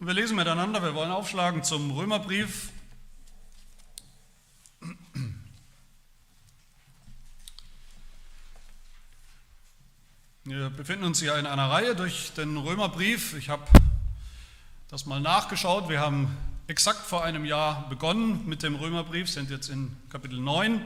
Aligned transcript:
Und 0.00 0.06
wir 0.06 0.14
lesen 0.14 0.36
miteinander, 0.36 0.80
wir 0.80 0.94
wollen 0.94 1.10
aufschlagen 1.10 1.64
zum 1.64 1.90
Römerbrief. 1.90 2.70
Wir 10.44 10.70
befinden 10.70 11.04
uns 11.04 11.20
ja 11.20 11.36
in 11.36 11.46
einer 11.46 11.68
Reihe 11.68 11.96
durch 11.96 12.32
den 12.34 12.56
Römerbrief. 12.58 13.34
Ich 13.34 13.48
habe 13.48 13.64
das 14.86 15.04
mal 15.04 15.20
nachgeschaut. 15.20 15.88
Wir 15.88 15.98
haben 15.98 16.36
exakt 16.68 17.04
vor 17.04 17.24
einem 17.24 17.44
Jahr 17.44 17.88
begonnen 17.88 18.46
mit 18.46 18.62
dem 18.62 18.76
Römerbrief, 18.76 19.28
sind 19.28 19.50
jetzt 19.50 19.68
in 19.68 19.96
Kapitel 20.10 20.38
9 20.38 20.80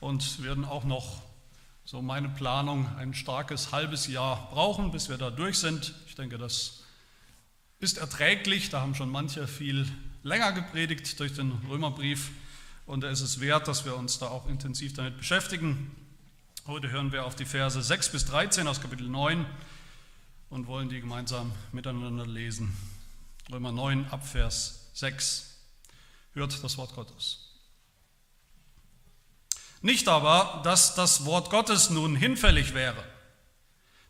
und 0.00 0.42
werden 0.42 0.66
auch 0.66 0.84
noch, 0.84 1.22
so 1.86 2.02
meine 2.02 2.28
Planung, 2.28 2.94
ein 2.98 3.14
starkes 3.14 3.72
halbes 3.72 4.06
Jahr 4.06 4.50
brauchen, 4.50 4.90
bis 4.90 5.08
wir 5.08 5.16
da 5.16 5.30
durch 5.30 5.58
sind. 5.58 5.94
Ich 6.06 6.14
denke, 6.14 6.36
das 6.36 6.83
ist 7.84 7.98
erträglich. 7.98 8.70
Da 8.70 8.80
haben 8.80 8.94
schon 8.94 9.10
manche 9.10 9.46
viel 9.46 9.86
länger 10.22 10.52
gepredigt 10.52 11.20
durch 11.20 11.34
den 11.34 11.52
Römerbrief 11.68 12.30
und 12.86 13.02
da 13.02 13.10
ist 13.10 13.20
es 13.20 13.40
wert, 13.40 13.68
dass 13.68 13.84
wir 13.84 13.94
uns 13.94 14.18
da 14.18 14.28
auch 14.28 14.48
intensiv 14.48 14.94
damit 14.94 15.18
beschäftigen. 15.18 15.94
Heute 16.66 16.90
hören 16.90 17.12
wir 17.12 17.26
auf 17.26 17.36
die 17.36 17.44
Verse 17.44 17.80
6 17.80 18.08
bis 18.08 18.24
13 18.24 18.66
aus 18.68 18.80
Kapitel 18.80 19.06
9 19.06 19.44
und 20.48 20.66
wollen 20.66 20.88
die 20.88 21.02
gemeinsam 21.02 21.52
miteinander 21.72 22.26
lesen. 22.26 22.74
Römer 23.52 23.70
9 23.70 24.06
ab 24.08 24.26
Vers 24.26 24.88
6. 24.94 25.58
Hört 26.32 26.64
das 26.64 26.78
Wort 26.78 26.94
Gottes. 26.94 27.50
Nicht 29.82 30.08
aber, 30.08 30.62
dass 30.64 30.94
das 30.94 31.26
Wort 31.26 31.50
Gottes 31.50 31.90
nun 31.90 32.16
hinfällig 32.16 32.72
wäre. 32.72 33.04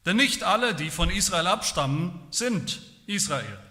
Denn 0.07 0.17
nicht 0.17 0.45
alle, 0.45 0.77
die 0.77 0.91
von 0.91 1.11
Israel 1.11 1.49
abstammen, 1.49 2.21
sind 2.31 2.81
Israel. 3.07 3.64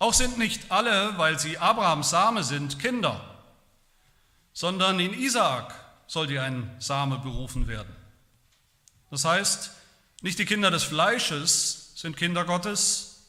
Auch 0.00 0.14
sind 0.14 0.38
nicht 0.38 0.72
alle, 0.72 1.16
weil 1.18 1.38
sie 1.38 1.58
Abrahams 1.58 2.08
Same 2.08 2.42
sind, 2.42 2.78
Kinder, 2.78 3.20
sondern 4.54 4.98
in 4.98 5.12
Isaak 5.12 5.74
soll 6.06 6.26
dir 6.26 6.42
ein 6.42 6.74
Same 6.78 7.18
berufen 7.18 7.68
werden. 7.68 7.94
Das 9.10 9.26
heißt, 9.26 9.72
nicht 10.22 10.38
die 10.38 10.46
Kinder 10.46 10.70
des 10.70 10.84
Fleisches 10.84 11.92
sind 11.96 12.16
Kinder 12.16 12.46
Gottes, 12.46 13.26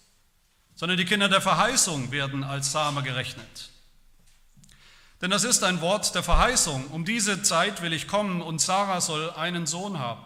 sondern 0.75 0.97
die 0.97 1.03
Kinder 1.03 1.27
der 1.27 1.41
Verheißung 1.41 2.11
werden 2.11 2.45
als 2.45 2.71
Same 2.71 3.03
gerechnet. 3.03 3.69
Denn 5.21 5.29
das 5.29 5.43
ist 5.43 5.65
ein 5.65 5.81
Wort 5.81 6.15
der 6.15 6.23
Verheißung. 6.23 6.87
Um 6.87 7.03
diese 7.03 7.43
Zeit 7.43 7.81
will 7.81 7.91
ich 7.91 8.07
kommen 8.07 8.41
und 8.41 8.61
Sarah 8.61 9.01
soll 9.01 9.29
einen 9.31 9.67
Sohn 9.67 9.99
haben. 9.99 10.23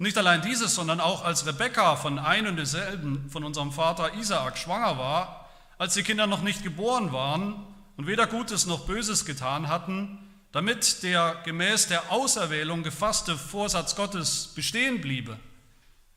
Und 0.00 0.04
nicht 0.04 0.16
allein 0.16 0.40
dieses, 0.40 0.74
sondern 0.74 0.98
auch 0.98 1.26
als 1.26 1.44
Rebekka 1.44 1.94
von 1.94 2.18
einem 2.18 2.52
und 2.52 2.56
derselben, 2.56 3.28
von 3.28 3.44
unserem 3.44 3.70
Vater 3.70 4.14
Isaak, 4.14 4.56
schwanger 4.56 4.96
war, 4.96 5.50
als 5.76 5.92
die 5.92 6.02
Kinder 6.02 6.26
noch 6.26 6.40
nicht 6.40 6.62
geboren 6.62 7.12
waren 7.12 7.66
und 7.98 8.06
weder 8.06 8.26
Gutes 8.26 8.64
noch 8.64 8.86
Böses 8.86 9.26
getan 9.26 9.68
hatten, 9.68 10.18
damit 10.52 11.02
der 11.02 11.42
gemäß 11.44 11.88
der 11.88 12.10
Auserwählung 12.10 12.82
gefasste 12.82 13.36
Vorsatz 13.36 13.94
Gottes 13.94 14.46
bestehen 14.54 15.02
bliebe. 15.02 15.38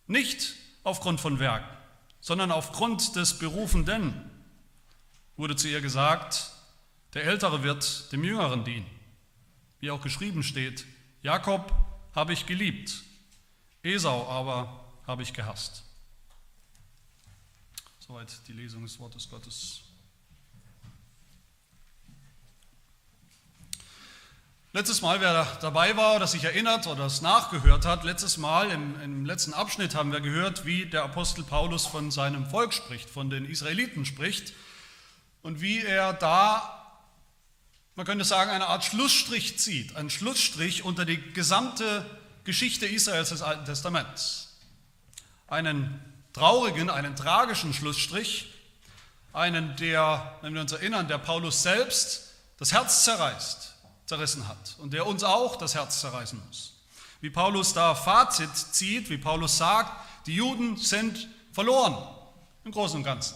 Nicht 0.08 0.54
aufgrund 0.86 1.20
von 1.20 1.40
Werken, 1.40 1.68
sondern 2.22 2.54
aufgrund 2.54 3.18
des 3.18 3.38
Berufenden 3.38 4.32
wurde 5.36 5.58
zu 5.58 5.68
ihr 5.68 5.82
gesagt, 5.82 6.52
der 7.16 7.26
Ältere 7.26 7.64
wird 7.64 8.14
dem 8.14 8.24
Jüngeren 8.24 8.64
dienen. 8.64 8.90
Wie 9.82 9.92
auch 9.92 10.00
geschrieben 10.00 10.42
steht, 10.42 10.86
Jakob 11.22 11.74
habe 12.16 12.32
ich 12.32 12.46
geliebt, 12.46 13.04
Esau 13.84 14.30
aber 14.30 14.86
habe 15.06 15.24
ich 15.24 15.34
gehasst. 15.34 15.84
Soweit 18.00 18.32
die 18.48 18.54
Lesung 18.54 18.84
des 18.84 18.98
Wortes 19.00 19.30
Gottes. 19.30 19.82
Letztes 24.72 25.02
Mal, 25.02 25.20
wer 25.22 25.46
dabei 25.62 25.96
war 25.98 26.16
oder 26.16 26.26
sich 26.26 26.46
erinnert 26.46 26.88
oder 26.88 27.06
es 27.06 27.22
nachgehört 27.22 27.86
hat, 27.86 28.06
letztes 28.06 28.38
Mal 28.38 28.72
im, 28.72 29.00
im, 29.02 29.26
letzten 29.26 29.54
Abschnitt 29.54 29.94
haben 29.94 30.12
wir 30.12 30.22
gehört, 30.22 30.66
wie 30.66 30.86
der 30.86 31.04
Apostel 31.04 31.44
Paulus 31.44 31.86
von 31.86 32.10
seinem 32.10 32.48
Volk 32.48 32.74
spricht, 32.74 33.10
von 33.10 33.30
den 33.30 33.46
Israeliten 33.46 34.06
spricht 34.06 34.54
und 35.44 35.62
wie 35.62 35.80
er 35.80 36.14
da, 36.14 37.00
man 37.96 38.06
könnte 38.06 38.26
sagen, 38.26 38.50
eine 38.50 38.68
Art 38.68 38.84
Schlussstrich 38.84 39.60
zieht, 39.60 39.96
einen 39.96 40.10
Schlussstrich 40.10 40.84
unter 40.84 41.06
die 41.06 41.22
gesamte 41.34 42.23
Geschichte 42.44 42.86
Israels 42.86 43.30
des 43.30 43.42
Alten 43.42 43.66
Testaments. 43.66 44.58
Einen 45.48 46.00
traurigen, 46.34 46.90
einen 46.90 47.16
tragischen 47.16 47.74
Schlussstrich, 47.74 48.54
einen, 49.34 49.76
der, 49.78 50.38
wenn 50.42 50.54
wir 50.54 50.62
uns 50.62 50.72
erinnern, 50.72 51.08
der 51.08 51.18
Paulus 51.18 51.64
selbst 51.64 52.34
das 52.58 52.72
Herz 52.72 53.04
zerreißt 53.04 53.74
zerrissen 54.06 54.48
hat 54.48 54.76
und 54.80 54.94
der 54.94 55.08
uns 55.08 55.24
auch 55.24 55.56
das 55.56 55.76
Herz 55.76 56.02
zerreißen 56.02 56.42
muss. 56.46 56.74
Wie 57.22 57.30
Paulus 57.30 57.74
da 57.74 57.96
Fazit 57.96 58.56
zieht, 58.56 59.10
wie 59.10 59.18
Paulus 59.18 59.58
sagt, 59.58 59.92
die 60.26 60.36
Juden 60.36 60.78
sind 60.78 61.28
verloren 61.52 61.98
im 62.66 62.72
Großen 62.72 62.98
und 62.98 63.04
Ganzen. 63.04 63.36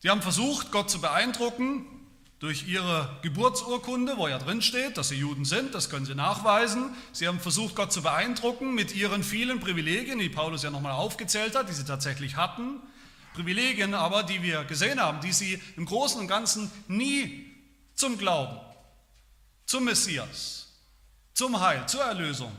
Sie 0.00 0.10
haben 0.10 0.22
versucht, 0.22 0.70
Gott 0.70 0.90
zu 0.90 1.00
beeindrucken 1.00 1.86
durch 2.38 2.68
ihre 2.68 3.18
Geburtsurkunde, 3.22 4.16
wo 4.16 4.28
ja 4.28 4.38
drin 4.38 4.62
steht, 4.62 4.96
dass 4.96 5.08
sie 5.08 5.16
Juden 5.16 5.44
sind, 5.44 5.74
das 5.74 5.90
können 5.90 6.06
sie 6.06 6.14
nachweisen. 6.14 6.94
Sie 7.12 7.26
haben 7.26 7.40
versucht, 7.40 7.74
Gott 7.74 7.92
zu 7.92 8.02
beeindrucken 8.02 8.74
mit 8.74 8.94
ihren 8.94 9.24
vielen 9.24 9.58
Privilegien, 9.58 10.20
die 10.20 10.28
Paulus 10.28 10.62
ja 10.62 10.70
nochmal 10.70 10.92
aufgezählt 10.92 11.56
hat, 11.56 11.68
die 11.68 11.72
sie 11.72 11.84
tatsächlich 11.84 12.36
hatten. 12.36 12.80
Privilegien 13.34 13.94
aber, 13.94 14.22
die 14.22 14.42
wir 14.42 14.64
gesehen 14.64 15.00
haben, 15.00 15.20
die 15.20 15.32
sie 15.32 15.60
im 15.76 15.86
Großen 15.86 16.20
und 16.20 16.28
Ganzen 16.28 16.70
nie 16.86 17.54
zum 17.94 18.18
Glauben, 18.18 18.58
zum 19.66 19.84
Messias, 19.84 20.68
zum 21.34 21.58
Heil, 21.60 21.86
zur 21.86 22.02
Erlösung 22.02 22.52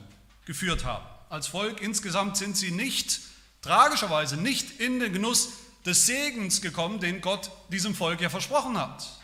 geführt 0.46 0.84
haben. 0.84 1.06
Als 1.30 1.48
Volk 1.48 1.82
insgesamt 1.82 2.36
sind 2.36 2.58
sie 2.58 2.72
nicht, 2.72 3.22
tragischerweise 3.62 4.36
nicht 4.36 4.80
in 4.80 5.00
den 5.00 5.14
Genuss 5.14 5.50
des 5.86 6.06
Segens 6.06 6.62
gekommen, 6.62 7.00
den 7.00 7.22
Gott 7.22 7.52
diesem 7.70 7.96
Volk 7.96 8.20
ja 8.20 8.30
versprochen 8.30 8.78
hat, 8.78 9.19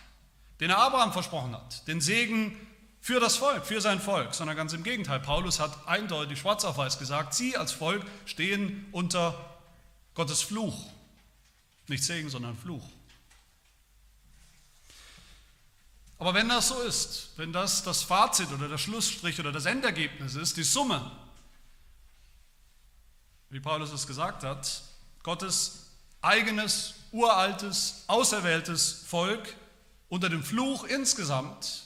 den 0.59 0.69
er 0.69 0.77
Abraham 0.77 1.13
versprochen 1.13 1.53
hat, 1.53 1.87
den 1.87 2.01
Segen 2.01 2.55
für 3.01 3.19
das 3.19 3.37
Volk, 3.37 3.65
für 3.65 3.81
sein 3.81 3.99
Volk, 3.99 4.33
sondern 4.33 4.57
ganz 4.57 4.73
im 4.73 4.83
Gegenteil. 4.83 5.19
Paulus 5.19 5.59
hat 5.59 5.87
eindeutig 5.87 6.39
schwarz 6.39 6.65
auf 6.65 6.77
weiß 6.77 6.97
gesagt, 6.97 7.33
sie 7.33 7.55
als 7.55 7.71
Volk 7.71 8.03
stehen 8.25 8.87
unter 8.91 9.57
Gottes 10.15 10.41
Fluch. 10.41 10.89
Nicht 11.87 12.03
Segen, 12.03 12.29
sondern 12.29 12.57
Fluch. 12.57 12.83
Aber 16.17 16.33
wenn 16.33 16.49
das 16.49 16.69
so 16.69 16.81
ist, 16.81 17.31
wenn 17.35 17.51
das 17.53 17.83
das 17.83 18.01
Fazit 18.01 18.51
oder 18.51 18.69
der 18.69 18.77
Schlussstrich 18.77 19.39
oder 19.39 19.51
das 19.51 19.65
Endergebnis 19.65 20.35
ist, 20.35 20.57
die 20.57 20.63
Summe, 20.63 21.11
wie 23.49 23.59
Paulus 23.59 23.91
es 23.91 24.07
gesagt 24.07 24.43
hat, 24.43 24.81
Gottes 25.21 25.91
eigenes, 26.21 26.95
uraltes, 27.11 28.03
auserwähltes 28.07 29.03
Volk 29.07 29.55
unter 30.09 30.29
dem 30.29 30.43
Fluch 30.43 30.83
insgesamt, 30.85 31.83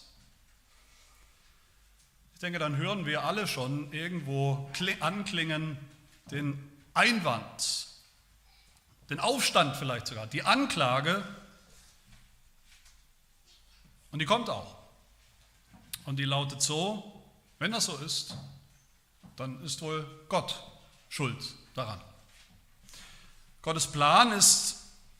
ich 2.34 2.40
denke, 2.40 2.60
dann 2.60 2.78
hören 2.78 3.06
wir 3.06 3.24
alle 3.24 3.48
schon 3.48 3.92
irgendwo 3.92 4.70
anklingen 5.00 5.78
den 6.32 6.72
Einwand, 6.94 7.88
den 9.10 9.20
Aufstand 9.20 9.76
vielleicht 9.76 10.08
sogar, 10.08 10.28
die 10.28 10.44
Anklage, 10.44 11.24
und 14.12 14.20
die 14.20 14.26
kommt 14.26 14.50
auch. 14.50 14.76
Und 16.06 16.18
die 16.18 16.26
lautet 16.26 16.62
so, 16.62 17.24
wenn 17.60 17.72
das 17.72 17.86
so 17.86 17.98
ist, 17.98 18.36
dann 19.36 19.64
ist 19.64 19.82
wohl 19.82 20.06
Gott 20.28 20.64
schuld 21.10 21.54
daran. 21.76 22.02
Gottes 23.62 23.88
Plan 23.88 24.32
ist 24.32 24.78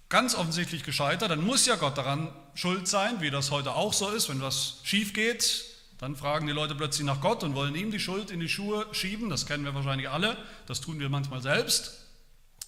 ganz 0.08 0.34
offensichtlich 0.34 0.84
gescheitert, 0.84 1.30
dann 1.30 1.44
muss 1.44 1.66
ja 1.66 1.76
Gott 1.76 1.98
daran 1.98 2.34
schuld 2.56 2.88
sein, 2.88 3.22
wie 3.22 3.32
das 3.32 3.52
heute 3.52 3.76
auch 3.76 3.94
so 3.94 4.10
ist. 4.10 4.30
Wenn 4.30 4.42
was 4.42 4.80
schief 4.84 5.14
geht, 5.14 5.66
dann 6.00 6.16
fragen 6.16 6.48
die 6.48 6.54
Leute 6.54 6.76
plötzlich 6.76 7.06
nach 7.06 7.20
Gott 7.20 7.44
und 7.44 7.56
wollen 7.56 7.76
ihm 7.76 7.92
die 7.92 8.00
Schuld 8.00 8.32
in 8.32 8.40
die 8.40 8.50
Schuhe 8.50 8.88
schieben. 8.94 9.30
Das 9.30 9.46
kennen 9.46 9.66
wir 9.66 9.76
wahrscheinlich 9.76 10.10
alle, 10.10 10.38
das 10.66 10.82
tun 10.82 11.00
wir 11.00 11.10
manchmal 11.10 11.42
selbst. 11.42 12.06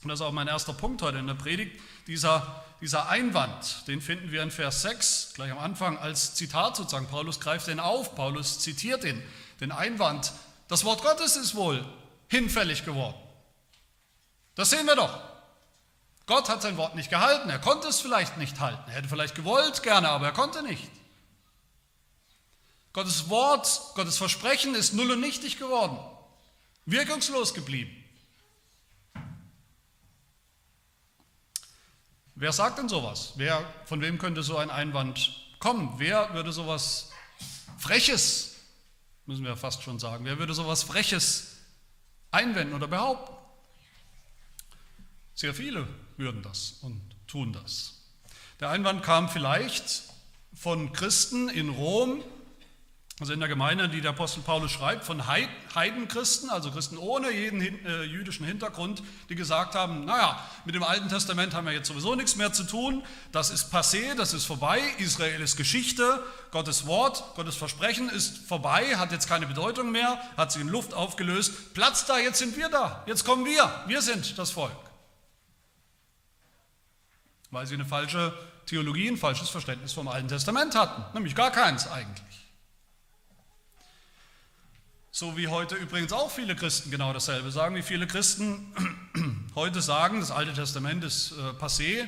Und 0.03 0.09
das 0.09 0.19
ist 0.19 0.25
auch 0.25 0.31
mein 0.31 0.47
erster 0.47 0.73
Punkt 0.73 1.01
heute 1.01 1.19
in 1.19 1.27
der 1.27 1.35
Predigt. 1.35 1.79
Dieser, 2.07 2.63
dieser 2.81 3.09
Einwand, 3.09 3.87
den 3.87 4.01
finden 4.01 4.31
wir 4.31 4.43
in 4.43 4.51
Vers 4.51 4.81
6, 4.81 5.33
gleich 5.35 5.51
am 5.51 5.59
Anfang, 5.59 5.97
als 5.97 6.33
Zitat 6.33 6.75
sozusagen. 6.75 7.07
Paulus 7.07 7.39
greift 7.39 7.67
den 7.67 7.79
auf, 7.79 8.15
Paulus 8.15 8.59
zitiert 8.59 9.03
ihn, 9.03 9.21
den 9.61 9.71
Einwand. 9.71 10.33
Das 10.67 10.83
Wort 10.83 11.01
Gottes 11.03 11.37
ist 11.37 11.55
wohl 11.55 11.85
hinfällig 12.29 12.83
geworden. 12.83 13.15
Das 14.55 14.71
sehen 14.71 14.85
wir 14.85 14.95
doch. 14.95 15.30
Gott 16.25 16.49
hat 16.49 16.61
sein 16.61 16.77
Wort 16.77 16.95
nicht 16.95 17.09
gehalten. 17.09 17.49
Er 17.49 17.59
konnte 17.59 17.87
es 17.87 17.99
vielleicht 17.99 18.37
nicht 18.37 18.59
halten. 18.59 18.83
Er 18.87 18.95
hätte 18.95 19.09
vielleicht 19.09 19.35
gewollt 19.35 19.83
gerne, 19.83 20.09
aber 20.09 20.27
er 20.27 20.31
konnte 20.31 20.63
nicht. 20.63 20.89
Gottes 22.93 23.29
Wort, 23.29 23.81
Gottes 23.95 24.17
Versprechen 24.17 24.75
ist 24.75 24.93
null 24.93 25.11
und 25.11 25.21
nichtig 25.21 25.57
geworden. 25.57 25.97
Wirkungslos 26.85 27.53
geblieben. 27.53 27.91
Wer 32.35 32.51
sagt 32.51 32.79
denn 32.79 32.89
sowas? 32.89 33.33
Wer, 33.35 33.63
von 33.85 34.01
wem 34.01 34.17
könnte 34.17 34.43
so 34.43 34.57
ein 34.57 34.69
Einwand 34.69 35.31
kommen? 35.59 35.93
Wer 35.97 36.33
würde 36.33 36.51
sowas 36.51 37.11
Freches, 37.77 38.55
müssen 39.25 39.45
wir 39.45 39.55
fast 39.55 39.83
schon 39.83 39.99
sagen, 39.99 40.25
wer 40.25 40.37
würde 40.37 40.53
sowas 40.53 40.83
Freches 40.83 41.57
einwenden 42.31 42.73
oder 42.73 42.87
behaupten? 42.87 43.33
Sehr 45.35 45.53
viele 45.53 45.87
würden 46.21 46.41
das 46.43 46.77
und 46.81 47.01
tun 47.27 47.51
das. 47.51 47.95
Der 48.61 48.69
Einwand 48.69 49.03
kam 49.03 49.27
vielleicht 49.27 50.03
von 50.53 50.93
Christen 50.93 51.49
in 51.49 51.69
Rom, 51.69 52.23
also 53.19 53.33
in 53.33 53.39
der 53.39 53.49
Gemeinde, 53.49 53.87
die 53.87 54.01
der 54.01 54.11
Apostel 54.11 54.41
Paulus 54.41 54.71
schreibt, 54.71 55.03
von 55.03 55.27
Heidenchristen, 55.27 56.49
also 56.49 56.71
Christen 56.71 56.97
ohne 56.97 57.31
jeden 57.31 57.61
äh, 57.61 58.03
jüdischen 58.03 58.45
Hintergrund, 58.45 59.03
die 59.29 59.35
gesagt 59.35 59.75
haben, 59.75 60.05
naja, 60.05 60.43
mit 60.65 60.73
dem 60.73 60.83
Alten 60.83 61.07
Testament 61.07 61.53
haben 61.53 61.65
wir 61.65 61.73
jetzt 61.73 61.87
sowieso 61.87 62.15
nichts 62.15 62.35
mehr 62.35 62.51
zu 62.51 62.63
tun, 62.63 63.03
das 63.31 63.51
ist 63.51 63.73
passé, 63.73 64.15
das 64.15 64.33
ist 64.33 64.45
vorbei, 64.45 64.81
Israel 64.97 65.39
ist 65.41 65.55
Geschichte, 65.55 66.23
Gottes 66.49 66.87
Wort, 66.87 67.23
Gottes 67.35 67.55
Versprechen 67.55 68.09
ist 68.09 68.39
vorbei, 68.47 68.97
hat 68.97 69.11
jetzt 69.11 69.27
keine 69.27 69.45
Bedeutung 69.45 69.91
mehr, 69.91 70.19
hat 70.35 70.51
sich 70.51 70.61
in 70.61 70.69
Luft 70.69 70.95
aufgelöst, 70.95 71.75
Platz 71.75 72.05
da, 72.05 72.17
jetzt 72.17 72.39
sind 72.39 72.57
wir 72.57 72.69
da, 72.69 73.03
jetzt 73.05 73.23
kommen 73.23 73.45
wir, 73.45 73.83
wir 73.87 74.01
sind 74.01 74.37
das 74.39 74.49
Volk. 74.51 74.90
Weil 77.51 77.67
sie 77.67 77.75
eine 77.75 77.85
falsche 77.85 78.33
Theologie, 78.65 79.09
ein 79.09 79.17
falsches 79.17 79.49
Verständnis 79.49 79.93
vom 79.93 80.07
Alten 80.07 80.29
Testament 80.29 80.75
hatten, 80.75 81.03
nämlich 81.13 81.35
gar 81.35 81.51
keins 81.51 81.87
eigentlich. 81.87 82.31
So 85.13 85.35
wie 85.35 85.49
heute 85.49 85.75
übrigens 85.75 86.13
auch 86.13 86.31
viele 86.31 86.55
Christen 86.55 86.89
genau 86.89 87.11
dasselbe 87.11 87.51
sagen, 87.51 87.75
wie 87.75 87.81
viele 87.81 88.07
Christen 88.07 88.73
heute 89.55 89.81
sagen, 89.81 90.21
das 90.21 90.31
Alte 90.31 90.53
Testament 90.53 91.03
ist 91.03 91.33
äh, 91.33 91.35
passé. 91.61 92.07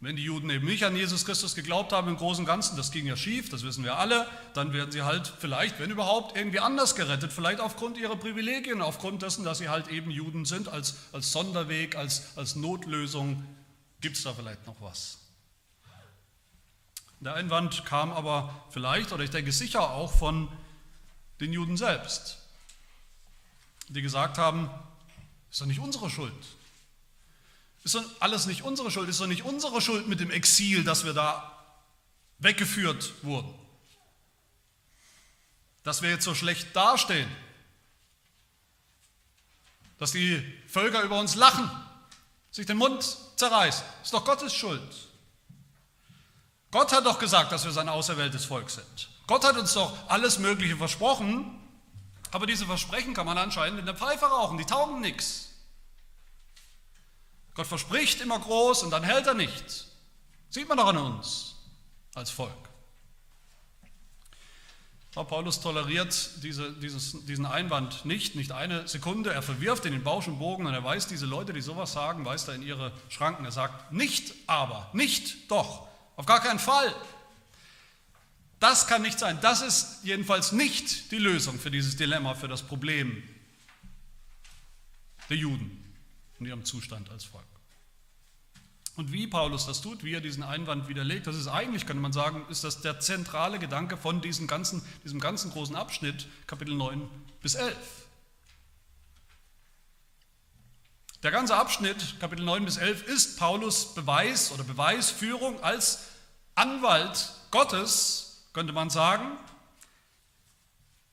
Wenn 0.00 0.16
die 0.16 0.24
Juden 0.24 0.50
eben 0.50 0.66
nicht 0.66 0.82
an 0.84 0.96
Jesus 0.96 1.24
Christus 1.24 1.54
geglaubt 1.54 1.92
haben 1.92 2.08
im 2.08 2.16
Großen 2.16 2.42
und 2.42 2.46
Ganzen, 2.46 2.76
das 2.76 2.90
ging 2.90 3.06
ja 3.06 3.16
schief, 3.16 3.48
das 3.50 3.62
wissen 3.62 3.84
wir 3.84 3.96
alle, 3.96 4.26
dann 4.54 4.72
werden 4.72 4.90
sie 4.90 5.02
halt 5.02 5.32
vielleicht, 5.38 5.78
wenn 5.78 5.90
überhaupt, 5.90 6.36
irgendwie 6.36 6.58
anders 6.58 6.96
gerettet, 6.96 7.32
vielleicht 7.32 7.60
aufgrund 7.60 7.96
ihrer 7.96 8.16
Privilegien, 8.16 8.82
aufgrund 8.82 9.22
dessen, 9.22 9.44
dass 9.44 9.58
sie 9.58 9.68
halt 9.68 9.88
eben 9.88 10.10
Juden 10.10 10.46
sind, 10.46 10.68
als, 10.68 10.96
als 11.12 11.30
Sonderweg, 11.30 11.96
als, 11.96 12.36
als 12.36 12.56
Notlösung, 12.56 13.44
gibt 14.00 14.16
es 14.16 14.22
da 14.22 14.32
vielleicht 14.34 14.66
noch 14.66 14.80
was. 14.80 15.18
Der 17.20 17.34
Einwand 17.34 17.84
kam 17.84 18.12
aber 18.12 18.66
vielleicht, 18.70 19.12
oder 19.12 19.22
ich 19.22 19.30
denke 19.30 19.52
sicher 19.52 19.90
auch 19.90 20.12
von 20.12 20.48
den 21.40 21.52
Juden 21.52 21.76
selbst, 21.76 22.38
die 23.88 24.00
gesagt 24.00 24.38
haben, 24.38 24.70
ist 25.50 25.60
doch 25.60 25.66
nicht 25.66 25.80
unsere 25.80 26.08
Schuld. 26.08 26.46
Ist 27.84 27.94
doch 27.94 28.04
alles 28.20 28.46
nicht 28.46 28.62
unsere 28.62 28.90
Schuld, 28.90 29.08
ist 29.08 29.20
doch 29.20 29.26
nicht 29.26 29.42
unsere 29.42 29.80
Schuld 29.80 30.06
mit 30.06 30.20
dem 30.20 30.30
Exil, 30.30 30.84
dass 30.84 31.04
wir 31.04 31.12
da 31.12 31.58
weggeführt 32.38 33.12
wurden. 33.22 33.52
Dass 35.82 36.02
wir 36.02 36.10
jetzt 36.10 36.24
so 36.24 36.34
schlecht 36.34 36.74
dastehen. 36.74 37.30
Dass 39.98 40.12
die 40.12 40.42
Völker 40.68 41.02
über 41.02 41.18
uns 41.18 41.34
lachen, 41.34 41.70
sich 42.50 42.66
den 42.66 42.78
Mund 42.78 43.16
zerreißen. 43.36 43.84
Ist 44.02 44.12
doch 44.12 44.24
Gottes 44.24 44.54
Schuld. 44.54 44.82
Gott 46.70 46.92
hat 46.92 47.04
doch 47.06 47.18
gesagt, 47.18 47.52
dass 47.52 47.64
wir 47.64 47.72
sein 47.72 47.88
auserwähltes 47.88 48.44
Volk 48.44 48.70
sind. 48.70 49.08
Gott 49.26 49.44
hat 49.44 49.56
uns 49.56 49.74
doch 49.74 49.92
alles 50.08 50.38
Mögliche 50.38 50.76
versprochen, 50.76 51.58
aber 52.30 52.46
diese 52.46 52.66
Versprechen 52.66 53.14
kann 53.14 53.26
man 53.26 53.38
anscheinend 53.38 53.80
in 53.80 53.86
der 53.86 53.96
Pfeife 53.96 54.26
rauchen, 54.26 54.58
die 54.58 54.64
taugen 54.64 55.00
nichts. 55.00 55.48
Gott 57.54 57.66
verspricht 57.66 58.20
immer 58.20 58.38
groß 58.38 58.84
und 58.84 58.90
dann 58.90 59.02
hält 59.02 59.26
er 59.26 59.34
nichts. 59.34 59.88
Sieht 60.48 60.68
man 60.68 60.78
doch 60.78 60.86
an 60.86 60.96
uns 60.96 61.56
als 62.14 62.30
Volk. 62.30 62.69
Aber 65.16 65.24
Paulus 65.24 65.60
toleriert 65.60 66.30
diese, 66.42 66.72
dieses, 66.72 67.24
diesen 67.26 67.44
Einwand 67.44 68.04
nicht, 68.04 68.36
nicht 68.36 68.52
eine 68.52 68.86
Sekunde. 68.86 69.32
Er 69.32 69.42
verwirft 69.42 69.84
in 69.84 69.92
den 69.92 70.04
Bausch 70.04 70.28
und 70.28 70.38
Bogen 70.38 70.66
und 70.66 70.72
er 70.72 70.84
weist 70.84 71.10
diese 71.10 71.26
Leute, 71.26 71.52
die 71.52 71.60
sowas 71.60 71.92
sagen, 71.92 72.24
weist 72.24 72.46
er 72.46 72.54
in 72.54 72.62
ihre 72.62 72.92
Schranken. 73.08 73.44
Er 73.44 73.50
sagt, 73.50 73.92
nicht 73.92 74.32
aber, 74.46 74.88
nicht 74.92 75.50
doch, 75.50 75.88
auf 76.14 76.26
gar 76.26 76.40
keinen 76.40 76.60
Fall. 76.60 76.94
Das 78.60 78.86
kann 78.86 79.02
nicht 79.02 79.18
sein. 79.18 79.38
Das 79.40 79.62
ist 79.62 80.04
jedenfalls 80.04 80.52
nicht 80.52 81.10
die 81.10 81.18
Lösung 81.18 81.58
für 81.58 81.72
dieses 81.72 81.96
Dilemma, 81.96 82.34
für 82.34 82.46
das 82.46 82.62
Problem 82.62 83.22
der 85.28 85.38
Juden 85.38 85.82
in 86.38 86.46
ihrem 86.46 86.64
Zustand 86.64 87.10
als 87.10 87.24
Volk. 87.24 87.49
Und 88.96 89.12
wie 89.12 89.26
Paulus 89.26 89.66
das 89.66 89.80
tut, 89.80 90.04
wie 90.04 90.12
er 90.12 90.20
diesen 90.20 90.42
Einwand 90.42 90.88
widerlegt, 90.88 91.26
das 91.26 91.36
ist 91.36 91.48
eigentlich, 91.48 91.86
könnte 91.86 92.02
man 92.02 92.12
sagen, 92.12 92.44
ist 92.50 92.64
das 92.64 92.80
der 92.80 93.00
zentrale 93.00 93.58
Gedanke 93.58 93.96
von 93.96 94.20
diesem 94.20 94.46
ganzen, 94.46 94.82
diesem 95.04 95.20
ganzen 95.20 95.50
großen 95.50 95.76
Abschnitt, 95.76 96.26
Kapitel 96.46 96.74
9 96.74 97.08
bis 97.42 97.54
11. 97.54 97.76
Der 101.22 101.30
ganze 101.30 101.54
Abschnitt, 101.54 102.18
Kapitel 102.18 102.44
9 102.44 102.64
bis 102.64 102.78
11, 102.78 103.06
ist 103.06 103.38
Paulus 103.38 103.94
Beweis 103.94 104.52
oder 104.52 104.64
Beweisführung 104.64 105.62
als 105.62 106.06
Anwalt 106.54 107.32
Gottes 107.50 108.30
könnte 108.52 108.72
man 108.72 108.90
sagen, 108.90 109.36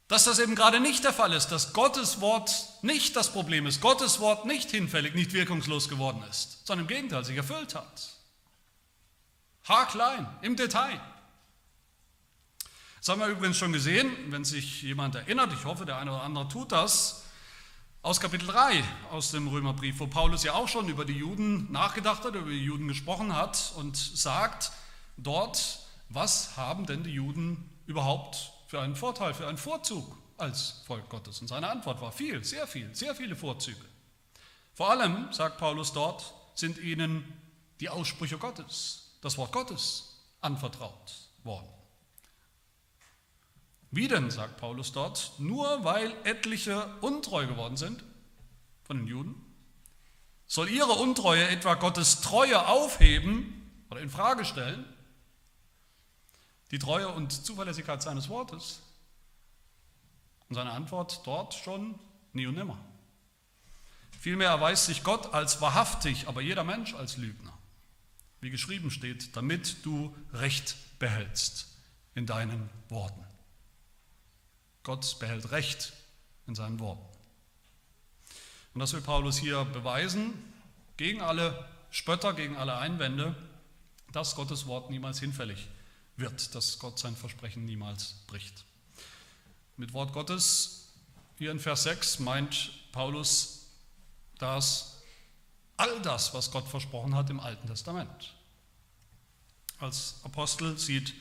dass 0.07 0.23
das 0.23 0.39
eben 0.39 0.55
gerade 0.55 0.79
nicht 0.79 1.03
der 1.03 1.13
Fall 1.13 1.33
ist, 1.33 1.49
dass 1.49 1.73
Gottes 1.73 2.21
Wort 2.21 2.51
nicht 2.81 3.15
das 3.15 3.31
Problem 3.31 3.65
ist, 3.65 3.81
Gottes 3.81 4.19
Wort 4.19 4.45
nicht 4.45 4.71
hinfällig, 4.71 5.13
nicht 5.13 5.33
wirkungslos 5.33 5.89
geworden 5.89 6.23
ist, 6.29 6.65
sondern 6.65 6.85
im 6.85 6.87
Gegenteil 6.87 7.25
sich 7.25 7.35
erfüllt 7.35 7.75
hat. 7.75 8.09
Haarklein, 9.65 10.27
im 10.41 10.55
Detail. 10.55 11.01
Das 12.99 13.09
haben 13.09 13.19
wir 13.19 13.27
übrigens 13.27 13.57
schon 13.57 13.73
gesehen, 13.73 14.11
wenn 14.31 14.45
sich 14.45 14.81
jemand 14.81 15.15
erinnert, 15.15 15.51
ich 15.53 15.65
hoffe, 15.65 15.85
der 15.85 15.97
eine 15.97 16.11
oder 16.11 16.23
andere 16.23 16.47
tut 16.47 16.71
das, 16.71 17.23
aus 18.01 18.21
Kapitel 18.21 18.47
3 18.47 18.83
aus 19.11 19.31
dem 19.31 19.49
Römerbrief, 19.49 19.99
wo 19.99 20.07
Paulus 20.07 20.43
ja 20.43 20.53
auch 20.53 20.69
schon 20.69 20.87
über 20.87 21.03
die 21.03 21.17
Juden 21.17 21.69
nachgedacht 21.71 22.23
hat, 22.23 22.35
über 22.35 22.49
die 22.49 22.63
Juden 22.63 22.87
gesprochen 22.87 23.35
hat 23.35 23.73
und 23.75 23.97
sagt 23.97 24.71
dort, 25.17 25.79
was 26.07 26.55
haben 26.55 26.85
denn 26.85 27.03
die 27.03 27.11
Juden 27.11 27.69
überhaupt 27.85 28.53
für 28.67 28.79
einen 28.79 28.95
Vorteil, 28.95 29.33
für 29.33 29.47
einen 29.47 29.57
Vorzug 29.57 30.17
als 30.37 30.83
Volk 30.85 31.09
Gottes? 31.09 31.41
Und 31.41 31.47
seine 31.47 31.69
Antwort 31.69 32.01
war 32.01 32.11
viel, 32.11 32.43
sehr 32.43 32.67
viel, 32.67 32.93
sehr 32.93 33.15
viele 33.15 33.35
Vorzüge. 33.35 33.83
Vor 34.73 34.91
allem, 34.91 35.31
sagt 35.33 35.57
Paulus 35.57 35.93
dort, 35.93 36.33
sind 36.53 36.77
ihnen 36.77 37.23
die 37.79 37.89
Aussprüche 37.89 38.37
Gottes, 38.37 39.17
das 39.21 39.37
Wort 39.37 39.51
Gottes 39.51 40.19
anvertraut 40.41 41.15
worden. 41.43 41.67
Wie 43.89 44.07
denn, 44.07 44.29
sagt 44.29 44.57
Paulus 44.57 44.91
dort, 44.91 45.31
nur 45.37 45.83
weil 45.83 46.13
etliche 46.25 46.93
untreu 47.01 47.47
geworden 47.47 47.77
sind 47.77 48.03
von 48.83 48.97
den 48.97 49.07
Juden? 49.07 49.35
Soll 50.45 50.69
ihre 50.69 50.93
Untreue 50.93 51.47
etwa 51.47 51.75
Gottes 51.75 52.21
Treue 52.21 52.67
aufheben 52.67 53.85
oder 53.89 54.01
in 54.01 54.09
Frage 54.09 54.45
stellen? 54.45 54.85
Die 56.71 56.79
Treue 56.79 57.07
und 57.09 57.31
Zuverlässigkeit 57.31 58.01
seines 58.01 58.29
Wortes? 58.29 58.81
Und 60.49 60.55
seine 60.55 60.71
Antwort 60.71 61.25
dort 61.25 61.53
schon 61.53 61.99
nie 62.33 62.47
und 62.47 62.55
nimmer. 62.55 62.77
Vielmehr 64.19 64.49
erweist 64.49 64.85
sich 64.85 65.03
Gott 65.03 65.33
als 65.33 65.61
wahrhaftig, 65.61 66.27
aber 66.27 66.41
jeder 66.41 66.63
Mensch 66.63 66.93
als 66.93 67.17
Lügner. 67.17 67.57
Wie 68.39 68.49
geschrieben 68.49 68.91
steht, 68.91 69.35
damit 69.35 69.85
du 69.85 70.15
Recht 70.33 70.75
behältst 70.99 71.75
in 72.15 72.25
deinen 72.25 72.69
Worten. 72.89 73.23
Gott 74.83 75.19
behält 75.19 75.51
Recht 75.51 75.93
in 76.47 76.55
seinen 76.55 76.79
Worten. 76.79 77.05
Und 78.73 78.79
das 78.79 78.93
will 78.93 79.01
Paulus 79.01 79.37
hier 79.37 79.65
beweisen, 79.65 80.33
gegen 80.97 81.21
alle 81.21 81.67
Spötter, 81.91 82.33
gegen 82.33 82.55
alle 82.55 82.77
Einwände, 82.77 83.35
dass 84.11 84.35
Gottes 84.35 84.67
Wort 84.67 84.89
niemals 84.89 85.19
hinfällig 85.19 85.59
ist 85.59 85.76
wird, 86.17 86.53
dass 86.55 86.79
Gott 86.79 86.99
sein 86.99 87.15
Versprechen 87.15 87.65
niemals 87.65 88.15
bricht. 88.27 88.65
Mit 89.77 89.93
Wort 89.93 90.13
Gottes, 90.13 90.89
hier 91.37 91.51
in 91.51 91.59
Vers 91.59 91.83
6, 91.83 92.19
meint 92.19 92.71
Paulus, 92.91 93.67
dass 94.39 94.97
all 95.77 96.01
das, 96.01 96.33
was 96.33 96.51
Gott 96.51 96.67
versprochen 96.67 97.15
hat 97.15 97.29
im 97.29 97.39
Alten 97.39 97.67
Testament. 97.67 98.33
Als 99.79 100.15
Apostel 100.23 100.77
sieht 100.77 101.13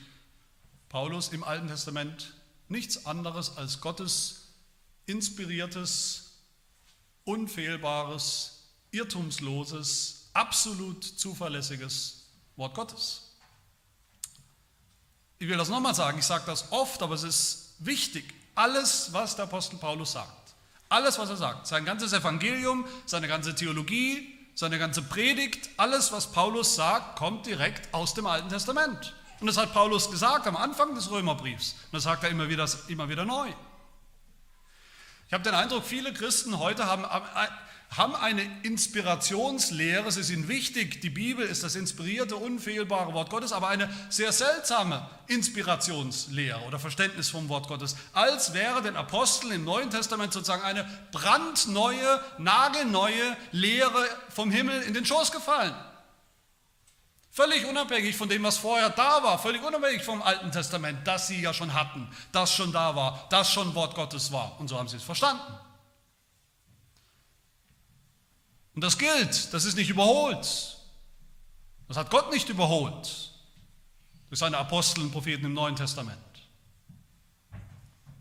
Paulus 0.89 1.29
im 1.29 1.43
Alten 1.43 1.67
Testament 1.67 2.33
nichts 2.67 3.05
anderes 3.05 3.55
als 3.55 3.79
Gottes 3.81 4.47
inspiriertes, 5.05 6.33
unfehlbares, 7.23 8.63
irrtumsloses, 8.91 10.29
absolut 10.33 11.03
zuverlässiges 11.03 12.29
Wort 12.55 12.75
Gottes. 12.75 13.26
Ich 15.39 15.47
will 15.47 15.57
das 15.57 15.69
nochmal 15.69 15.93
sagen, 15.93 16.17
ich 16.19 16.25
sage 16.25 16.43
das 16.47 16.71
oft, 16.71 17.01
aber 17.03 17.15
es 17.15 17.23
ist 17.23 17.75
wichtig. 17.79 18.33
Alles, 18.55 19.13
was 19.13 19.35
der 19.35 19.45
Apostel 19.45 19.77
Paulus 19.77 20.13
sagt, 20.13 20.31
alles, 20.89 21.19
was 21.19 21.29
er 21.29 21.37
sagt, 21.37 21.67
sein 21.67 21.85
ganzes 21.85 22.13
Evangelium, 22.13 22.85
seine 23.05 23.27
ganze 23.27 23.53
Theologie, 23.53 24.33
seine 24.55 24.79
ganze 24.79 25.03
Predigt, 25.03 25.69
alles, 25.77 26.11
was 26.11 26.31
Paulus 26.31 26.75
sagt, 26.75 27.19
kommt 27.19 27.45
direkt 27.45 27.93
aus 27.93 28.15
dem 28.15 28.25
Alten 28.25 28.49
Testament. 28.49 29.13
Und 29.39 29.45
das 29.45 29.57
hat 29.57 29.73
Paulus 29.73 30.09
gesagt 30.09 30.47
am 30.47 30.55
Anfang 30.55 30.95
des 30.95 31.11
Römerbriefs. 31.11 31.73
Und 31.73 31.93
das 31.93 32.03
sagt 32.03 32.23
er 32.23 32.29
immer 32.29 32.49
wieder, 32.49 32.67
immer 32.87 33.07
wieder 33.07 33.25
neu. 33.25 33.49
Ich 35.27 35.33
habe 35.33 35.43
den 35.43 35.53
Eindruck, 35.53 35.83
viele 35.83 36.13
Christen 36.13 36.57
heute 36.57 36.85
haben, 36.85 37.05
haben 37.95 38.15
eine 38.15 38.43
Inspirationslehre. 38.63 40.11
Sie 40.11 40.23
sind 40.23 40.47
wichtig. 40.47 41.01
Die 41.01 41.09
Bibel 41.09 41.45
ist 41.45 41.63
das 41.63 41.75
inspirierte, 41.75 42.35
unfehlbare 42.35 43.13
Wort 43.13 43.29
Gottes, 43.29 43.53
aber 43.53 43.69
eine 43.69 43.89
sehr 44.09 44.31
seltsame 44.31 45.07
Inspirationslehre 45.27 46.61
oder 46.67 46.79
Verständnis 46.79 47.29
vom 47.29 47.49
Wort 47.49 47.67
Gottes. 47.67 47.95
Als 48.13 48.53
wäre 48.53 48.81
den 48.81 48.95
Aposteln 48.95 49.53
im 49.53 49.63
Neuen 49.63 49.89
Testament 49.89 50.33
sozusagen 50.33 50.63
eine 50.63 50.85
brandneue, 51.11 52.21
nagelneue 52.37 53.37
Lehre 53.51 54.05
vom 54.29 54.51
Himmel 54.51 54.81
in 54.81 54.93
den 54.93 55.05
Schoß 55.05 55.31
gefallen. 55.31 55.73
Völlig 57.31 57.65
unabhängig 57.67 58.17
von 58.17 58.27
dem, 58.27 58.43
was 58.43 58.57
vorher 58.57 58.89
da 58.89 59.21
war, 59.21 59.37
völlig 59.37 59.63
unabhängig 59.63 60.03
vom 60.03 60.23
Alten 60.23 60.51
Testament, 60.51 61.07
das 61.07 61.27
sie 61.27 61.39
ja 61.39 61.53
schon 61.53 61.73
hatten, 61.73 62.09
das 62.31 62.51
schon 62.51 62.71
da 62.71 62.95
war, 62.95 63.27
das 63.29 63.53
schon 63.53 63.75
Wort 63.75 63.93
Gottes 63.93 64.31
war. 64.31 64.59
Und 64.59 64.67
so 64.67 64.77
haben 64.77 64.87
sie 64.87 64.97
es 64.97 65.03
verstanden. 65.03 65.43
Und 68.77 68.83
das 68.83 68.99
gilt, 68.99 69.55
das 69.55 69.65
ist 69.65 69.75
nicht 69.75 69.89
überholt. 69.89 70.77
Das 71.87 71.97
hat 71.97 72.11
Gott 72.11 72.31
nicht 72.31 72.47
überholt 72.47 73.31
durch 74.29 74.37
seine 74.37 74.59
Apostel 74.59 75.01
und 75.01 75.11
Propheten 75.11 75.45
im 75.45 75.55
Neuen 75.55 75.75
Testament. 75.75 76.19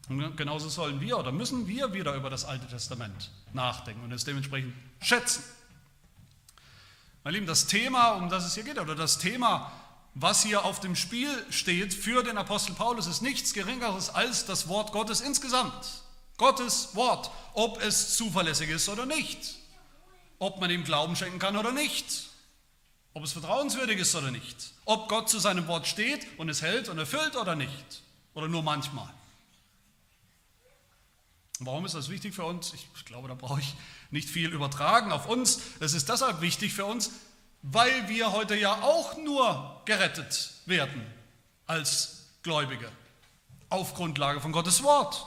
Und 0.09 0.35
genauso 0.39 0.71
sollen 0.71 0.99
wir 0.99 1.19
oder 1.19 1.31
müssen 1.31 1.69
wir 1.69 1.93
wieder 1.93 2.15
über 2.15 2.31
das 2.31 2.47
Alte 2.47 2.67
Testament 2.69 3.31
nachdenken 3.53 4.03
und 4.03 4.13
es 4.13 4.25
dementsprechend 4.25 4.73
schätzen. 5.03 5.45
Meine 7.23 7.35
Lieben, 7.35 7.47
das 7.47 7.67
Thema, 7.67 8.13
um 8.13 8.31
das 8.31 8.47
es 8.47 8.55
hier 8.55 8.65
geht, 8.65 8.79
oder 8.79 8.95
das 8.95 9.19
Thema, 9.19 9.71
was 10.15 10.43
hier 10.43 10.65
auf 10.65 10.81
dem 10.81 10.97
Spiel 10.97 11.29
steht 11.51 11.93
für 11.93 12.23
den 12.23 12.39
Apostel 12.39 12.73
Paulus, 12.73 13.07
ist 13.07 13.21
nichts 13.21 13.53
Geringeres 13.53 14.09
als 14.09 14.47
das 14.47 14.69
Wort 14.69 14.93
Gottes 14.93 15.21
insgesamt. 15.21 16.03
Gottes 16.39 16.95
Wort, 16.95 17.31
ob 17.53 17.79
es 17.83 18.17
zuverlässig 18.17 18.71
ist 18.71 18.89
oder 18.89 19.05
nicht, 19.05 19.66
ob 20.38 20.61
man 20.61 20.71
ihm 20.71 20.85
Glauben 20.85 21.16
schenken 21.16 21.38
kann 21.38 21.57
oder 21.57 21.73
nicht, 21.73 22.28
ob 23.14 23.25
es 23.25 23.33
vertrauenswürdig 23.33 23.99
ist 23.99 24.14
oder 24.14 24.31
nicht, 24.31 24.73
ob 24.85 25.09
Gott 25.09 25.28
zu 25.28 25.38
seinem 25.38 25.66
Wort 25.66 25.87
steht 25.87 26.26
und 26.38 26.49
es 26.49 26.62
hält 26.62 26.88
und 26.88 26.99
erfüllt 26.99 27.37
oder 27.37 27.55
nicht, 27.55 28.02
oder 28.35 28.49
nur 28.49 28.62
manchmal. 28.62 29.09
Warum 31.61 31.87
ist 31.87 31.95
das 31.95 32.11
wichtig 32.11 32.35
für 32.35 32.45
uns? 32.45 32.75
Ich 32.75 33.05
glaube, 33.07 33.28
da 33.28 33.35
brauche 33.35 33.61
ich 33.61 33.75
nicht 34.11 34.28
viel 34.28 34.52
übertragen 34.52 35.11
auf 35.11 35.26
uns. 35.26 35.61
Es 35.81 35.95
ist 35.95 36.09
deshalb 36.09 36.43
wichtig 36.43 36.75
für 36.75 36.85
uns, 36.85 37.11
weil 37.62 38.09
wir 38.09 38.33
heute 38.33 38.55
ja 38.55 38.83
auch 38.83 39.16
nur 39.16 39.81
gerettet 39.87 40.52
werden 40.66 41.07
als 41.66 42.26
Gläubige 42.43 42.90
auf 43.71 43.95
Grundlage 43.95 44.40
von 44.40 44.52
Gottes 44.52 44.83
Wort. 44.83 45.26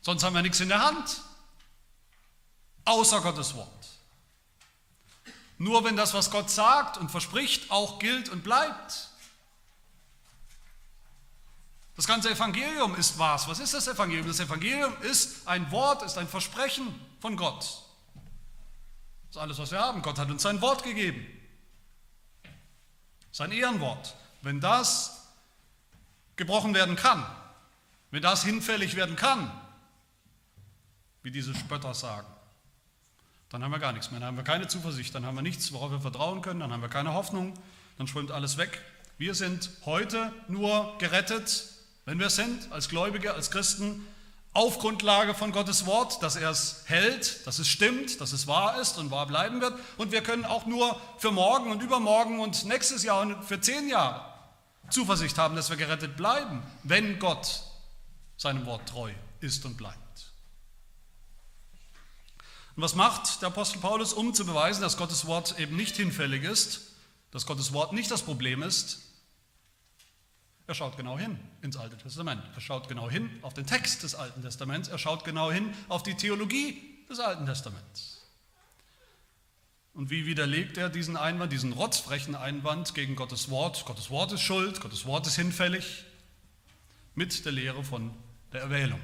Sonst 0.00 0.24
haben 0.24 0.34
wir 0.34 0.42
nichts 0.42 0.60
in 0.60 0.68
der 0.68 0.84
Hand, 0.84 1.22
außer 2.84 3.20
Gottes 3.20 3.54
Wort. 3.54 3.68
Nur 5.58 5.84
wenn 5.84 5.96
das, 5.96 6.12
was 6.14 6.30
Gott 6.30 6.50
sagt 6.50 6.96
und 6.96 7.10
verspricht, 7.10 7.70
auch 7.70 7.98
gilt 7.98 8.28
und 8.28 8.42
bleibt, 8.42 9.08
das 11.94 12.06
ganze 12.06 12.30
Evangelium 12.30 12.94
ist 12.96 13.18
was? 13.18 13.46
Was 13.48 13.58
ist 13.58 13.74
das 13.74 13.86
Evangelium? 13.86 14.26
Das 14.26 14.40
Evangelium 14.40 14.94
ist 15.02 15.46
ein 15.46 15.70
Wort, 15.70 16.02
ist 16.02 16.18
ein 16.18 16.26
Versprechen 16.26 16.92
von 17.20 17.36
Gott. 17.36 17.60
Das 17.60 19.36
ist 19.36 19.36
alles, 19.36 19.58
was 19.58 19.70
wir 19.70 19.78
haben. 19.78 20.02
Gott 20.02 20.18
hat 20.18 20.30
uns 20.30 20.42
sein 20.42 20.60
Wort 20.60 20.82
gegeben. 20.82 21.26
Sein 23.30 23.52
Ehrenwort. 23.52 24.16
Wenn 24.40 24.60
das 24.60 25.28
gebrochen 26.36 26.74
werden 26.74 26.96
kann, 26.96 27.24
wenn 28.10 28.22
das 28.22 28.42
hinfällig 28.42 28.96
werden 28.96 29.16
kann, 29.16 29.50
wie 31.22 31.30
diese 31.30 31.54
Spötter 31.54 31.94
sagen, 31.94 32.26
dann 33.52 33.62
haben 33.62 33.70
wir 33.70 33.78
gar 33.78 33.92
nichts 33.92 34.10
mehr. 34.10 34.20
Dann 34.20 34.28
haben 34.28 34.36
wir 34.36 34.44
keine 34.44 34.66
Zuversicht, 34.66 35.14
dann 35.14 35.24
haben 35.26 35.36
wir 35.36 35.42
nichts, 35.42 35.72
worauf 35.72 35.90
wir 35.90 36.00
vertrauen 36.00 36.42
können, 36.42 36.60
dann 36.60 36.72
haben 36.72 36.82
wir 36.82 36.88
keine 36.88 37.14
Hoffnung, 37.14 37.54
dann 37.98 38.06
schwimmt 38.06 38.32
alles 38.32 38.56
weg. 38.56 38.82
Wir 39.18 39.34
sind 39.34 39.70
heute 39.84 40.32
nur 40.48 40.96
gerettet 40.98 41.72
wenn 42.04 42.18
wir 42.18 42.30
sind, 42.30 42.72
als 42.72 42.88
Gläubige, 42.88 43.34
als 43.34 43.50
Christen, 43.50 44.06
auf 44.54 44.80
Grundlage 44.80 45.34
von 45.34 45.52
Gottes 45.52 45.86
Wort, 45.86 46.22
dass 46.22 46.36
er 46.36 46.50
es 46.50 46.82
hält, 46.86 47.46
dass 47.46 47.58
es 47.58 47.68
stimmt, 47.68 48.20
dass 48.20 48.32
es 48.32 48.46
wahr 48.46 48.80
ist 48.80 48.98
und 48.98 49.10
wahr 49.10 49.26
bleiben 49.26 49.60
wird. 49.60 49.78
Und 49.96 50.12
wir 50.12 50.22
können 50.22 50.44
auch 50.44 50.66
nur 50.66 51.00
für 51.18 51.30
morgen 51.30 51.70
und 51.70 51.80
übermorgen 51.80 52.40
und 52.40 52.64
nächstes 52.66 53.02
Jahr 53.02 53.22
und 53.22 53.44
für 53.44 53.60
zehn 53.60 53.88
Jahre 53.88 54.26
Zuversicht 54.90 55.38
haben, 55.38 55.56
dass 55.56 55.70
wir 55.70 55.76
gerettet 55.76 56.16
bleiben, 56.16 56.62
wenn 56.82 57.18
Gott 57.18 57.62
seinem 58.36 58.66
Wort 58.66 58.88
treu 58.88 59.12
ist 59.40 59.64
und 59.64 59.76
bleibt. 59.76 60.01
Und 62.74 62.82
was 62.82 62.94
macht 62.94 63.42
der 63.42 63.48
Apostel 63.48 63.80
Paulus, 63.80 64.12
um 64.12 64.32
zu 64.32 64.46
beweisen, 64.46 64.80
dass 64.80 64.96
Gottes 64.96 65.26
Wort 65.26 65.58
eben 65.58 65.76
nicht 65.76 65.96
hinfällig 65.96 66.42
ist, 66.44 66.92
dass 67.30 67.46
Gottes 67.46 67.72
Wort 67.72 67.92
nicht 67.92 68.10
das 68.10 68.22
Problem 68.22 68.62
ist? 68.62 69.00
Er 70.66 70.74
schaut 70.74 70.96
genau 70.96 71.18
hin 71.18 71.38
ins 71.60 71.76
Alte 71.76 71.98
Testament. 71.98 72.42
Er 72.54 72.60
schaut 72.60 72.88
genau 72.88 73.10
hin 73.10 73.28
auf 73.42 73.52
den 73.52 73.66
Text 73.66 74.04
des 74.04 74.14
Alten 74.14 74.42
Testaments. 74.42 74.88
Er 74.88 74.98
schaut 74.98 75.24
genau 75.24 75.50
hin 75.50 75.74
auf 75.88 76.02
die 76.02 76.14
Theologie 76.14 76.80
des 77.10 77.20
Alten 77.20 77.44
Testaments. 77.44 78.22
Und 79.92 80.08
wie 80.08 80.24
widerlegt 80.24 80.78
er 80.78 80.88
diesen 80.88 81.18
Einwand, 81.18 81.52
diesen 81.52 81.74
rotzfrechen 81.74 82.34
Einwand 82.34 82.94
gegen 82.94 83.16
Gottes 83.16 83.50
Wort? 83.50 83.84
Gottes 83.84 84.08
Wort 84.08 84.32
ist 84.32 84.40
schuld, 84.40 84.80
Gottes 84.80 85.04
Wort 85.04 85.26
ist 85.26 85.36
hinfällig, 85.36 86.04
mit 87.14 87.44
der 87.44 87.52
Lehre 87.52 87.84
von 87.84 88.14
der 88.54 88.62
Erwählung. 88.62 89.00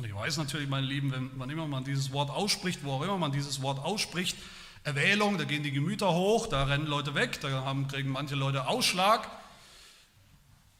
Und 0.00 0.06
ich 0.06 0.14
weiß 0.14 0.38
natürlich, 0.38 0.66
meine 0.66 0.86
Lieben, 0.86 1.12
wenn, 1.12 1.30
wann 1.34 1.50
immer 1.50 1.66
man 1.66 1.84
dieses 1.84 2.10
Wort 2.10 2.30
ausspricht, 2.30 2.82
wo 2.84 2.92
auch 2.92 3.02
immer 3.02 3.18
man 3.18 3.32
dieses 3.32 3.60
Wort 3.60 3.78
ausspricht, 3.80 4.34
Erwählung, 4.82 5.36
da 5.36 5.44
gehen 5.44 5.62
die 5.62 5.72
Gemüter 5.72 6.14
hoch, 6.14 6.46
da 6.46 6.64
rennen 6.64 6.86
Leute 6.86 7.14
weg, 7.14 7.38
da 7.42 7.50
haben, 7.66 7.86
kriegen 7.86 8.08
manche 8.08 8.34
Leute 8.34 8.66
Ausschlag. 8.66 9.28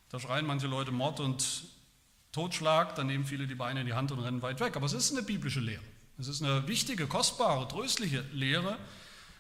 Da 0.09 0.19
schreien 0.19 0.47
manche 0.47 0.69
Leute 0.69 0.91
Mord 0.91 1.21
und 1.21 1.65
Totschlag, 2.33 2.95
dann 2.95 3.09
nehmen 3.09 3.27
viele 3.27 3.47
die 3.47 3.55
Beine 3.55 3.81
in 3.81 3.87
die 3.87 3.93
Hand 3.93 4.11
und 4.11 4.21
rennen 4.21 4.41
weit 4.41 4.59
weg. 4.59 4.75
Aber 4.75 4.87
es 4.87 4.95
ist 4.95 5.13
eine 5.13 5.23
biblische 5.23 5.61
Lehre. 5.61 5.83
Es 6.19 6.27
ist 6.27 6.43
eine 6.43 6.67
wichtige, 6.67 7.07
kostbare, 7.07 7.69
tröstliche 7.69 8.25
Lehre. 8.33 8.79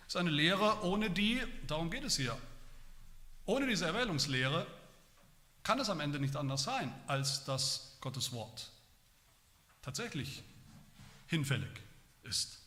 Es 0.06 0.14
ist 0.14 0.16
eine 0.16 0.28
Lehre, 0.28 0.84
ohne 0.84 1.08
die, 1.08 1.40
darum 1.66 1.88
geht 1.88 2.04
es 2.04 2.18
hier, 2.18 2.37
ohne 3.46 3.66
diese 3.66 3.87
Erwählungslehre 3.87 4.66
kann 5.62 5.80
es 5.80 5.88
am 5.88 6.00
Ende 6.00 6.20
nicht 6.20 6.37
anders 6.37 6.64
sein, 6.64 6.92
als 7.06 7.46
dass 7.46 7.96
Gottes 8.02 8.32
Wort 8.32 8.70
tatsächlich 9.82 10.42
hinfällig 11.26 11.70
ist. 12.22 12.58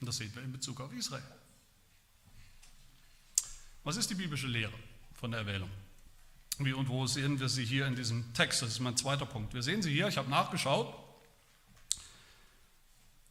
Und 0.00 0.06
das 0.06 0.16
sehen 0.16 0.34
wir 0.34 0.42
in 0.42 0.52
Bezug 0.52 0.80
auf 0.80 0.92
Israel. 0.92 1.22
Was 3.84 3.96
ist 3.96 4.10
die 4.10 4.14
biblische 4.14 4.46
Lehre 4.46 4.72
von 5.14 5.30
der 5.30 5.40
Erwählung? 5.40 5.70
Wie 6.58 6.72
und 6.72 6.88
wo 6.88 7.06
sehen 7.06 7.38
wir 7.38 7.48
sie 7.48 7.64
hier 7.64 7.86
in 7.86 7.94
diesem 7.94 8.32
Text? 8.34 8.62
Das 8.62 8.70
ist 8.70 8.80
mein 8.80 8.96
zweiter 8.96 9.26
Punkt. 9.26 9.54
Wir 9.54 9.62
sehen 9.62 9.80
sie 9.80 9.92
hier, 9.92 10.08
ich 10.08 10.16
habe 10.16 10.28
nachgeschaut, 10.28 10.92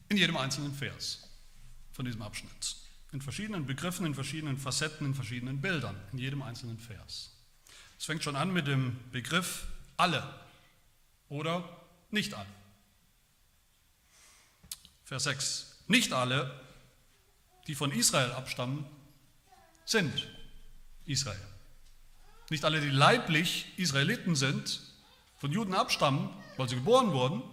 in 0.09 0.17
jedem 0.17 0.37
einzelnen 0.37 0.73
Vers 0.73 1.29
von 1.91 2.05
diesem 2.05 2.21
Abschnitt. 2.21 2.77
In 3.11 3.21
verschiedenen 3.21 3.65
Begriffen, 3.65 4.05
in 4.05 4.15
verschiedenen 4.15 4.57
Facetten, 4.57 5.07
in 5.07 5.13
verschiedenen 5.13 5.61
Bildern, 5.61 5.99
in 6.13 6.19
jedem 6.19 6.41
einzelnen 6.41 6.77
Vers. 6.77 7.33
Es 7.99 8.05
fängt 8.05 8.23
schon 8.23 8.35
an 8.35 8.53
mit 8.53 8.67
dem 8.67 8.97
Begriff 9.11 9.67
alle 9.97 10.39
oder 11.29 11.76
nicht 12.11 12.33
alle. 12.33 12.47
Vers 15.05 15.23
6. 15.23 15.77
Nicht 15.87 16.11
alle, 16.13 16.59
die 17.67 17.75
von 17.75 17.91
Israel 17.91 18.31
abstammen, 18.31 18.85
sind 19.85 20.27
Israel. 21.05 21.39
Nicht 22.49 22.65
alle, 22.65 22.81
die 22.81 22.89
leiblich 22.89 23.73
Israeliten 23.77 24.35
sind, 24.35 24.81
von 25.37 25.51
Juden 25.51 25.73
abstammen, 25.73 26.29
weil 26.57 26.67
sie 26.67 26.75
geboren 26.75 27.11
wurden, 27.11 27.43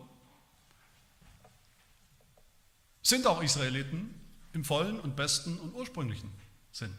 sind 3.03 3.27
auch 3.27 3.43
Israeliten 3.43 4.21
im 4.53 4.65
vollen 4.65 4.99
und 4.99 5.15
besten 5.15 5.59
und 5.59 5.75
ursprünglichen 5.75 6.33
Sinn. 6.73 6.95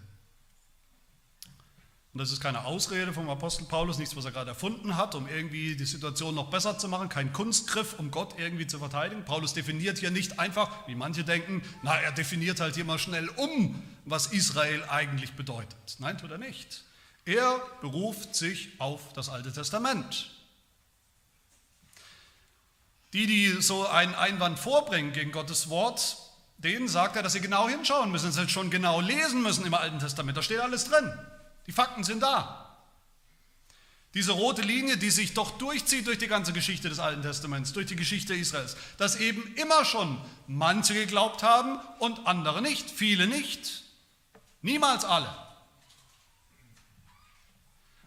Und 2.15 2.19
das 2.19 2.31
ist 2.31 2.39
keine 2.39 2.63
Ausrede 2.63 3.12
vom 3.12 3.29
Apostel 3.29 3.65
Paulus, 3.65 3.98
nichts, 3.98 4.15
was 4.15 4.24
er 4.24 4.31
gerade 4.31 4.51
erfunden 4.51 4.95
hat, 4.95 5.15
um 5.15 5.27
irgendwie 5.27 5.75
die 5.75 5.84
Situation 5.84 6.34
noch 6.34 6.50
besser 6.50 6.77
zu 6.77 6.88
machen, 6.88 7.10
kein 7.10 7.34
Kunstgriff, 7.34 7.95
um 8.00 8.10
Gott 8.10 8.36
irgendwie 8.39 8.67
zu 8.67 8.79
verteidigen. 8.79 9.25
Paulus 9.25 9.53
definiert 9.53 9.98
hier 9.98 10.12
nicht 10.12 10.39
einfach, 10.39 10.88
wie 10.88 10.95
manche 10.95 11.25
denken, 11.25 11.62
na, 11.84 11.93
er 12.00 12.13
definiert 12.13 12.62
halt 12.62 12.75
hier 12.75 12.86
mal 12.86 13.00
schnell 13.00 13.27
um, 13.36 13.84
was 14.05 14.27
Israel 14.27 14.81
eigentlich 14.88 15.34
bedeutet. 15.34 15.75
Nein, 16.00 16.17
tut 16.17 16.31
er 16.31 16.38
nicht. 16.38 16.86
Er 17.25 17.60
beruft 17.81 18.34
sich 18.34 18.69
auf 18.79 19.12
das 19.12 19.27
Alte 19.27 19.51
Testament. 19.51 20.31
Die, 23.12 23.27
die 23.27 23.62
so 23.62 23.89
einen 23.89 24.15
Einwand 24.15 24.57
vorbringen 24.57 25.12
gegen 25.12 25.34
Gottes 25.34 25.67
Wort, 25.67 26.15
denen 26.60 26.88
sagt 26.88 27.17
er, 27.17 27.24
dass 27.24 27.34
sie 27.34 27.41
genau 27.41 27.67
hinschauen 27.67 28.10
müssen, 28.10 28.27
dass 28.27 28.36
sie 28.36 28.48
schon 28.48 28.69
genau 28.69 29.01
lesen 29.01 29.43
müssen 29.43 29.65
im 29.65 29.74
Alten 29.74 30.00
Testament. 30.00 30.38
Da 30.38 30.41
steht 30.41 30.62
alles 30.62 30.86
drin. 30.86 31.12
Die 31.67 31.72
Fakten 31.72 32.03
sind 32.03 32.22
da. 32.22 32.65
Diese 34.15 34.31
rote 34.31 34.62
Linie, 34.62 34.95
die 34.95 35.10
sich 35.10 35.34
doch 35.34 35.57
durchzieht 35.57 36.07
durch 36.07 36.17
die 36.17 36.27
ganze 36.27 36.53
Geschichte 36.53 36.88
des 36.88 37.00
Alten 37.00 37.22
Testaments, 37.22 37.74
durch 37.74 37.88
die 37.88 37.98
Geschichte 37.98 38.34
Israels, 38.34 38.77
dass 38.98 39.17
eben 39.17 39.53
immer 39.55 39.84
schon 39.84 40.17
manche 40.48 40.93
geglaubt 40.93 41.43
haben 41.43 41.79
und 42.00 42.25
andere 42.25 42.62
nicht, 42.62 42.89
viele 42.89 43.27
nicht, 43.27 43.84
niemals 44.62 45.03
alle. 45.03 45.27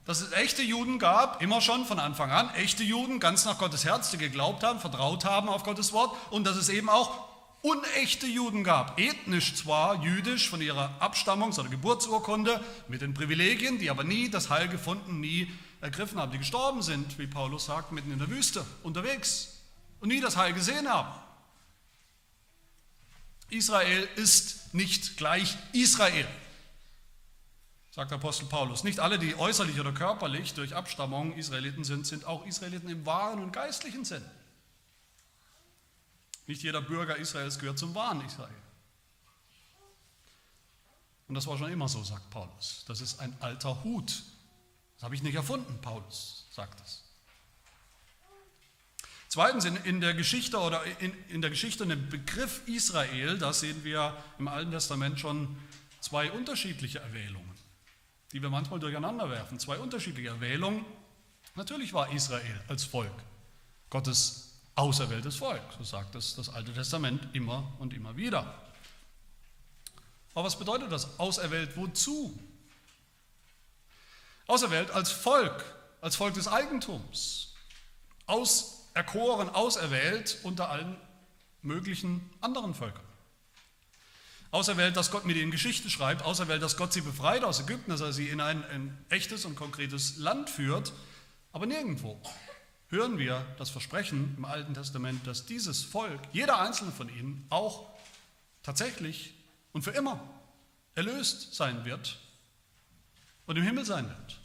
Dass 0.06 0.22
es 0.22 0.32
echte 0.32 0.62
Juden 0.62 0.98
gab, 0.98 1.42
immer 1.42 1.60
schon 1.60 1.84
von 1.84 1.98
Anfang 1.98 2.30
an, 2.30 2.48
echte 2.54 2.82
Juden, 2.82 3.20
ganz 3.20 3.44
nach 3.44 3.58
Gottes 3.58 3.84
Herz, 3.84 4.10
die 4.10 4.16
geglaubt 4.16 4.62
haben, 4.62 4.80
vertraut 4.80 5.26
haben 5.26 5.50
auf 5.50 5.64
Gottes 5.64 5.92
Wort 5.92 6.16
und 6.30 6.44
dass 6.44 6.56
es 6.56 6.70
eben 6.70 6.88
auch 6.88 7.27
unechte 7.62 8.26
Juden 8.26 8.64
gab, 8.64 8.98
ethnisch 8.98 9.54
zwar 9.54 10.02
jüdisch 10.02 10.48
von 10.48 10.60
ihrer 10.60 11.00
Abstammungs- 11.00 11.58
oder 11.58 11.68
Geburtsurkunde 11.68 12.64
mit 12.88 13.02
den 13.02 13.14
Privilegien, 13.14 13.78
die 13.78 13.90
aber 13.90 14.04
nie 14.04 14.30
das 14.30 14.50
Heil 14.50 14.68
gefunden, 14.68 15.20
nie 15.20 15.50
ergriffen 15.80 16.18
haben, 16.18 16.32
die 16.32 16.38
gestorben 16.38 16.82
sind, 16.82 17.18
wie 17.18 17.26
Paulus 17.26 17.66
sagt, 17.66 17.92
mitten 17.92 18.12
in 18.12 18.18
der 18.18 18.30
Wüste 18.30 18.64
unterwegs 18.82 19.60
und 20.00 20.08
nie 20.08 20.20
das 20.20 20.36
Heil 20.36 20.52
gesehen 20.52 20.88
haben. 20.88 21.12
Israel 23.50 24.08
ist 24.16 24.74
nicht 24.74 25.16
gleich 25.16 25.56
Israel, 25.72 26.26
sagt 27.90 28.12
Apostel 28.12 28.46
Paulus. 28.46 28.84
Nicht 28.84 29.00
alle, 29.00 29.18
die 29.18 29.36
äußerlich 29.36 29.80
oder 29.80 29.92
körperlich 29.92 30.54
durch 30.54 30.74
Abstammung 30.74 31.34
Israeliten 31.34 31.82
sind, 31.82 32.06
sind 32.06 32.26
auch 32.26 32.44
Israeliten 32.46 32.88
im 32.88 33.06
wahren 33.06 33.42
und 33.42 33.52
geistlichen 33.52 34.04
Sinn. 34.04 34.24
Nicht 36.48 36.62
jeder 36.62 36.80
Bürger 36.80 37.16
Israels 37.16 37.58
gehört 37.58 37.78
zum 37.78 37.94
wahren 37.94 38.24
Israel. 38.24 38.48
Und 41.28 41.34
das 41.34 41.46
war 41.46 41.58
schon 41.58 41.70
immer 41.70 41.88
so, 41.88 42.02
sagt 42.02 42.30
Paulus. 42.30 42.84
Das 42.88 43.02
ist 43.02 43.20
ein 43.20 43.36
alter 43.40 43.84
Hut. 43.84 44.22
Das 44.96 45.04
habe 45.04 45.14
ich 45.14 45.22
nicht 45.22 45.34
erfunden, 45.34 45.78
Paulus 45.82 46.46
sagt 46.50 46.80
es. 46.80 47.04
Zweitens, 49.28 49.66
in, 49.66 49.76
in, 49.76 50.00
der 50.00 50.14
Geschichte 50.14 50.58
oder 50.58 50.82
in, 51.00 51.12
in 51.28 51.42
der 51.42 51.50
Geschichte 51.50 51.84
und 51.84 51.90
im 51.90 52.08
Begriff 52.08 52.66
Israel, 52.66 53.36
da 53.36 53.52
sehen 53.52 53.84
wir 53.84 54.16
im 54.38 54.48
Alten 54.48 54.70
Testament 54.70 55.20
schon 55.20 55.54
zwei 56.00 56.32
unterschiedliche 56.32 57.00
Erwählungen, 57.00 57.52
die 58.32 58.40
wir 58.40 58.48
manchmal 58.48 58.80
durcheinander 58.80 59.28
werfen. 59.28 59.58
Zwei 59.58 59.78
unterschiedliche 59.78 60.28
Erwählungen. 60.28 60.82
Natürlich 61.56 61.92
war 61.92 62.10
Israel 62.10 62.58
als 62.68 62.84
Volk 62.84 63.12
Gottes 63.90 64.47
auserwähltes 64.78 65.36
Volk. 65.36 65.62
So 65.76 65.84
sagt 65.84 66.14
es 66.14 66.36
das 66.36 66.48
Alte 66.48 66.72
Testament 66.72 67.28
immer 67.32 67.72
und 67.80 67.92
immer 67.92 68.16
wieder. 68.16 68.54
Aber 70.34 70.44
was 70.44 70.56
bedeutet 70.56 70.92
das? 70.92 71.18
Auserwählt 71.18 71.76
wozu? 71.76 72.38
Auserwählt 74.46 74.92
als 74.92 75.10
Volk, 75.10 75.64
als 76.00 76.14
Volk 76.14 76.34
des 76.34 76.46
Eigentums. 76.46 77.54
Auserkoren, 78.26 79.50
auserwählt 79.50 80.38
unter 80.44 80.70
allen 80.70 80.96
möglichen 81.62 82.30
anderen 82.40 82.72
Völkern. 82.72 83.04
Auserwählt, 84.52 84.96
dass 84.96 85.10
Gott 85.10 85.26
mit 85.26 85.36
ihnen 85.36 85.50
Geschichte 85.50 85.90
schreibt, 85.90 86.22
auserwählt, 86.22 86.62
dass 86.62 86.76
Gott 86.76 86.92
sie 86.92 87.00
befreit 87.00 87.42
aus 87.42 87.60
Ägypten, 87.60 87.90
dass 87.90 88.00
er 88.00 88.12
sie 88.12 88.28
in 88.28 88.40
ein, 88.40 88.64
ein 88.64 89.04
echtes 89.08 89.44
und 89.44 89.56
konkretes 89.56 90.18
Land 90.18 90.48
führt, 90.48 90.92
aber 91.52 91.66
nirgendwo 91.66 92.22
hören 92.88 93.18
wir 93.18 93.44
das 93.58 93.70
Versprechen 93.70 94.34
im 94.36 94.44
Alten 94.44 94.74
Testament, 94.74 95.26
dass 95.26 95.46
dieses 95.46 95.82
Volk, 95.82 96.20
jeder 96.32 96.60
einzelne 96.60 96.92
von 96.92 97.08
ihnen, 97.08 97.46
auch 97.50 97.90
tatsächlich 98.62 99.34
und 99.72 99.82
für 99.82 99.90
immer 99.90 100.20
erlöst 100.94 101.54
sein 101.54 101.84
wird 101.84 102.18
und 103.46 103.56
im 103.56 103.62
Himmel 103.62 103.84
sein 103.84 104.08
wird. 104.08 104.40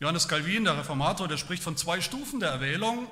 Johannes 0.00 0.26
Calvin, 0.26 0.64
der 0.64 0.76
Reformator, 0.76 1.28
der 1.28 1.36
spricht 1.36 1.62
von 1.62 1.76
zwei 1.76 2.00
Stufen 2.00 2.40
der 2.40 2.50
Erwählung. 2.50 3.06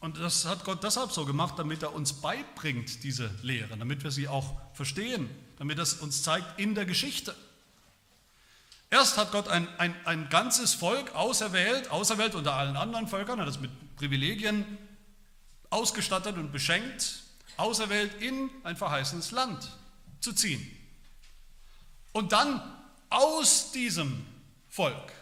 Und 0.00 0.18
das 0.18 0.46
hat 0.46 0.64
Gott 0.64 0.82
deshalb 0.82 1.12
so 1.12 1.26
gemacht, 1.26 1.58
damit 1.58 1.82
er 1.82 1.94
uns 1.94 2.14
beibringt, 2.14 3.04
diese 3.04 3.30
Lehre, 3.42 3.76
damit 3.76 4.02
wir 4.02 4.10
sie 4.10 4.26
auch 4.26 4.58
verstehen, 4.72 5.28
damit 5.58 5.78
es 5.78 5.94
uns 5.94 6.22
zeigt 6.22 6.58
in 6.58 6.74
der 6.74 6.86
Geschichte. 6.86 7.34
Erst 8.94 9.18
hat 9.18 9.32
Gott 9.32 9.48
ein, 9.48 9.66
ein, 9.80 10.06
ein 10.06 10.28
ganzes 10.28 10.72
Volk 10.72 11.16
auserwählt, 11.16 11.90
auserwählt 11.90 12.36
unter 12.36 12.54
allen 12.54 12.76
anderen 12.76 13.08
Völkern, 13.08 13.40
hat 13.40 13.48
es 13.48 13.58
mit 13.58 13.96
Privilegien 13.96 14.78
ausgestattet 15.68 16.36
und 16.36 16.52
beschenkt, 16.52 17.24
auserwählt 17.56 18.22
in 18.22 18.48
ein 18.62 18.76
verheißenes 18.76 19.32
Land 19.32 19.68
zu 20.20 20.32
ziehen. 20.32 20.64
Und 22.12 22.30
dann 22.30 22.62
aus 23.10 23.72
diesem 23.72 24.24
Volk, 24.68 25.12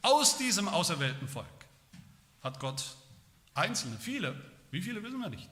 aus 0.00 0.38
diesem 0.38 0.68
auserwählten 0.68 1.26
Volk, 1.26 1.48
hat 2.44 2.60
Gott 2.60 2.84
Einzelne, 3.54 3.98
viele, 3.98 4.40
wie 4.70 4.80
viele 4.80 5.02
wissen 5.02 5.18
wir 5.18 5.30
nicht, 5.30 5.50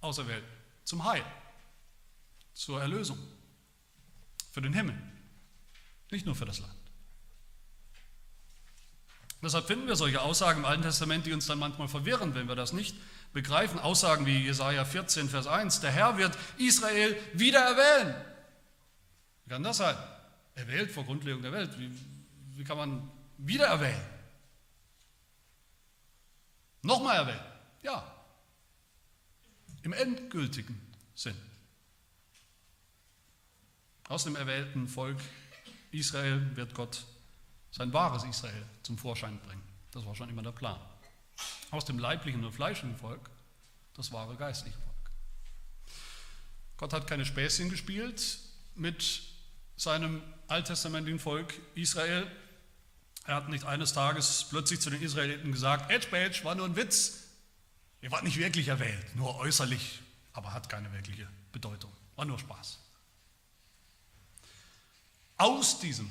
auserwählt 0.00 0.44
zum 0.82 1.04
Heil, 1.04 1.24
zur 2.52 2.80
Erlösung 2.80 3.37
für 4.58 4.62
den 4.62 4.72
Himmel, 4.72 4.98
nicht 6.10 6.26
nur 6.26 6.34
für 6.34 6.44
das 6.44 6.58
Land. 6.58 6.74
Deshalb 9.40 9.68
finden 9.68 9.86
wir 9.86 9.94
solche 9.94 10.20
Aussagen 10.20 10.58
im 10.58 10.64
Alten 10.64 10.82
Testament, 10.82 11.26
die 11.26 11.32
uns 11.32 11.46
dann 11.46 11.60
manchmal 11.60 11.86
verwirren, 11.86 12.34
wenn 12.34 12.48
wir 12.48 12.56
das 12.56 12.72
nicht 12.72 12.96
begreifen. 13.32 13.78
Aussagen 13.78 14.26
wie 14.26 14.36
Jesaja 14.36 14.84
14, 14.84 15.28
Vers 15.28 15.46
1, 15.46 15.78
der 15.78 15.92
Herr 15.92 16.18
wird 16.18 16.36
Israel 16.56 17.16
wieder 17.34 17.60
erwählen. 17.60 18.16
Wie 19.44 19.50
kann 19.50 19.62
das 19.62 19.76
sein? 19.76 19.96
Erwählt 20.56 20.90
vor 20.90 21.04
Grundlegung 21.04 21.40
der 21.40 21.52
Welt. 21.52 21.78
Wie, 21.78 21.92
wie 22.56 22.64
kann 22.64 22.78
man 22.78 23.08
wieder 23.36 23.66
erwählen? 23.66 24.06
Nochmal 26.82 27.14
erwählen? 27.14 27.46
Ja. 27.82 28.12
Im 29.82 29.92
endgültigen 29.92 30.80
Sinn. 31.14 31.36
Aus 34.08 34.24
dem 34.24 34.36
erwählten 34.36 34.88
Volk 34.88 35.18
Israel 35.90 36.56
wird 36.56 36.74
Gott 36.74 37.04
sein 37.70 37.92
wahres 37.92 38.24
Israel 38.24 38.64
zum 38.82 38.96
Vorschein 38.96 39.38
bringen. 39.40 39.62
Das 39.90 40.06
war 40.06 40.14
schon 40.14 40.30
immer 40.30 40.42
der 40.42 40.52
Plan. 40.52 40.80
Aus 41.70 41.84
dem 41.84 41.98
leiblichen 41.98 42.42
und 42.44 42.52
fleischigen 42.52 42.96
Volk 42.96 43.28
das 43.94 44.10
wahre 44.10 44.36
geistliche 44.36 44.76
Volk. 44.78 45.10
Gott 46.78 46.92
hat 46.94 47.06
keine 47.06 47.26
Späßchen 47.26 47.68
gespielt 47.68 48.38
mit 48.74 49.22
seinem 49.76 50.22
alttestamentlichen 50.46 51.20
Volk 51.20 51.52
Israel. 51.74 52.26
Er 53.26 53.34
hat 53.34 53.50
nicht 53.50 53.64
eines 53.64 53.92
Tages 53.92 54.46
plötzlich 54.48 54.80
zu 54.80 54.88
den 54.88 55.02
Israeliten 55.02 55.52
gesagt, 55.52 55.90
Edge 55.90 56.08
Badge 56.10 56.44
war 56.44 56.54
nur 56.54 56.64
ein 56.64 56.76
Witz. 56.76 57.24
Ihr 58.00 58.10
wart 58.10 58.24
nicht 58.24 58.38
wirklich 58.38 58.68
erwählt, 58.68 59.16
nur 59.16 59.36
äußerlich, 59.36 60.00
aber 60.32 60.54
hat 60.54 60.70
keine 60.70 60.90
wirkliche 60.94 61.28
Bedeutung. 61.52 61.92
War 62.16 62.24
nur 62.24 62.38
Spaß 62.38 62.78
aus 65.38 65.80
diesem 65.80 66.10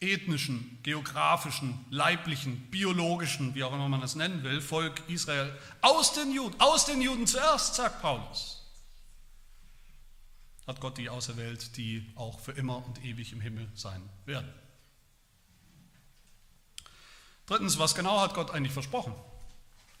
ethnischen, 0.00 0.78
geografischen, 0.82 1.84
leiblichen, 1.90 2.70
biologischen, 2.70 3.54
wie 3.54 3.62
auch 3.62 3.72
immer 3.72 3.88
man 3.88 4.02
es 4.02 4.14
nennen 4.14 4.42
will, 4.42 4.60
Volk 4.60 5.02
Israel, 5.08 5.56
aus 5.80 6.12
den 6.12 6.32
Juden, 6.32 6.60
aus 6.60 6.86
den 6.86 7.00
Juden 7.00 7.26
zuerst, 7.26 7.76
sagt 7.76 8.02
Paulus, 8.02 8.66
hat 10.66 10.80
Gott 10.80 10.98
die 10.98 11.08
auserwählt, 11.08 11.76
die 11.76 12.10
auch 12.16 12.40
für 12.40 12.52
immer 12.52 12.84
und 12.84 13.04
ewig 13.04 13.32
im 13.32 13.40
Himmel 13.40 13.70
sein 13.74 14.02
werden. 14.24 14.52
Drittens, 17.46 17.78
was 17.78 17.94
genau 17.94 18.20
hat 18.20 18.34
Gott 18.34 18.50
eigentlich 18.50 18.72
versprochen? 18.72 19.14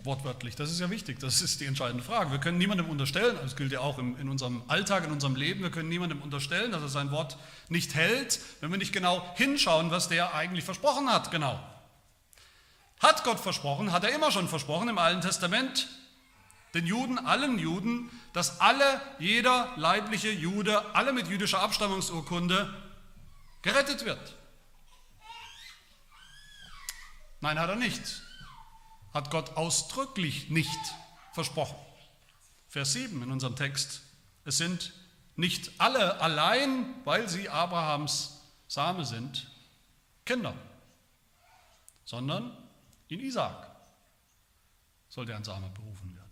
Wortwörtlich, 0.04 0.56
das 0.56 0.72
ist 0.72 0.80
ja 0.80 0.90
wichtig, 0.90 1.20
das 1.20 1.42
ist 1.42 1.60
die 1.60 1.66
entscheidende 1.66 2.02
Frage. 2.02 2.32
Wir 2.32 2.40
können 2.40 2.58
niemandem 2.58 2.90
unterstellen, 2.90 3.38
das 3.40 3.54
gilt 3.54 3.70
ja 3.70 3.78
auch 3.78 3.98
in 3.98 4.28
unserem 4.28 4.64
Alltag, 4.66 5.04
in 5.04 5.12
unserem 5.12 5.36
Leben, 5.36 5.62
wir 5.62 5.70
können 5.70 5.88
niemandem 5.88 6.22
unterstellen, 6.22 6.72
dass 6.72 6.82
er 6.82 6.88
sein 6.88 7.12
Wort 7.12 7.38
nicht 7.68 7.94
hält, 7.94 8.40
wenn 8.60 8.72
wir 8.72 8.78
nicht 8.78 8.92
genau 8.92 9.24
hinschauen, 9.36 9.92
was 9.92 10.08
der 10.08 10.34
eigentlich 10.34 10.64
versprochen 10.64 11.08
hat, 11.08 11.30
genau. 11.30 11.60
Hat 12.98 13.22
Gott 13.22 13.38
versprochen, 13.38 13.92
hat 13.92 14.02
er 14.02 14.12
immer 14.12 14.32
schon 14.32 14.48
versprochen 14.48 14.88
im 14.88 14.98
Alten 14.98 15.20
Testament, 15.20 15.88
den 16.74 16.84
Juden, 16.84 17.18
allen 17.18 17.60
Juden, 17.60 18.10
dass 18.32 18.60
alle, 18.60 19.00
jeder 19.20 19.72
leibliche 19.76 20.32
Jude, 20.32 20.96
alle 20.96 21.12
mit 21.12 21.28
jüdischer 21.28 21.60
Abstammungsurkunde 21.60 22.74
gerettet 23.62 24.04
wird. 24.04 24.34
Nein, 27.40 27.60
hat 27.60 27.68
er 27.68 27.76
nicht 27.76 28.22
hat 29.12 29.30
Gott 29.30 29.56
ausdrücklich 29.56 30.50
nicht 30.50 30.78
versprochen. 31.32 31.76
Vers 32.68 32.92
7 32.94 33.22
in 33.22 33.30
unserem 33.30 33.56
Text. 33.56 34.02
Es 34.44 34.56
sind 34.56 34.92
nicht 35.36 35.72
alle 35.78 36.20
allein, 36.20 36.94
weil 37.04 37.28
sie 37.28 37.48
Abrahams 37.48 38.40
Same 38.68 39.04
sind, 39.04 39.50
Kinder, 40.24 40.54
sondern 42.04 42.56
in 43.08 43.20
Isaak 43.20 43.70
sollte 45.08 45.36
ein 45.36 45.44
Same 45.44 45.68
berufen 45.68 46.14
werden. 46.14 46.30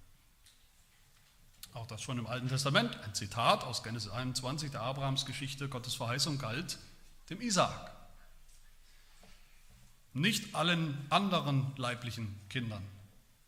Auch 1.74 1.86
das 1.86 2.00
schon 2.02 2.18
im 2.18 2.26
Alten 2.26 2.48
Testament, 2.48 2.98
ein 3.04 3.14
Zitat 3.14 3.64
aus 3.64 3.82
Genesis 3.82 4.10
21 4.10 4.70
der 4.70 4.80
Abrahamsgeschichte, 4.80 5.68
Gottes 5.68 5.94
Verheißung 5.94 6.38
galt 6.38 6.78
dem 7.28 7.40
Isaak. 7.40 7.92
Nicht 10.12 10.55
allen 10.55 10.99
anderen 11.11 11.73
leiblichen 11.77 12.35
Kindern 12.49 12.85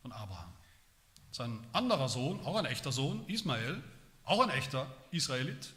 von 0.00 0.12
Abraham. 0.12 0.52
Sein 1.32 1.66
anderer 1.72 2.08
Sohn, 2.08 2.40
auch 2.40 2.56
ein 2.56 2.66
echter 2.66 2.92
Sohn, 2.92 3.26
Ismael, 3.26 3.82
auch 4.24 4.40
ein 4.40 4.50
echter 4.50 4.86
Israelit, 5.10 5.72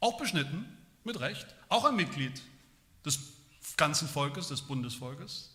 auch 0.00 0.18
beschnitten, 0.18 0.64
mit 1.04 1.18
Recht, 1.18 1.46
auch 1.68 1.84
ein 1.84 1.96
Mitglied 1.96 2.42
des 3.04 3.18
ganzen 3.76 4.06
Volkes, 4.06 4.48
des 4.48 4.62
Bundesvolkes, 4.62 5.54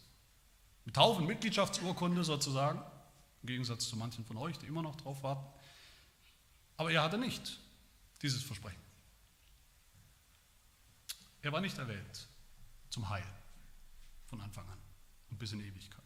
mit 0.85 0.95
Taufen, 0.95 1.27
Mitgliedschaftsurkunde 1.27 2.23
sozusagen, 2.23 2.81
im 3.43 3.47
Gegensatz 3.47 3.87
zu 3.87 3.95
manchen 3.95 4.25
von 4.25 4.37
euch, 4.37 4.57
die 4.57 4.65
immer 4.65 4.81
noch 4.81 4.95
drauf 4.95 5.21
warten. 5.23 5.45
Aber 6.77 6.91
er 6.91 7.03
hatte 7.03 7.17
nicht 7.17 7.59
dieses 8.21 8.41
Versprechen. 8.41 8.81
Er 11.41 11.51
war 11.51 11.61
nicht 11.61 11.77
erwählt 11.77 12.27
zum 12.89 13.07
Heil 13.09 13.23
von 14.33 14.41
Anfang 14.41 14.67
an 14.67 14.79
und 15.29 15.37
bis 15.37 15.51
in 15.51 15.61
Ewigkeit. 15.61 16.01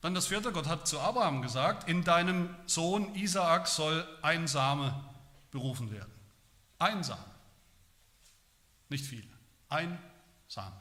Dann 0.00 0.14
das 0.14 0.28
vierte, 0.28 0.52
Gott 0.52 0.66
hat 0.66 0.88
zu 0.88 0.98
Abraham 0.98 1.42
gesagt, 1.42 1.86
in 1.86 2.02
deinem 2.02 2.48
Sohn 2.64 3.14
Isaak 3.14 3.68
soll 3.68 4.06
ein 4.22 4.48
Same 4.48 5.04
berufen 5.50 5.90
werden. 5.90 6.12
Ein 6.78 7.04
Same. 7.04 7.22
Nicht 8.88 9.04
viele. 9.04 9.28
Ein 9.68 9.98
Same. 10.48 10.80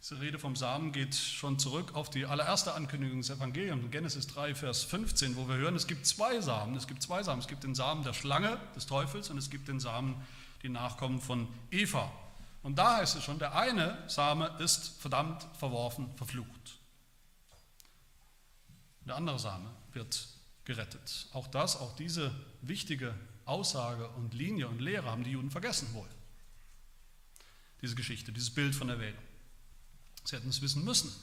Diese 0.00 0.20
Rede 0.20 0.38
vom 0.38 0.54
Samen 0.54 0.92
geht 0.92 1.16
schon 1.16 1.58
zurück 1.58 1.96
auf 1.96 2.08
die 2.08 2.26
allererste 2.26 2.74
Ankündigung 2.74 3.18
des 3.18 3.30
Evangeliums, 3.30 3.90
Genesis 3.90 4.28
3, 4.28 4.54
Vers 4.54 4.84
15, 4.84 5.34
wo 5.34 5.48
wir 5.48 5.56
hören, 5.56 5.74
es 5.74 5.88
gibt 5.88 6.06
zwei 6.06 6.40
Samen. 6.40 6.76
Es 6.76 6.86
gibt 6.86 7.02
zwei 7.02 7.24
Samen. 7.24 7.40
Es 7.40 7.48
gibt 7.48 7.64
den 7.64 7.74
Samen 7.74 8.04
der 8.04 8.12
Schlange, 8.12 8.60
des 8.76 8.86
Teufels, 8.86 9.30
und 9.30 9.38
es 9.38 9.50
gibt 9.50 9.66
den 9.66 9.80
Samen, 9.80 10.22
die 10.62 10.68
Nachkommen 10.68 11.20
von 11.20 11.48
Eva. 11.72 12.12
Und 12.64 12.76
da 12.76 12.96
heißt 12.96 13.16
es 13.16 13.22
schon, 13.22 13.38
der 13.38 13.54
eine 13.54 14.02
Same 14.08 14.48
ist 14.58 14.98
verdammt, 14.98 15.46
verworfen, 15.58 16.10
verflucht. 16.16 16.78
Der 19.04 19.16
andere 19.16 19.38
Same 19.38 19.70
wird 19.92 20.26
gerettet. 20.64 21.28
Auch 21.34 21.46
das, 21.46 21.76
auch 21.76 21.94
diese 21.94 22.34
wichtige 22.62 23.14
Aussage 23.44 24.08
und 24.12 24.32
Linie 24.32 24.66
und 24.66 24.80
Lehre 24.80 25.10
haben 25.10 25.24
die 25.24 25.32
Juden 25.32 25.50
vergessen 25.50 25.92
wohl. 25.92 26.08
Diese 27.82 27.96
Geschichte, 27.96 28.32
dieses 28.32 28.54
Bild 28.54 28.74
von 28.74 28.88
der 28.88 28.98
Welt. 28.98 29.18
Sie 30.24 30.34
hätten 30.34 30.48
es 30.48 30.62
wissen 30.62 30.84
müssen, 30.84 31.14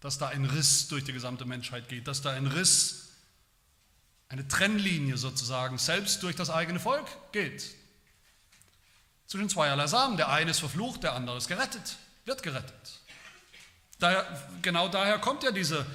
dass 0.00 0.16
da 0.16 0.28
ein 0.28 0.46
Riss 0.46 0.88
durch 0.88 1.04
die 1.04 1.12
gesamte 1.12 1.44
Menschheit 1.44 1.90
geht, 1.90 2.08
dass 2.08 2.22
da 2.22 2.32
ein 2.32 2.46
Riss, 2.46 3.10
eine 4.30 4.48
Trennlinie 4.48 5.18
sozusagen, 5.18 5.76
selbst 5.76 6.22
durch 6.22 6.36
das 6.36 6.48
eigene 6.48 6.80
Volk 6.80 7.06
geht. 7.32 7.76
Zwischen 9.26 9.48
zweierlei 9.48 9.86
Samen. 9.86 10.16
Der 10.16 10.28
eine 10.28 10.50
ist 10.50 10.60
verflucht, 10.60 11.02
der 11.02 11.14
andere 11.14 11.36
ist 11.36 11.48
gerettet, 11.48 11.96
wird 12.24 12.42
gerettet. 12.42 13.00
Daher, 13.98 14.26
genau 14.62 14.88
daher 14.88 15.18
kommt 15.18 15.42
ja 15.42 15.50
diese 15.50 15.86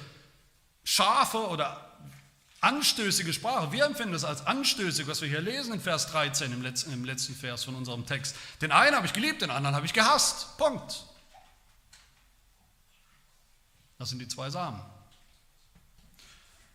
scharfe 0.84 1.48
oder 1.48 1.92
anstößige 2.60 3.32
Sprache. 3.32 3.72
Wir 3.72 3.84
empfinden 3.84 4.14
es 4.14 4.24
als 4.24 4.46
anstößig, 4.46 5.06
was 5.06 5.20
wir 5.20 5.28
hier 5.28 5.40
lesen 5.40 5.74
in 5.74 5.80
Vers 5.80 6.08
13, 6.08 6.52
im 6.52 6.62
letzten, 6.62 6.92
im 6.92 7.04
letzten 7.04 7.34
Vers 7.34 7.64
von 7.64 7.74
unserem 7.74 8.06
Text. 8.06 8.36
Den 8.60 8.72
einen 8.72 8.96
habe 8.96 9.06
ich 9.06 9.12
geliebt, 9.12 9.42
den 9.42 9.50
anderen 9.50 9.74
habe 9.74 9.86
ich 9.86 9.92
gehasst. 9.92 10.56
Punkt. 10.58 11.04
Das 13.98 14.10
sind 14.10 14.18
die 14.18 14.28
zwei 14.28 14.50
Samen. 14.50 14.80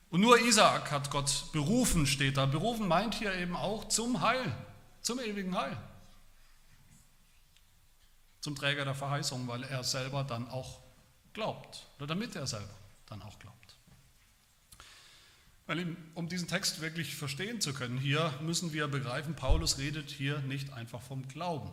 Und 0.09 0.21
nur 0.21 0.39
Isaak 0.39 0.91
hat 0.91 1.09
Gott 1.09 1.51
berufen, 1.51 2.05
steht 2.05 2.37
da. 2.37 2.45
Berufen 2.45 2.87
meint 2.87 3.15
hier 3.15 3.33
eben 3.33 3.55
auch 3.55 3.87
zum 3.89 4.21
Heil, 4.21 4.55
zum 5.01 5.19
ewigen 5.19 5.55
Heil. 5.57 5.75
Zum 8.47 8.55
Träger 8.55 8.85
der 8.85 8.95
Verheißung, 8.95 9.45
weil 9.49 9.63
er 9.63 9.83
selber 9.83 10.23
dann 10.23 10.47
auch 10.47 10.79
glaubt. 11.33 11.85
Oder 11.97 12.07
damit 12.07 12.33
er 12.33 12.47
selber 12.47 12.73
dann 13.07 13.21
auch 13.21 13.37
glaubt. 13.39 13.75
Weil 15.65 15.97
um 16.13 16.29
diesen 16.29 16.47
Text 16.47 16.79
wirklich 16.79 17.17
verstehen 17.17 17.59
zu 17.59 17.73
können, 17.73 17.97
hier 17.97 18.33
müssen 18.39 18.71
wir 18.71 18.87
begreifen, 18.87 19.35
Paulus 19.35 19.79
redet 19.79 20.11
hier 20.11 20.39
nicht 20.39 20.71
einfach 20.71 21.01
vom 21.01 21.27
Glauben, 21.27 21.69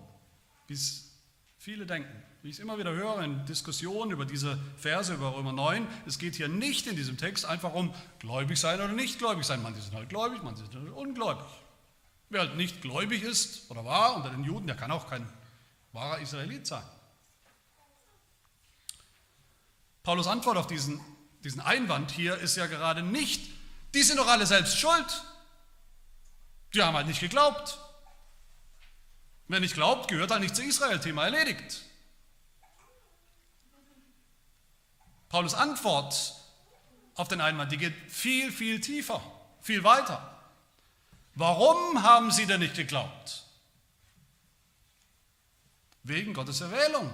wie 0.67 0.75
es 0.75 1.13
viele 1.59 1.87
denken. 1.87 2.11
Wie 2.43 2.49
ich 2.49 2.57
es 2.57 2.61
immer 2.61 2.77
wieder 2.77 2.91
höre 2.91 3.23
in 3.23 3.47
Diskussionen 3.47 4.11
über 4.11 4.27
diese 4.27 4.59
Verse 4.77 5.15
über 5.15 5.37
Römer 5.37 5.53
9, 5.53 5.87
es 6.07 6.19
geht 6.19 6.35
hier 6.35 6.49
nicht 6.49 6.89
in 6.89 6.97
diesem 6.97 7.17
Text 7.17 7.45
einfach 7.45 7.73
um 7.73 7.95
gläubig 8.19 8.59
sein 8.59 8.81
oder 8.81 8.93
nicht 8.93 9.21
gläubig 9.21 9.45
sein. 9.47 9.63
Manche 9.63 9.81
sind 9.81 9.95
halt 9.95 10.09
gläubig, 10.09 10.43
manche 10.43 10.65
sind 10.65 10.75
halt 10.75 10.91
ungläubig. 10.91 11.47
Wer 12.31 12.41
halt 12.41 12.57
nicht 12.57 12.83
gläubig 12.83 13.23
ist 13.23 13.71
oder 13.71 13.85
war 13.85 14.17
unter 14.17 14.31
den 14.31 14.43
Juden, 14.43 14.67
der 14.67 14.75
kann 14.75 14.91
auch 14.91 15.09
kein 15.09 15.25
wahrer 15.95 16.19
Israelit 16.19 16.67
sein. 16.67 16.83
Paulus 20.03 20.27
Antwort 20.27 20.59
auf 20.59 20.67
diesen, 20.67 21.01
diesen 21.45 21.61
Einwand 21.61 22.11
hier 22.11 22.37
ist 22.37 22.57
ja 22.57 22.67
gerade 22.67 23.03
nicht, 23.03 23.51
die 23.95 24.03
sind 24.03 24.19
doch 24.19 24.27
alle 24.27 24.45
selbst 24.45 24.79
schuld. 24.79 25.23
Die 26.75 26.83
haben 26.83 26.97
halt 26.97 27.07
nicht 27.07 27.21
geglaubt. 27.21 27.79
Wer 29.47 29.61
nicht 29.61 29.75
glaubt, 29.75 30.09
gehört 30.09 30.33
halt 30.33 30.43
nicht 30.43 30.57
zu 30.57 30.65
Israel. 30.65 30.99
Thema 30.99 31.25
erledigt. 31.25 31.83
Paulus 35.29 35.55
Antwort 35.55 36.35
auf 37.15 37.29
den 37.29 37.41
Einwand, 37.41 37.71
die 37.71 37.79
geht 37.79 37.95
viel, 38.11 38.51
viel 38.51 38.81
tiefer, 38.81 39.23
viel 39.61 39.85
weiter. 39.85 40.41
Warum 41.37 42.03
haben 42.03 42.33
sie 42.33 42.47
denn 42.47 42.61
nicht 42.61 42.75
geglaubt? 42.75 43.44
Wegen 46.05 46.35
Gottes 46.35 46.61
Erwählung. 46.61 47.11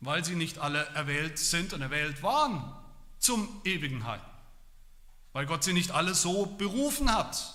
Weil 0.00 0.24
sie 0.24 0.36
nicht 0.36 0.58
alle 0.58 0.84
erwählt 0.90 1.38
sind 1.38 1.72
und 1.72 1.82
erwählt 1.82 2.22
waren 2.22 2.72
zum 3.18 3.60
ewigen 3.64 4.04
Heil. 4.04 4.20
Weil 5.32 5.46
Gott 5.46 5.64
sie 5.64 5.72
nicht 5.72 5.90
alle 5.90 6.14
so 6.14 6.46
berufen 6.46 7.12
hat. 7.12 7.54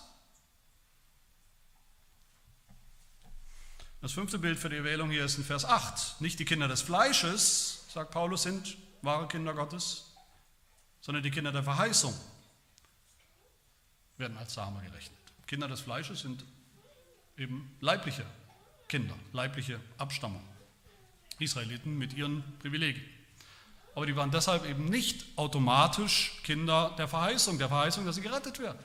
Das 4.01 4.11
fünfte 4.11 4.37
Bild 4.37 4.59
für 4.59 4.67
die 4.69 4.75
Erwählung 4.75 5.09
hier 5.11 5.23
ist 5.23 5.37
in 5.37 5.45
Vers 5.45 5.63
8. 5.63 6.19
Nicht 6.19 6.37
die 6.39 6.45
Kinder 6.45 6.67
des 6.67 6.81
Fleisches, 6.81 7.85
sagt 7.93 8.11
Paulus, 8.11 8.43
sind 8.43 8.77
wahre 9.01 9.27
Kinder 9.27 9.53
Gottes, 9.53 10.11
sondern 10.99 11.23
die 11.23 11.31
Kinder 11.31 11.51
der 11.51 11.63
Verheißung 11.63 12.13
werden 14.17 14.37
als 14.37 14.53
Same 14.53 14.81
gerechnet. 14.81 15.17
Kinder 15.47 15.67
des 15.67 15.81
Fleisches 15.81 16.21
sind 16.21 16.43
eben 17.37 17.77
leibliche 17.79 18.25
Kinder, 18.93 19.15
leibliche 19.31 19.79
Abstammung. 19.97 20.43
Israeliten 21.39 21.97
mit 21.97 22.13
ihren 22.13 22.43
Privilegien. 22.59 23.03
Aber 23.95 24.05
die 24.05 24.15
waren 24.15 24.29
deshalb 24.29 24.69
eben 24.69 24.85
nicht 24.85 25.25
automatisch 25.35 26.39
Kinder 26.43 26.93
der 26.99 27.07
Verheißung, 27.07 27.57
der 27.57 27.69
Verheißung, 27.69 28.05
dass 28.05 28.17
sie 28.17 28.21
gerettet 28.21 28.59
werden. 28.59 28.77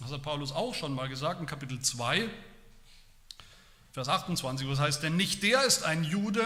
Das 0.00 0.10
hat 0.10 0.22
Paulus 0.22 0.50
auch 0.50 0.74
schon 0.74 0.92
mal 0.92 1.08
gesagt 1.08 1.38
in 1.40 1.46
Kapitel 1.46 1.80
2, 1.80 2.28
Vers 3.92 4.08
28, 4.08 4.66
was 4.66 4.80
heißt, 4.80 5.04
denn 5.04 5.14
nicht 5.14 5.44
der 5.44 5.62
ist 5.62 5.84
ein 5.84 6.02
Jude, 6.02 6.44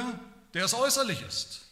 der 0.53 0.67
es 0.67 0.75
äußerlich 0.75 1.23
ist. 1.23 1.67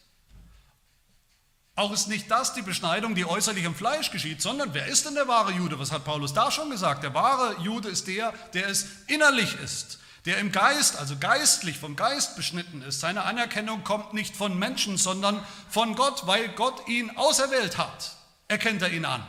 Auch 1.76 1.92
ist 1.92 2.08
nicht 2.08 2.30
das 2.30 2.54
die 2.54 2.62
Beschneidung, 2.62 3.14
die 3.14 3.26
äußerlich 3.26 3.64
im 3.64 3.74
Fleisch 3.74 4.10
geschieht, 4.10 4.40
sondern 4.40 4.72
wer 4.72 4.86
ist 4.86 5.04
denn 5.04 5.14
der 5.14 5.28
wahre 5.28 5.52
Jude? 5.52 5.78
Was 5.78 5.92
hat 5.92 6.06
Paulus 6.06 6.32
da 6.32 6.50
schon 6.50 6.70
gesagt? 6.70 7.02
Der 7.02 7.12
wahre 7.12 7.60
Jude 7.60 7.90
ist 7.90 8.08
der, 8.08 8.32
der 8.54 8.68
es 8.68 8.86
innerlich 9.08 9.54
ist, 9.60 9.98
der 10.24 10.38
im 10.38 10.52
Geist, 10.52 10.96
also 10.96 11.18
geistlich 11.18 11.78
vom 11.78 11.94
Geist 11.94 12.34
beschnitten 12.34 12.80
ist. 12.80 13.00
Seine 13.00 13.24
Anerkennung 13.24 13.84
kommt 13.84 14.14
nicht 14.14 14.34
von 14.34 14.58
Menschen, 14.58 14.96
sondern 14.96 15.44
von 15.68 15.94
Gott, 15.96 16.26
weil 16.26 16.48
Gott 16.48 16.88
ihn 16.88 17.14
auserwählt 17.18 17.76
hat. 17.76 18.16
Erkennt 18.48 18.80
er 18.80 18.90
ihn 18.90 19.04
an. 19.04 19.20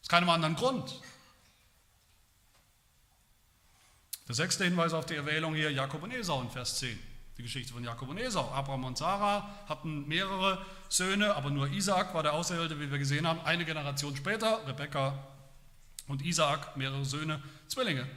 Aus 0.00 0.08
keinem 0.08 0.30
anderen 0.30 0.54
Grund. 0.54 1.02
Der 4.28 4.36
sechste 4.36 4.62
Hinweis 4.62 4.92
auf 4.92 5.06
die 5.06 5.16
Erwählung 5.16 5.56
hier, 5.56 5.72
Jakob 5.72 6.04
und 6.04 6.12
Esau 6.12 6.40
in 6.40 6.50
Vers 6.50 6.78
10. 6.78 7.15
Die 7.38 7.42
Geschichte 7.42 7.72
von 7.72 7.84
Jakob 7.84 8.08
und 8.08 8.18
Esau. 8.18 8.50
Abraham 8.50 8.84
und 8.84 8.96
Sarah 8.96 9.48
hatten 9.68 10.08
mehrere 10.08 10.64
Söhne, 10.88 11.34
aber 11.34 11.50
nur 11.50 11.68
Isaac 11.68 12.14
war 12.14 12.22
der 12.22 12.32
Auserwählte, 12.32 12.80
wie 12.80 12.90
wir 12.90 12.98
gesehen 12.98 13.26
haben. 13.26 13.40
Eine 13.44 13.64
Generation 13.64 14.16
später, 14.16 14.66
Rebekka 14.66 15.18
und 16.08 16.22
Isaac, 16.22 16.76
mehrere 16.76 17.04
Söhne, 17.04 17.42
Zwillinge. 17.68 18.08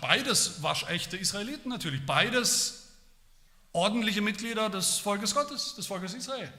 Beides 0.00 0.62
waschechte 0.62 1.16
Israeliten 1.16 1.70
natürlich, 1.70 2.04
beides 2.04 2.92
ordentliche 3.72 4.20
Mitglieder 4.20 4.68
des 4.70 4.98
Volkes 4.98 5.34
Gottes, 5.34 5.74
des 5.74 5.86
Volkes 5.86 6.14
Israel. 6.14 6.52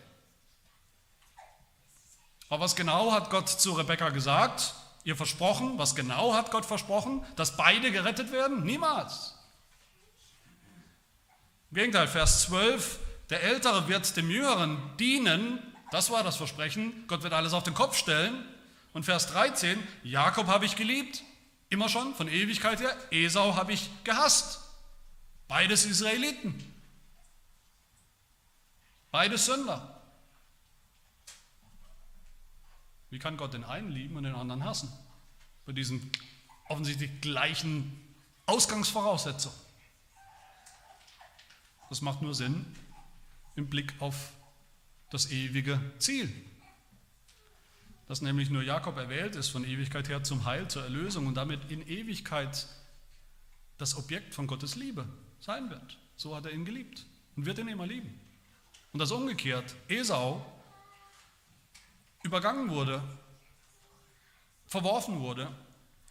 Aber 2.49 2.63
was 2.63 2.75
genau 2.75 3.11
hat 3.11 3.29
Gott 3.29 3.47
zu 3.47 3.73
Rebekka 3.73 4.09
gesagt? 4.09 4.73
Ihr 5.03 5.15
versprochen, 5.15 5.77
was 5.77 5.95
genau 5.95 6.33
hat 6.33 6.51
Gott 6.51 6.65
versprochen? 6.65 7.23
Dass 7.35 7.55
beide 7.55 7.91
gerettet 7.91 8.31
werden? 8.31 8.63
Niemals. 8.63 9.35
Im 11.71 11.75
Gegenteil, 11.75 12.07
Vers 12.07 12.43
12, 12.43 12.99
der 13.29 13.43
Ältere 13.43 13.87
wird 13.87 14.17
dem 14.17 14.31
Jüngeren 14.31 14.79
dienen, 14.97 15.59
das 15.91 16.09
war 16.09 16.23
das 16.23 16.35
Versprechen, 16.35 17.05
Gott 17.07 17.21
wird 17.21 17.33
alles 17.33 17.53
auf 17.53 17.63
den 17.63 17.73
Kopf 17.73 17.95
stellen. 17.95 18.43
Und 18.93 19.03
Vers 19.03 19.27
13, 19.27 19.77
Jakob 20.03 20.47
habe 20.47 20.65
ich 20.65 20.75
geliebt, 20.75 21.23
immer 21.69 21.89
schon, 21.89 22.15
von 22.15 22.27
Ewigkeit 22.27 22.79
her, 22.79 22.95
Esau 23.11 23.55
habe 23.55 23.73
ich 23.73 23.89
gehasst. 24.03 24.61
Beides 25.47 25.85
Israeliten. 25.85 26.55
Beides 29.11 29.45
Sünder. 29.45 30.01
Wie 33.11 33.19
kann 33.19 33.37
Gott 33.37 33.53
den 33.53 33.63
einen 33.63 33.91
lieben 33.91 34.15
und 34.15 34.23
den 34.23 34.35
anderen 34.35 34.63
hassen? 34.63 34.91
Bei 35.65 35.71
diesen 35.71 36.11
offensichtlich 36.67 37.21
gleichen 37.21 38.15
Ausgangsvoraussetzungen. 38.45 39.68
Das 41.89 42.01
macht 42.01 42.21
nur 42.21 42.35
Sinn 42.35 42.65
im 43.55 43.67
Blick 43.67 43.93
auf 43.99 44.31
das 45.09 45.31
ewige 45.31 45.79
Ziel, 45.97 46.31
das 48.07 48.21
nämlich 48.21 48.49
nur 48.49 48.63
Jakob 48.63 48.97
erwählt 48.97 49.35
ist 49.35 49.49
von 49.49 49.63
Ewigkeit 49.63 50.09
her 50.09 50.23
zum 50.23 50.45
Heil, 50.45 50.67
zur 50.67 50.83
Erlösung 50.83 51.27
und 51.27 51.35
damit 51.35 51.71
in 51.71 51.87
Ewigkeit 51.87 52.67
das 53.77 53.95
Objekt 53.95 54.33
von 54.33 54.47
Gottes 54.47 54.75
Liebe 54.75 55.07
sein 55.39 55.69
wird. 55.69 55.97
So 56.15 56.35
hat 56.35 56.45
er 56.45 56.51
ihn 56.51 56.65
geliebt 56.65 57.05
und 57.35 57.45
wird 57.45 57.59
ihn 57.59 57.67
immer 57.67 57.85
lieben. 57.85 58.19
Und 58.93 58.99
das 58.99 59.11
umgekehrt, 59.11 59.75
Esau 59.87 60.43
übergangen 62.23 62.69
wurde, 62.69 63.03
verworfen 64.65 65.19
wurde 65.19 65.51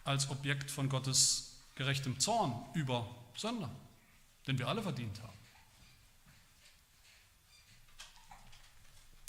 als 0.05 0.31
Objekt 0.31 0.71
von 0.71 0.89
Gottes 0.89 1.65
gerechtem 1.75 2.19
Zorn 2.21 2.65
über 2.75 3.09
Sünder, 3.37 3.71
den 4.47 4.59
wir 4.59 4.69
alle 4.69 4.83
verdient 4.83 5.21
haben. 5.23 5.38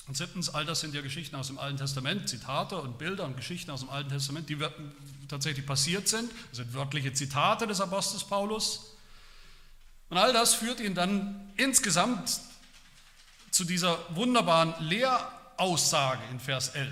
Und 0.09 0.17
siebtens, 0.17 0.49
all 0.49 0.65
das 0.65 0.79
sind 0.79 0.95
ja 0.95 1.01
Geschichten 1.01 1.35
aus 1.35 1.47
dem 1.47 1.59
Alten 1.59 1.77
Testament, 1.77 2.27
Zitate 2.27 2.75
und 2.81 2.97
Bilder 2.97 3.25
und 3.25 3.37
Geschichten 3.37 3.69
aus 3.69 3.81
dem 3.81 3.91
Alten 3.91 4.09
Testament, 4.09 4.49
die 4.49 4.57
tatsächlich 5.27 5.67
passiert 5.67 6.07
sind. 6.07 6.31
Das 6.49 6.57
sind 6.57 6.73
wörtliche 6.73 7.13
Zitate 7.13 7.67
des 7.67 7.79
Apostels 7.79 8.23
Paulus. 8.23 8.95
Und 10.09 10.17
all 10.17 10.33
das 10.33 10.55
führt 10.55 10.79
ihn 10.79 10.95
dann 10.95 11.51
insgesamt 11.57 12.39
zu 13.51 13.65
dieser 13.65 13.99
wunderbaren 14.15 14.73
Lehraussage 14.79 16.23
in 16.31 16.39
Vers 16.39 16.69
11. 16.69 16.91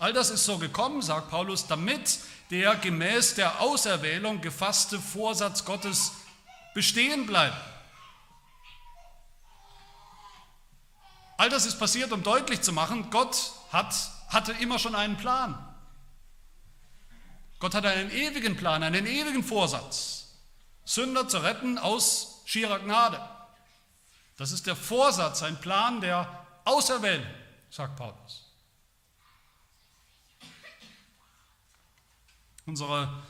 All 0.00 0.12
das 0.12 0.30
ist 0.30 0.44
so 0.44 0.58
gekommen, 0.58 1.02
sagt 1.02 1.30
Paulus, 1.30 1.68
damit 1.68 2.18
der 2.50 2.74
gemäß 2.74 3.36
der 3.36 3.60
Auserwählung 3.60 4.40
gefasste 4.40 4.98
Vorsatz 4.98 5.64
Gottes 5.64 6.10
bestehen 6.74 7.26
bleibt. 7.26 7.54
All 11.40 11.48
das 11.48 11.64
ist 11.64 11.78
passiert, 11.78 12.12
um 12.12 12.22
deutlich 12.22 12.60
zu 12.60 12.70
machen, 12.70 13.08
Gott 13.08 13.52
hat, 13.72 13.94
hatte 14.28 14.52
immer 14.60 14.78
schon 14.78 14.94
einen 14.94 15.16
Plan. 15.16 15.58
Gott 17.58 17.74
hat 17.74 17.86
einen 17.86 18.10
ewigen 18.10 18.58
Plan, 18.58 18.82
einen 18.82 19.06
ewigen 19.06 19.42
Vorsatz, 19.42 20.34
Sünder 20.84 21.28
zu 21.28 21.38
retten 21.38 21.78
aus 21.78 22.42
schierer 22.44 22.78
Gnade. 22.80 23.26
Das 24.36 24.52
ist 24.52 24.66
der 24.66 24.76
Vorsatz, 24.76 25.42
ein 25.42 25.58
Plan 25.62 26.02
der 26.02 26.28
Auserwählung, 26.66 27.24
sagt 27.70 27.96
Paulus. 27.96 28.44
Unsere 32.66 33.22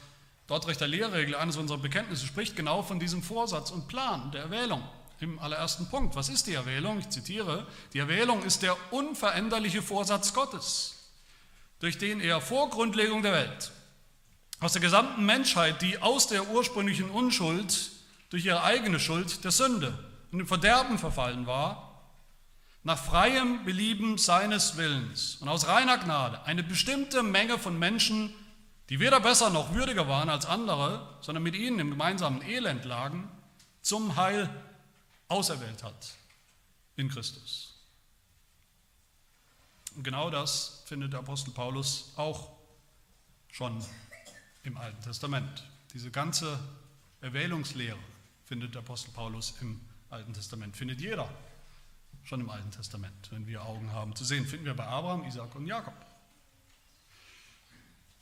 Dortrechter 0.49 0.89
Lehrregel, 0.89 1.37
eines 1.37 1.57
unserer 1.57 1.79
Bekenntnisse, 1.79 2.27
spricht 2.27 2.57
genau 2.57 2.83
von 2.83 2.99
diesem 2.99 3.23
Vorsatz 3.23 3.71
und 3.71 3.87
Plan 3.87 4.33
der 4.33 4.43
Erwählung 4.43 4.83
im 5.21 5.39
allerersten 5.39 5.89
Punkt. 5.89 6.17
Was 6.17 6.29
ist 6.29 6.47
die 6.47 6.55
Erwählung? 6.55 6.99
Ich 6.99 7.11
zitiere, 7.11 7.67
die 7.93 7.99
Erwählung 7.99 8.43
ist 8.43 8.63
der 8.63 8.77
unveränderliche 8.91 9.83
Vorsatz 9.83 10.33
Gottes, 10.35 11.11
durch 11.79 11.99
den 11.99 12.21
er 12.21 12.41
vor 12.41 12.71
Grundlegung 12.71 13.23
der 13.23 13.33
Welt 13.33 13.73
aus 14.61 14.73
der 14.73 14.83
gesamten 14.83 15.25
Menschheit, 15.25 15.81
die 15.81 16.01
aus 16.03 16.27
der 16.27 16.49
ursprünglichen 16.49 17.11
Unschuld 17.11 17.91
durch 18.29 18.45
ihre 18.45 18.63
eigene 18.63 19.01
Schuld 19.01 19.43
der 19.43 19.51
Sünde 19.51 19.99
und 20.31 20.39
dem 20.39 20.47
Verderben 20.47 20.99
verfallen 20.99 21.47
war, 21.47 21.87
nach 22.83 22.99
freiem 22.99 23.65
Belieben 23.65 24.17
seines 24.19 24.77
Willens 24.77 25.37
und 25.41 25.49
aus 25.49 25.67
reiner 25.67 25.99
Gnade 25.99 26.43
eine 26.45 26.63
bestimmte 26.63 27.23
Menge 27.23 27.59
von 27.59 27.79
Menschen, 27.79 28.33
die 28.89 29.01
weder 29.01 29.21
besser 29.21 29.51
noch 29.51 29.75
würdiger 29.75 30.09
waren 30.09 30.31
als 30.31 30.47
andere, 30.47 31.19
sondern 31.21 31.43
mit 31.43 31.55
ihnen 31.55 31.79
im 31.79 31.91
gemeinsamen 31.91 32.43
Elend 32.43 32.85
lagen, 32.85 33.31
zum 33.83 34.17
Heil 34.17 34.49
auserwählt 35.31 35.83
hat 35.83 36.15
in 36.97 37.09
Christus. 37.09 37.75
Und 39.95 40.03
genau 40.03 40.29
das 40.29 40.83
findet 40.87 41.13
der 41.13 41.21
Apostel 41.21 41.53
Paulus 41.53 42.13
auch 42.17 42.51
schon 43.51 43.85
im 44.65 44.77
Alten 44.77 45.01
Testament. 45.03 45.65
Diese 45.95 46.11
ganze 46.11 46.59
Erwählungslehre 47.21 47.99
findet 48.45 48.75
der 48.75 48.83
Apostel 48.83 49.13
Paulus 49.13 49.55
im 49.61 49.81
Alten 50.11 50.35
Testament, 50.35 50.77
findet 50.77 51.01
jeder 51.01 51.29
schon 52.25 52.41
im 52.41 52.51
Alten 52.51 52.71
Testament, 52.71 53.31
wenn 53.31 53.47
wir 53.47 53.63
Augen 53.63 53.93
haben 53.93 54.15
zu 54.15 54.25
sehen. 54.25 54.47
Finden 54.47 54.67
wir 54.67 54.75
bei 54.75 54.87
Abraham, 54.87 55.25
Isaac 55.25 55.55
und 55.55 55.67
Jakob. 55.67 55.95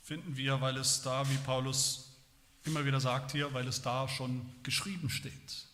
Finden 0.03 0.37
wir, 0.37 0.61
weil 0.61 0.77
es 0.77 1.01
da, 1.01 1.27
wie 1.29 1.37
Paulus 1.37 2.11
immer 2.65 2.85
wieder 2.85 2.99
sagt 2.99 3.31
hier, 3.31 3.53
weil 3.53 3.67
es 3.67 3.81
da 3.81 4.07
schon 4.07 4.49
geschrieben 4.63 5.09
steht 5.09 5.68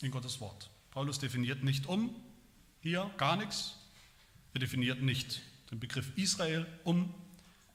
in 0.00 0.10
Gottes 0.10 0.40
Wort. 0.40 0.70
Paulus 0.90 1.18
definiert 1.18 1.62
nicht 1.62 1.86
um, 1.86 2.14
hier 2.80 3.10
gar 3.16 3.36
nichts. 3.36 3.76
Er 4.54 4.60
definiert 4.60 5.02
nicht 5.02 5.42
den 5.70 5.80
Begriff 5.80 6.16
Israel 6.16 6.66
um. 6.84 7.12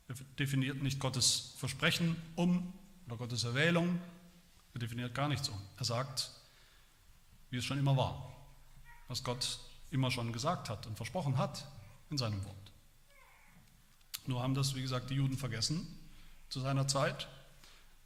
Er 0.08 0.16
definiert 0.40 0.82
nicht 0.82 1.00
Gottes 1.00 1.54
Versprechen 1.58 2.16
um 2.36 2.74
oder 3.06 3.18
Gottes 3.18 3.44
Erwählung. 3.44 4.00
Er 4.74 4.80
definiert 4.80 5.14
gar 5.14 5.28
nichts 5.28 5.50
um. 5.50 5.62
Er 5.78 5.86
sagt, 5.86 6.32
wie 7.50 7.58
es 7.58 7.66
schon 7.66 7.78
immer 7.78 7.96
war, 7.96 8.36
was 9.08 9.24
Gott 9.24 9.60
immer 9.92 10.10
schon 10.10 10.34
gesagt 10.34 10.70
hat 10.70 10.88
und 10.88 10.98
versprochen 10.98 11.38
hat 11.38 11.68
in 12.10 12.18
seinem 12.18 12.44
Wort. 12.46 12.72
Nur 14.26 14.42
haben 14.42 14.56
das, 14.56 14.74
wie 14.76 14.82
gesagt, 14.82 15.10
die 15.10 15.16
Juden 15.16 15.38
vergessen 15.38 15.88
zu 16.50 16.60
seiner 16.60 16.88
Zeit 16.88 17.28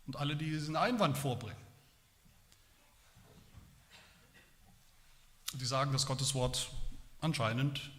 und 0.06 0.15
alle, 0.15 0.36
die 0.36 0.49
diesen 0.49 0.75
Einwand 0.75 1.17
vorbringen. 1.17 1.66
Die 5.57 5.65
sagen, 5.65 5.91
dass 5.91 6.05
Gottes 6.05 6.33
Wort 6.33 6.69
anscheinend 7.21 7.91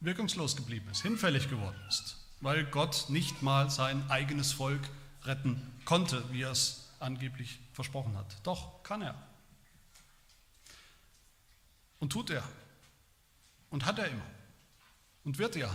wirkungslos 0.00 0.56
geblieben 0.56 0.88
ist, 0.90 1.02
hinfällig 1.02 1.48
geworden 1.48 1.80
ist, 1.88 2.16
weil 2.40 2.64
Gott 2.64 3.06
nicht 3.08 3.42
mal 3.42 3.70
sein 3.70 4.10
eigenes 4.10 4.52
Volk 4.52 4.82
retten 5.22 5.60
konnte, 5.84 6.22
wie 6.32 6.42
er 6.42 6.50
es 6.50 6.90
angeblich 7.00 7.58
versprochen 7.72 8.16
hat. 8.16 8.36
Doch 8.42 8.82
kann 8.82 9.02
er. 9.02 9.14
Und 11.98 12.10
tut 12.10 12.30
er. 12.30 12.44
Und 13.70 13.84
hat 13.84 13.98
er 13.98 14.08
immer. 14.08 14.26
Und 15.24 15.38
wird 15.38 15.56
er. 15.56 15.74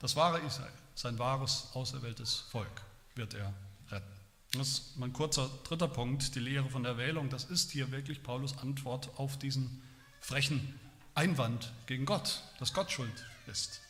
Das 0.00 0.16
wahre 0.16 0.40
Israel, 0.40 0.72
sein 0.94 1.18
wahres, 1.18 1.68
auserwähltes 1.74 2.40
Volk, 2.50 2.82
wird 3.14 3.34
er 3.34 3.52
retten. 3.90 4.21
Das 4.52 4.68
ist 4.68 4.96
mein 4.98 5.12
kurzer 5.14 5.50
dritter 5.64 5.88
Punkt, 5.88 6.34
die 6.34 6.40
Lehre 6.40 6.68
von 6.68 6.82
der 6.82 6.98
Wählung. 6.98 7.30
Das 7.30 7.44
ist 7.44 7.70
hier 7.70 7.90
wirklich 7.90 8.22
Paulus 8.22 8.58
Antwort 8.58 9.10
auf 9.18 9.38
diesen 9.38 9.82
frechen 10.20 10.78
Einwand 11.14 11.72
gegen 11.86 12.04
Gott, 12.04 12.42
dass 12.58 12.74
Gott 12.74 12.90
schuld 12.90 13.24
ist 13.46 13.80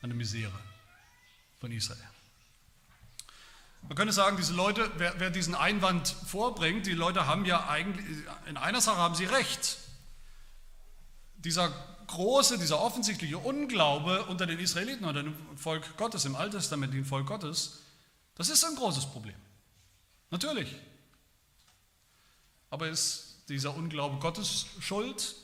an 0.00 0.10
der 0.10 0.16
Misere 0.16 0.58
von 1.60 1.70
Israel. 1.70 2.00
Man 3.82 3.96
könnte 3.96 4.12
sagen, 4.12 4.36
diese 4.36 4.54
Leute, 4.54 4.90
wer, 4.96 5.20
wer, 5.20 5.30
diesen 5.30 5.54
Einwand 5.54 6.08
vorbringt, 6.08 6.86
die 6.86 6.92
Leute 6.92 7.26
haben 7.26 7.44
ja 7.44 7.68
eigentlich, 7.68 8.06
in 8.46 8.56
einer 8.56 8.80
Sache 8.80 8.96
haben 8.96 9.14
sie 9.14 9.26
recht. 9.26 9.78
Dieser 11.36 11.70
große, 12.08 12.58
dieser 12.58 12.80
offensichtliche 12.80 13.38
Unglaube 13.38 14.24
unter 14.24 14.46
den 14.46 14.58
Israeliten 14.58 15.04
oder 15.04 15.22
dem 15.22 15.34
Volk 15.56 15.96
Gottes, 15.98 16.24
im 16.24 16.34
alttestamentlichen 16.34 17.04
Volk 17.04 17.26
Gottes, 17.26 17.82
das 18.34 18.48
ist 18.48 18.64
ein 18.64 18.74
großes 18.74 19.06
Problem. 19.06 19.36
Natürlich. 20.30 20.74
Aber 22.70 22.88
ist 22.88 23.44
dieser 23.48 23.74
Unglaube 23.76 24.18
Gottes 24.18 24.66
schuld? 24.80 25.36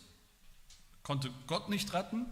Konnte 1.02 1.30
Gott 1.46 1.68
nicht 1.68 1.92
retten? 1.92 2.26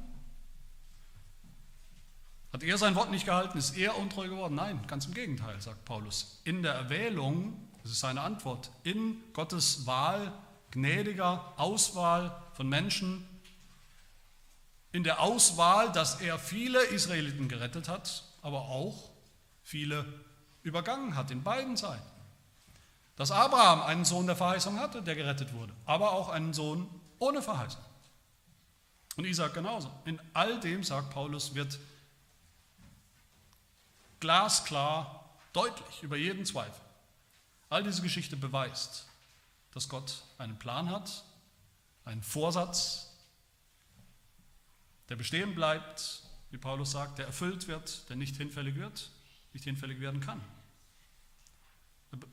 Hat 2.52 2.64
er 2.64 2.78
sein 2.78 2.96
Wort 2.96 3.10
nicht 3.10 3.26
gehalten? 3.26 3.56
Ist 3.56 3.76
er 3.76 3.96
untreu 3.96 4.28
geworden? 4.28 4.56
Nein, 4.56 4.84
ganz 4.88 5.06
im 5.06 5.14
Gegenteil, 5.14 5.60
sagt 5.60 5.84
Paulus. 5.84 6.40
In 6.44 6.62
der 6.62 6.74
Erwählung, 6.74 7.68
das 7.82 7.92
ist 7.92 8.00
seine 8.00 8.22
Antwort, 8.22 8.70
in 8.82 9.22
Gottes 9.32 9.86
Wahl, 9.86 10.32
gnädiger 10.72 11.54
Auswahl 11.56 12.42
von 12.54 12.68
Menschen, 12.68 13.26
in 14.92 15.04
der 15.04 15.20
Auswahl, 15.20 15.92
dass 15.92 16.20
er 16.20 16.40
viele 16.40 16.82
Israeliten 16.86 17.48
gerettet 17.48 17.88
hat, 17.88 18.24
aber 18.42 18.62
auch 18.62 19.10
viele 19.62 20.04
übergangen 20.64 21.14
hat 21.14 21.30
in 21.30 21.44
beiden 21.44 21.76
Seiten 21.76 22.09
dass 23.20 23.32
Abraham 23.32 23.82
einen 23.82 24.06
Sohn 24.06 24.26
der 24.26 24.34
Verheißung 24.34 24.80
hatte, 24.80 25.02
der 25.02 25.14
gerettet 25.14 25.52
wurde, 25.52 25.74
aber 25.84 26.12
auch 26.12 26.30
einen 26.30 26.54
Sohn 26.54 26.88
ohne 27.18 27.42
Verheißung. 27.42 27.82
Und 29.18 29.26
Isaac 29.26 29.52
genauso. 29.52 29.92
In 30.06 30.18
all 30.32 30.58
dem, 30.58 30.82
sagt 30.82 31.10
Paulus, 31.10 31.54
wird 31.54 31.78
glasklar, 34.20 35.36
deutlich, 35.52 36.02
über 36.02 36.16
jeden 36.16 36.46
Zweifel. 36.46 36.80
All 37.68 37.84
diese 37.84 38.00
Geschichte 38.00 38.38
beweist, 38.38 39.06
dass 39.72 39.90
Gott 39.90 40.22
einen 40.38 40.58
Plan 40.58 40.88
hat, 40.88 41.22
einen 42.06 42.22
Vorsatz, 42.22 43.18
der 45.10 45.16
bestehen 45.16 45.54
bleibt, 45.54 46.22
wie 46.52 46.56
Paulus 46.56 46.92
sagt, 46.92 47.18
der 47.18 47.26
erfüllt 47.26 47.68
wird, 47.68 48.08
der 48.08 48.16
nicht 48.16 48.36
hinfällig 48.36 48.76
wird, 48.76 49.10
nicht 49.52 49.64
hinfällig 49.64 50.00
werden 50.00 50.20
kann. 50.22 50.40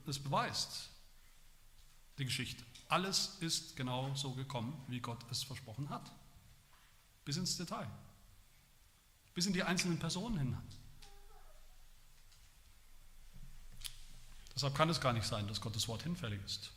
Das 0.06 0.18
beweist 0.18 0.90
die 2.18 2.24
Geschichte. 2.24 2.64
Alles 2.88 3.36
ist 3.40 3.76
genau 3.76 4.14
so 4.14 4.32
gekommen, 4.32 4.82
wie 4.88 5.00
Gott 5.00 5.18
es 5.30 5.42
versprochen 5.42 5.88
hat. 5.90 6.10
Bis 7.24 7.36
ins 7.36 7.56
Detail. 7.56 7.88
Bis 9.34 9.46
in 9.46 9.52
die 9.52 9.62
einzelnen 9.62 9.98
Personen 9.98 10.38
hinein. 10.38 10.66
Deshalb 14.54 14.74
kann 14.74 14.88
es 14.88 15.00
gar 15.00 15.12
nicht 15.12 15.26
sein, 15.26 15.46
dass 15.46 15.60
Gottes 15.60 15.86
Wort 15.86 16.02
hinfällig 16.02 16.40
ist. 16.44 16.72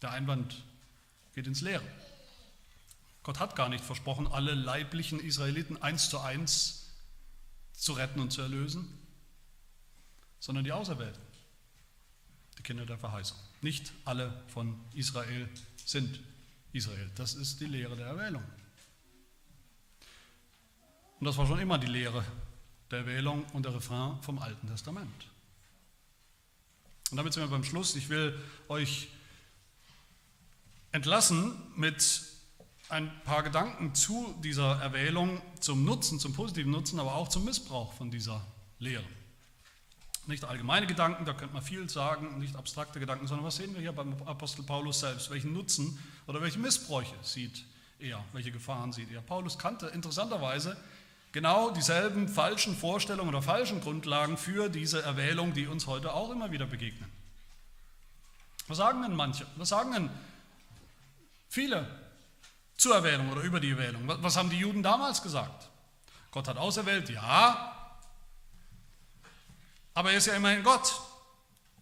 Der 0.00 0.10
Einwand 0.10 0.64
geht 1.34 1.46
ins 1.46 1.60
Leere. 1.60 1.86
Gott 3.22 3.38
hat 3.38 3.54
gar 3.54 3.68
nicht 3.68 3.84
versprochen, 3.84 4.26
alle 4.26 4.54
leiblichen 4.54 5.20
Israeliten 5.20 5.80
eins 5.80 6.10
zu 6.10 6.18
eins 6.18 6.90
zu 7.72 7.92
retten 7.92 8.20
und 8.20 8.32
zu 8.32 8.42
erlösen, 8.42 8.98
sondern 10.40 10.64
die 10.64 10.72
Auserwählten, 10.72 11.22
die 12.62 12.66
Kinder 12.68 12.86
der 12.86 12.98
Verheißung. 12.98 13.36
Nicht 13.60 13.92
alle 14.04 14.32
von 14.46 14.78
Israel 14.94 15.48
sind 15.84 16.20
Israel. 16.72 17.10
Das 17.16 17.34
ist 17.34 17.60
die 17.60 17.66
Lehre 17.66 17.96
der 17.96 18.06
Erwählung. 18.06 18.42
Und 21.18 21.26
das 21.26 21.36
war 21.36 21.46
schon 21.46 21.58
immer 21.58 21.78
die 21.78 21.88
Lehre 21.88 22.24
der 22.90 23.00
Erwählung 23.00 23.44
und 23.52 23.64
der 23.64 23.74
Refrain 23.74 24.20
vom 24.22 24.38
Alten 24.38 24.68
Testament. 24.68 25.26
Und 27.10 27.16
damit 27.16 27.32
sind 27.32 27.42
wir 27.42 27.50
beim 27.50 27.64
Schluss. 27.64 27.96
Ich 27.96 28.08
will 28.08 28.38
euch 28.68 29.08
entlassen 30.92 31.56
mit 31.76 32.22
ein 32.88 33.10
paar 33.24 33.42
Gedanken 33.42 33.94
zu 33.94 34.34
dieser 34.42 34.80
Erwählung, 34.80 35.40
zum 35.60 35.84
Nutzen, 35.84 36.20
zum 36.20 36.32
positiven 36.32 36.70
Nutzen, 36.70 37.00
aber 37.00 37.14
auch 37.14 37.28
zum 37.28 37.44
Missbrauch 37.44 37.92
von 37.94 38.10
dieser 38.10 38.46
Lehre. 38.78 39.04
Nicht 40.26 40.44
allgemeine 40.44 40.86
Gedanken, 40.86 41.24
da 41.24 41.32
könnte 41.32 41.52
man 41.52 41.62
viel 41.62 41.88
sagen, 41.88 42.38
nicht 42.38 42.54
abstrakte 42.54 43.00
Gedanken, 43.00 43.26
sondern 43.26 43.44
was 43.44 43.56
sehen 43.56 43.74
wir 43.74 43.80
hier 43.80 43.92
beim 43.92 44.14
Apostel 44.24 44.62
Paulus 44.62 45.00
selbst? 45.00 45.30
Welchen 45.30 45.52
Nutzen 45.52 45.98
oder 46.28 46.40
welche 46.40 46.60
Missbräuche 46.60 47.14
sieht 47.22 47.64
er, 47.98 48.22
welche 48.32 48.52
Gefahren 48.52 48.92
sieht 48.92 49.10
er? 49.10 49.20
Paulus 49.20 49.58
kannte 49.58 49.88
interessanterweise 49.88 50.76
genau 51.32 51.70
dieselben 51.70 52.28
falschen 52.28 52.76
Vorstellungen 52.76 53.30
oder 53.30 53.42
falschen 53.42 53.80
Grundlagen 53.80 54.36
für 54.36 54.68
diese 54.68 55.02
Erwählung, 55.02 55.54
die 55.54 55.66
uns 55.66 55.88
heute 55.88 56.12
auch 56.12 56.30
immer 56.30 56.52
wieder 56.52 56.66
begegnen. 56.66 57.10
Was 58.68 58.78
sagen 58.78 59.02
denn 59.02 59.16
manche? 59.16 59.44
Was 59.56 59.70
sagen 59.70 59.92
denn 59.92 60.10
viele 61.48 61.84
zur 62.76 62.94
Erwählung 62.94 63.28
oder 63.32 63.42
über 63.42 63.58
die 63.58 63.70
Erwählung? 63.70 64.02
Was 64.06 64.36
haben 64.36 64.50
die 64.50 64.58
Juden 64.58 64.84
damals 64.84 65.20
gesagt? 65.20 65.68
Gott 66.30 66.46
hat 66.46 66.58
auserwählt, 66.58 67.10
ja, 67.10 67.81
aber 69.94 70.12
er 70.12 70.18
ist 70.18 70.26
ja 70.26 70.34
immerhin 70.34 70.62
Gott. 70.62 71.00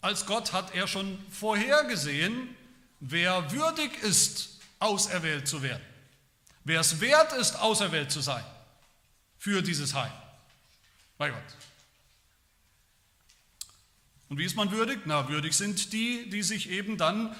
Als 0.01 0.27
Gott 0.27 0.53
hat 0.53 0.75
er 0.75 0.87
schon 0.87 1.19
vorhergesehen, 1.31 2.57
wer 3.01 3.51
würdig 3.53 4.03
ist, 4.03 4.61
auserwählt 4.79 5.47
zu 5.47 5.63
werden. 5.63 5.85
Wer 6.65 6.81
es 6.81 7.01
wert 7.01 7.33
ist, 7.35 7.57
auserwählt 7.57 8.11
zu 8.11 8.21
sein 8.21 8.45
für 9.39 9.63
dieses 9.63 9.95
Heil. 9.95 10.13
Bei 11.19 11.31
Gott. 11.31 11.43
Und 14.29 14.39
wie 14.39 14.45
ist 14.45 14.57
man 14.57 14.71
würdig? 14.71 15.01
Na, 15.07 15.29
würdig 15.29 15.55
sind 15.55 15.93
die, 15.93 16.31
die 16.31 16.43
sich 16.43 16.71
eben 16.71 16.97
dann 16.97 17.35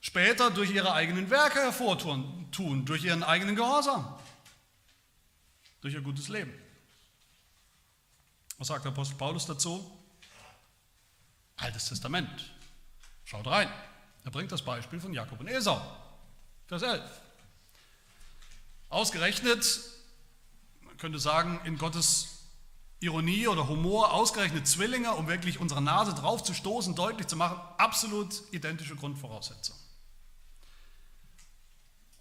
später 0.00 0.50
durch 0.50 0.70
ihre 0.70 0.92
eigenen 0.92 1.30
Werke 1.30 1.60
hervortun, 1.60 2.48
tun, 2.50 2.84
durch 2.84 3.04
ihren 3.04 3.22
eigenen 3.22 3.56
Gehorsam, 3.56 4.18
durch 5.80 5.94
ihr 5.94 6.00
gutes 6.00 6.28
Leben. 6.28 6.52
Was 8.58 8.68
sagt 8.68 8.84
der 8.84 8.92
Apostel 8.92 9.16
Paulus 9.16 9.46
dazu? 9.46 9.90
Altes 11.56 11.88
Testament. 11.88 12.54
Schaut 13.24 13.46
rein. 13.46 13.70
Er 14.24 14.30
bringt 14.30 14.52
das 14.52 14.62
Beispiel 14.62 15.00
von 15.00 15.12
Jakob 15.12 15.40
und 15.40 15.48
Esau. 15.48 15.80
Vers 16.66 16.82
11. 16.82 17.02
Ausgerechnet 18.88 19.80
man 20.94 21.00
könnte 21.00 21.18
sagen, 21.18 21.60
in 21.64 21.76
Gottes 21.76 22.38
Ironie 23.00 23.48
oder 23.48 23.66
Humor 23.66 24.12
ausgerechnet 24.12 24.68
Zwillinge, 24.68 25.12
um 25.14 25.26
wirklich 25.26 25.58
unsere 25.58 25.82
Nase 25.82 26.14
drauf 26.14 26.44
zu 26.44 26.54
stoßen, 26.54 26.94
deutlich 26.94 27.26
zu 27.26 27.34
machen, 27.34 27.58
absolut 27.78 28.42
identische 28.52 28.94
Grundvoraussetzungen. 28.94 29.80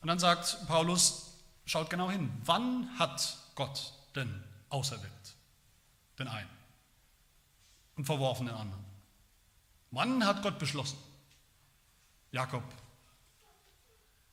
Und 0.01 0.07
dann 0.07 0.17
sagt 0.17 0.65
Paulus, 0.67 1.35
schaut 1.65 1.91
genau 1.91 2.09
hin, 2.09 2.31
wann 2.45 2.89
hat 2.97 3.37
Gott 3.53 3.93
denn 4.15 4.43
auserwählt? 4.69 5.11
Den 6.17 6.27
einen 6.27 6.49
und 7.95 8.05
verworfen 8.05 8.47
den 8.47 8.55
anderen. 8.55 8.83
Wann 9.93 10.25
hat 10.25 10.41
Gott 10.41 10.57
beschlossen, 10.57 10.97
Jakob 12.31 12.63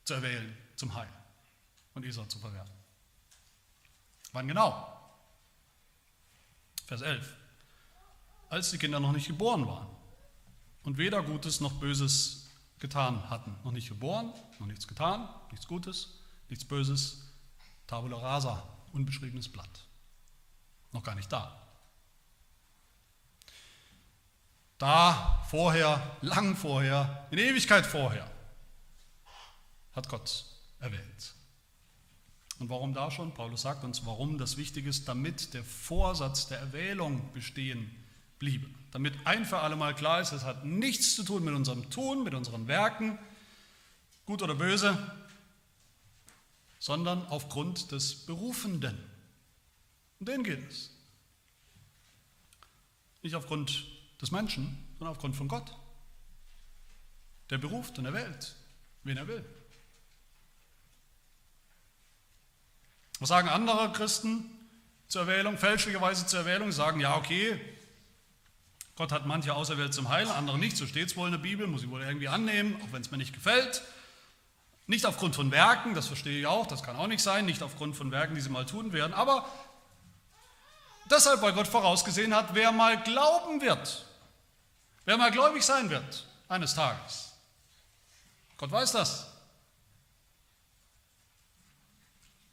zu 0.04 0.14
erwählen 0.14 0.56
zum 0.74 0.94
Heil 0.94 1.12
und 1.92 2.06
Esau 2.06 2.24
zu 2.24 2.38
verwerfen? 2.38 2.72
Wann 4.32 4.48
genau? 4.48 4.98
Vers 6.86 7.02
11. 7.02 7.36
Als 8.48 8.70
die 8.70 8.78
Kinder 8.78 9.00
noch 9.00 9.12
nicht 9.12 9.26
geboren 9.26 9.66
waren 9.66 9.88
und 10.84 10.96
weder 10.96 11.22
Gutes 11.22 11.60
noch 11.60 11.74
Böses 11.74 12.48
getan 12.78 13.28
hatten. 13.28 13.54
Noch 13.62 13.72
nicht 13.72 13.90
geboren, 13.90 14.32
noch 14.58 14.66
nichts 14.66 14.88
getan, 14.88 15.28
nichts 15.50 15.66
Gutes, 15.66 16.22
nichts 16.48 16.64
Böses. 16.64 17.30
Tabula 17.86 18.16
rasa, 18.16 18.66
unbeschriebenes 18.92 19.52
Blatt. 19.52 19.84
Noch 20.92 21.02
gar 21.02 21.16
nicht 21.16 21.30
da. 21.30 21.69
Da, 24.80 25.44
vorher, 25.50 26.16
lang 26.22 26.56
vorher, 26.56 27.28
in 27.30 27.38
Ewigkeit 27.38 27.84
vorher, 27.84 28.26
hat 29.92 30.08
Gott 30.08 30.46
erwählt. 30.78 31.34
Und 32.58 32.70
warum 32.70 32.94
da 32.94 33.10
schon? 33.10 33.34
Paulus 33.34 33.60
sagt 33.60 33.84
uns, 33.84 34.06
warum 34.06 34.38
das 34.38 34.56
wichtig 34.56 34.86
ist, 34.86 35.06
damit 35.06 35.52
der 35.52 35.64
Vorsatz 35.64 36.48
der 36.48 36.60
Erwählung 36.60 37.30
bestehen 37.34 37.94
bliebe. 38.38 38.66
Damit 38.90 39.14
ein 39.26 39.44
für 39.44 39.58
alle 39.58 39.76
Mal 39.76 39.94
klar 39.94 40.22
ist, 40.22 40.32
es 40.32 40.44
hat 40.44 40.64
nichts 40.64 41.14
zu 41.14 41.24
tun 41.24 41.44
mit 41.44 41.54
unserem 41.54 41.90
Tun, 41.90 42.24
mit 42.24 42.32
unseren 42.32 42.66
Werken, 42.66 43.18
gut 44.24 44.40
oder 44.40 44.54
böse, 44.54 44.96
sondern 46.78 47.26
aufgrund 47.26 47.92
des 47.92 48.24
Berufenden. 48.24 48.98
Und 50.20 50.28
den 50.28 50.42
geht 50.42 50.70
es. 50.70 50.90
Nicht 53.20 53.34
aufgrund 53.34 53.89
des 54.20 54.30
Menschen, 54.30 54.76
sondern 54.98 55.14
aufgrund 55.14 55.36
von 55.36 55.48
Gott. 55.48 55.74
Der 57.48 57.58
beruft 57.58 57.98
und 57.98 58.04
erwählt, 58.04 58.54
wen 59.02 59.16
er 59.16 59.26
will. 59.26 59.44
Was 63.18 63.28
sagen 63.28 63.48
andere 63.48 63.92
Christen 63.92 64.44
zur 65.08 65.22
Erwählung, 65.22 65.58
fälschlicherweise 65.58 66.26
zur 66.26 66.40
Erwählung? 66.40 66.72
Sagen, 66.72 67.00
ja, 67.00 67.16
okay, 67.16 67.60
Gott 68.96 69.12
hat 69.12 69.26
manche 69.26 69.54
auserwählt 69.54 69.94
zum 69.94 70.08
Heil, 70.08 70.28
andere 70.28 70.58
nicht, 70.58 70.76
so 70.76 70.86
steht 70.86 71.08
es 71.08 71.16
wohl 71.16 71.26
in 71.26 71.32
der 71.32 71.38
Bibel, 71.38 71.66
muss 71.66 71.82
ich 71.82 71.90
wohl 71.90 72.02
irgendwie 72.02 72.28
annehmen, 72.28 72.80
auch 72.82 72.92
wenn 72.92 73.00
es 73.00 73.10
mir 73.10 73.16
nicht 73.16 73.34
gefällt. 73.34 73.82
Nicht 74.86 75.06
aufgrund 75.06 75.34
von 75.34 75.50
Werken, 75.50 75.94
das 75.94 76.06
verstehe 76.06 76.40
ich 76.40 76.46
auch, 76.46 76.66
das 76.66 76.82
kann 76.82 76.96
auch 76.96 77.06
nicht 77.06 77.22
sein, 77.22 77.46
nicht 77.46 77.62
aufgrund 77.62 77.96
von 77.96 78.10
Werken, 78.10 78.34
die 78.34 78.40
sie 78.40 78.50
mal 78.50 78.66
tun 78.66 78.92
werden, 78.92 79.14
aber 79.14 79.48
deshalb, 81.10 81.42
weil 81.42 81.52
Gott 81.52 81.68
vorausgesehen 81.68 82.34
hat, 82.34 82.54
wer 82.54 82.72
mal 82.72 83.02
glauben 83.02 83.60
wird, 83.60 84.06
wer 85.10 85.16
mal 85.16 85.32
gläubig 85.32 85.64
sein 85.64 85.90
wird 85.90 86.24
eines 86.48 86.76
Tages. 86.76 87.32
Gott 88.56 88.70
weiß 88.70 88.92
das. 88.92 89.26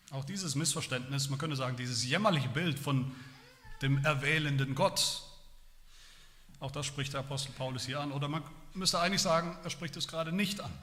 Auch 0.10 0.26
dieses 0.26 0.56
Missverständnis, 0.56 1.30
man 1.30 1.38
könnte 1.38 1.56
sagen, 1.56 1.78
dieses 1.78 2.04
jämmerliche 2.04 2.50
Bild 2.50 2.80
von 2.80 3.16
dem 3.84 4.04
erwählenden 4.04 4.74
Gott, 4.74 5.22
auch 6.60 6.72
das 6.72 6.88
spricht 6.88 7.14
der 7.14 7.20
Apostel 7.20 7.52
Paulus 7.52 7.86
hier 7.86 8.00
an. 8.00 8.12
Oder 8.12 8.28
man 8.28 8.42
müsste 8.74 9.00
eigentlich 9.00 9.22
sagen, 9.22 9.56
er 9.64 9.70
spricht 9.70 9.96
es 9.96 10.08
gerade 10.08 10.32
nicht 10.32 10.60
an. 10.60 10.74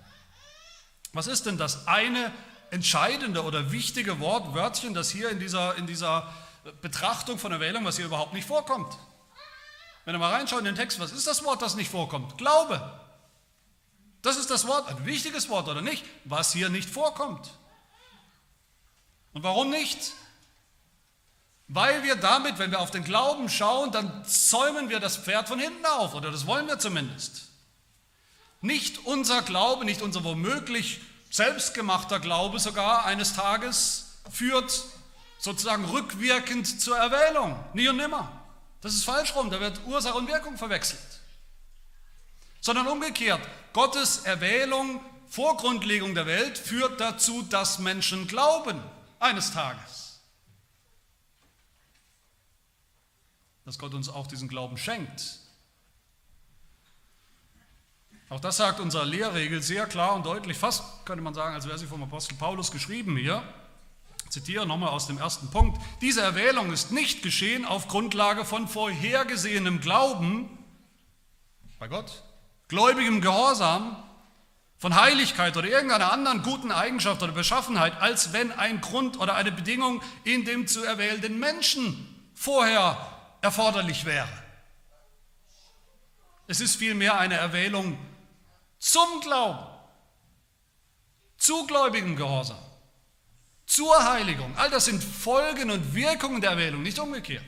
Was 1.12 1.26
ist 1.26 1.46
denn 1.46 1.58
das 1.58 1.88
eine 1.88 2.30
entscheidende 2.70 3.42
oder 3.42 3.72
wichtige 3.72 4.20
Wort, 4.20 4.54
Wörtchen, 4.54 4.94
das 4.94 5.10
hier 5.10 5.28
in 5.28 5.40
dieser, 5.40 5.74
in 5.74 5.88
dieser 5.88 6.32
Betrachtung 6.82 7.36
von 7.36 7.50
Erwählung, 7.50 7.84
was 7.84 7.96
hier 7.96 8.06
überhaupt 8.06 8.32
nicht 8.32 8.46
vorkommt? 8.46 8.96
Wenn 10.04 10.14
ihr 10.14 10.18
mal 10.18 10.32
reinschaut 10.32 10.60
in 10.60 10.66
den 10.66 10.74
Text, 10.74 11.00
was 11.00 11.12
ist 11.12 11.26
das 11.26 11.44
Wort, 11.44 11.62
das 11.62 11.76
nicht 11.76 11.90
vorkommt? 11.90 12.36
Glaube. 12.38 13.00
Das 14.22 14.36
ist 14.36 14.50
das 14.50 14.66
Wort, 14.66 14.88
ein 14.88 15.04
wichtiges 15.06 15.48
Wort 15.48 15.68
oder 15.68 15.82
nicht, 15.82 16.04
was 16.24 16.52
hier 16.52 16.68
nicht 16.68 16.88
vorkommt. 16.88 17.50
Und 19.32 19.42
warum 19.42 19.70
nicht? 19.70 20.12
Weil 21.68 22.02
wir 22.02 22.16
damit, 22.16 22.58
wenn 22.58 22.70
wir 22.70 22.80
auf 22.80 22.90
den 22.90 23.04
Glauben 23.04 23.48
schauen, 23.48 23.90
dann 23.90 24.24
zäumen 24.24 24.90
wir 24.90 25.00
das 25.00 25.16
Pferd 25.16 25.48
von 25.48 25.58
hinten 25.58 25.84
auf, 25.86 26.14
oder 26.14 26.30
das 26.30 26.46
wollen 26.46 26.66
wir 26.66 26.78
zumindest. 26.78 27.48
Nicht 28.60 29.06
unser 29.06 29.42
Glaube, 29.42 29.84
nicht 29.84 30.02
unser 30.02 30.24
womöglich 30.24 31.00
selbstgemachter 31.30 32.20
Glaube 32.20 32.60
sogar 32.60 33.04
eines 33.06 33.34
Tages 33.34 34.20
führt 34.30 34.84
sozusagen 35.38 35.84
rückwirkend 35.84 36.80
zur 36.80 36.96
Erwählung, 36.96 37.58
nie 37.74 37.88
und 37.88 37.96
nimmer. 37.96 38.43
Das 38.84 38.92
ist 38.92 39.04
falsch 39.04 39.34
rum, 39.34 39.48
da 39.48 39.58
wird 39.60 39.80
Ursache 39.86 40.12
und 40.12 40.28
Wirkung 40.28 40.58
verwechselt. 40.58 41.00
Sondern 42.60 42.86
umgekehrt, 42.86 43.40
Gottes 43.72 44.18
Erwählung 44.18 45.00
vor 45.26 45.56
Grundlegung 45.56 46.14
der 46.14 46.26
Welt 46.26 46.58
führt 46.58 47.00
dazu, 47.00 47.40
dass 47.44 47.78
Menschen 47.78 48.28
glauben 48.28 48.78
eines 49.20 49.54
Tages. 49.54 50.20
Dass 53.64 53.78
Gott 53.78 53.94
uns 53.94 54.10
auch 54.10 54.26
diesen 54.26 54.48
Glauben 54.48 54.76
schenkt. 54.76 55.38
Auch 58.28 58.40
das 58.40 58.58
sagt 58.58 58.80
unsere 58.80 59.06
Lehrregel 59.06 59.62
sehr 59.62 59.86
klar 59.86 60.14
und 60.14 60.26
deutlich, 60.26 60.58
fast 60.58 61.06
könnte 61.06 61.24
man 61.24 61.32
sagen, 61.32 61.54
als 61.54 61.66
wäre 61.66 61.78
sie 61.78 61.86
vom 61.86 62.02
Apostel 62.02 62.34
Paulus 62.34 62.70
geschrieben 62.70 63.16
hier. 63.16 63.42
Zitiere 64.34 64.66
nochmal 64.66 64.88
aus 64.88 65.06
dem 65.06 65.16
ersten 65.16 65.48
Punkt. 65.52 65.80
Diese 66.00 66.20
Erwählung 66.20 66.72
ist 66.72 66.90
nicht 66.90 67.22
geschehen 67.22 67.64
auf 67.64 67.86
Grundlage 67.86 68.44
von 68.44 68.66
vorhergesehenem 68.66 69.80
Glauben 69.80 70.58
bei 71.78 71.86
Gott, 71.86 72.24
gläubigem 72.66 73.20
Gehorsam, 73.20 73.96
von 74.76 74.96
Heiligkeit 74.96 75.56
oder 75.56 75.68
irgendeiner 75.68 76.12
anderen 76.12 76.42
guten 76.42 76.72
Eigenschaft 76.72 77.22
oder 77.22 77.30
Beschaffenheit, 77.30 78.02
als 78.02 78.32
wenn 78.32 78.50
ein 78.50 78.80
Grund 78.80 79.20
oder 79.20 79.36
eine 79.36 79.52
Bedingung 79.52 80.02
in 80.24 80.44
dem 80.44 80.66
zu 80.66 80.82
erwählenden 80.82 81.38
Menschen 81.38 82.32
vorher 82.34 82.98
erforderlich 83.40 84.04
wäre. 84.04 84.28
Es 86.48 86.60
ist 86.60 86.74
vielmehr 86.74 87.20
eine 87.20 87.36
Erwählung 87.36 87.96
zum 88.80 89.20
Glauben, 89.20 89.64
zu 91.38 91.68
gläubigem 91.68 92.16
Gehorsam, 92.16 92.58
zur 93.74 94.04
Heiligung. 94.04 94.56
All 94.56 94.70
das 94.70 94.84
sind 94.84 95.02
Folgen 95.02 95.70
und 95.70 95.94
Wirkungen 95.94 96.40
der 96.40 96.50
Erwählung, 96.50 96.82
nicht 96.82 96.98
umgekehrt. 96.98 97.42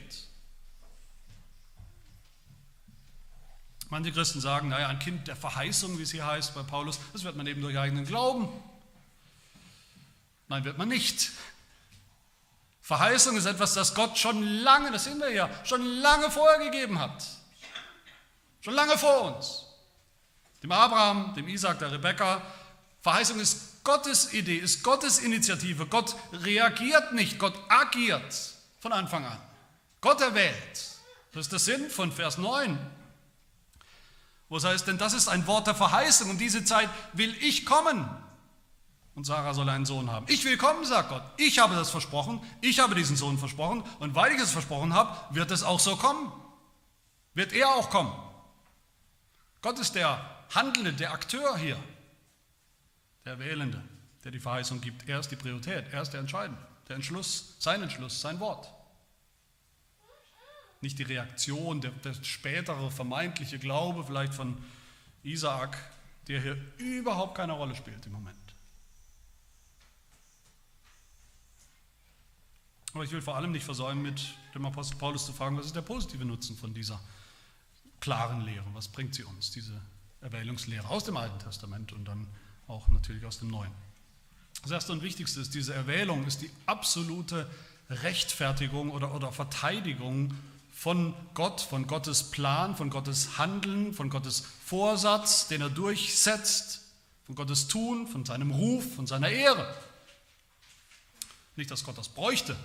Manche 3.89 4.11
Christen 4.11 4.41
sagen, 4.41 4.67
naja, 4.67 4.89
ein 4.89 4.99
Kind 4.99 5.29
der 5.29 5.37
Verheißung, 5.37 5.97
wie 5.97 6.03
es 6.03 6.11
hier 6.11 6.25
heißt 6.25 6.53
bei 6.53 6.63
Paulus, 6.63 6.99
das 7.13 7.23
wird 7.23 7.37
man 7.37 7.47
eben 7.47 7.61
durch 7.61 7.77
eigenen 7.77 8.05
Glauben. 8.05 8.49
Nein, 10.49 10.65
wird 10.65 10.77
man 10.77 10.89
nicht. 10.89 11.31
Verheißung 12.81 13.37
ist 13.37 13.45
etwas, 13.45 13.73
das 13.73 13.95
Gott 13.95 14.17
schon 14.17 14.43
lange, 14.43 14.91
das 14.91 15.05
sehen 15.05 15.19
wir 15.19 15.31
ja, 15.31 15.49
schon 15.63 15.85
lange 15.85 16.29
vorher 16.29 16.59
gegeben 16.69 16.99
hat. 16.99 17.25
Schon 18.59 18.73
lange 18.73 18.97
vor 18.97 19.35
uns. 19.35 19.65
Dem 20.61 20.73
Abraham, 20.73 21.33
dem 21.35 21.47
Isaac, 21.47 21.79
der 21.79 21.91
Rebekka. 21.93 22.41
Verheißung 23.01 23.39
ist 23.39 23.76
Gottes 23.87 24.33
Idee, 24.33 24.57
ist 24.57 24.83
Gottes 24.83 25.19
Initiative. 25.19 25.85
Gott 25.85 26.13
reagiert 26.33 27.13
nicht, 27.13 27.39
Gott 27.39 27.53
agiert 27.69 28.53
von 28.81 28.91
Anfang 28.91 29.23
an. 29.23 29.39
Gott 30.01 30.19
erwählt. 30.19 30.97
Das 31.31 31.45
ist 31.45 31.53
der 31.53 31.59
Sinn 31.59 31.89
von 31.89 32.11
Vers 32.11 32.37
9. 32.37 32.77
Wo 34.49 34.57
es 34.57 34.65
heißt, 34.65 34.87
denn 34.87 34.97
das 34.97 35.13
ist 35.13 35.29
ein 35.29 35.47
Wort 35.47 35.67
der 35.67 35.75
Verheißung. 35.75 36.29
Um 36.29 36.37
diese 36.37 36.65
Zeit 36.65 36.89
will 37.13 37.33
ich 37.39 37.65
kommen. 37.65 38.09
Und 39.15 39.23
Sarah 39.23 39.53
soll 39.53 39.69
einen 39.69 39.85
Sohn 39.85 40.11
haben. 40.11 40.25
Ich 40.27 40.43
will 40.43 40.57
kommen, 40.57 40.83
sagt 40.83 41.07
Gott. 41.07 41.23
Ich 41.37 41.57
habe 41.59 41.73
das 41.73 41.89
versprochen. 41.89 42.41
Ich 42.59 42.79
habe 42.79 42.93
diesen 42.93 43.15
Sohn 43.15 43.37
versprochen. 43.37 43.85
Und 43.99 44.15
weil 44.15 44.33
ich 44.33 44.41
es 44.41 44.51
versprochen 44.51 44.93
habe, 44.93 45.33
wird 45.33 45.49
es 45.49 45.63
auch 45.63 45.79
so 45.79 45.95
kommen. 45.95 46.29
Wird 47.35 47.53
er 47.53 47.69
auch 47.69 47.89
kommen. 47.89 48.11
Gott 49.61 49.79
ist 49.79 49.95
der 49.95 50.19
Handelnde, 50.53 50.91
der 50.91 51.13
Akteur 51.13 51.55
hier. 51.55 51.81
Der 53.27 53.39
Wählende, 53.39 53.83
der 54.23 54.31
die 54.31 54.39
Verheißung 54.39 54.79
gibt. 54.79 55.09
Er 55.09 55.19
ist 55.19 55.27
die 55.29 55.35
Priorität. 55.35 55.91
Er 55.91 56.01
ist 56.01 56.11
der 56.11 56.21
Entscheidende. 56.21 56.61
Der 56.87 56.95
Entschluss, 56.95 57.55
sein 57.59 57.83
Entschluss, 57.83 58.21
sein 58.21 58.39
Wort 58.39 58.73
nicht 60.81 60.99
die 60.99 61.03
Reaktion, 61.03 61.81
der, 61.81 61.91
der 61.91 62.13
spätere 62.23 62.91
vermeintliche 62.91 63.59
Glaube 63.59 64.03
vielleicht 64.03 64.33
von 64.33 64.57
Isaak, 65.23 65.77
der 66.27 66.41
hier 66.41 66.57
überhaupt 66.77 67.35
keine 67.35 67.53
Rolle 67.53 67.75
spielt 67.75 68.05
im 68.05 68.11
Moment. 68.11 68.37
Aber 72.93 73.03
ich 73.03 73.11
will 73.11 73.21
vor 73.21 73.35
allem 73.35 73.51
nicht 73.51 73.65
versäumen, 73.65 74.01
mit 74.01 74.21
dem 74.55 74.65
Apostel 74.65 74.97
Paulus 74.97 75.25
zu 75.25 75.33
fragen, 75.33 75.57
was 75.57 75.67
ist 75.67 75.75
der 75.75 75.81
positive 75.81 76.25
Nutzen 76.25 76.55
von 76.55 76.73
dieser 76.73 76.99
klaren 77.99 78.41
Lehre? 78.41 78.65
Was 78.73 78.87
bringt 78.87 79.13
sie 79.13 79.23
uns, 79.23 79.51
diese 79.51 79.81
Erwählungslehre 80.21 80.87
aus 80.87 81.03
dem 81.03 81.17
Alten 81.17 81.39
Testament 81.39 81.91
und 81.91 82.05
dann 82.05 82.27
auch 82.67 82.87
natürlich 82.89 83.25
aus 83.25 83.39
dem 83.39 83.49
Neuen? 83.49 83.71
Das 84.61 84.71
erste 84.71 84.91
und 84.91 85.01
wichtigste 85.01 85.39
ist, 85.39 85.53
diese 85.53 85.73
Erwählung 85.73 86.25
ist 86.25 86.41
die 86.41 86.51
absolute 86.65 87.49
Rechtfertigung 87.89 88.91
oder, 88.91 89.13
oder 89.13 89.31
Verteidigung 89.31 90.33
von 90.73 91.13
Gott, 91.33 91.61
von 91.61 91.87
Gottes 91.87 92.31
Plan, 92.31 92.75
von 92.75 92.89
Gottes 92.89 93.37
Handeln, 93.37 93.93
von 93.93 94.09
Gottes 94.09 94.43
Vorsatz, 94.65 95.47
den 95.47 95.61
er 95.61 95.69
durchsetzt, 95.69 96.81
von 97.25 97.35
Gottes 97.35 97.67
Tun, 97.67 98.07
von 98.07 98.25
seinem 98.25 98.51
Ruf, 98.51 98.95
von 98.95 99.07
seiner 99.07 99.29
Ehre. 99.29 99.73
Nicht, 101.55 101.71
dass 101.71 101.83
Gott 101.83 101.97
das 101.97 102.09
bräuchte, 102.09 102.55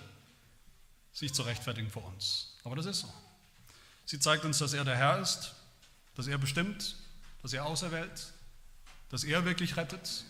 sich 1.13 1.33
zu 1.33 1.43
rechtfertigen 1.43 1.91
vor 1.91 2.05
uns, 2.05 2.55
aber 2.65 2.77
das 2.77 2.87
ist 2.87 3.01
so. 3.01 3.13
Sie 4.05 4.19
zeigt 4.19 4.45
uns, 4.45 4.59
dass 4.59 4.73
er 4.73 4.85
der 4.85 4.97
Herr 4.97 5.19
ist, 5.21 5.55
dass 6.15 6.27
er 6.27 6.37
bestimmt, 6.37 6.97
dass 7.41 7.53
er 7.53 7.65
auserwählt, 7.65 8.33
dass 9.13 9.25
er 9.25 9.45
wirklich 9.45 9.77
rettet, 9.77 10.25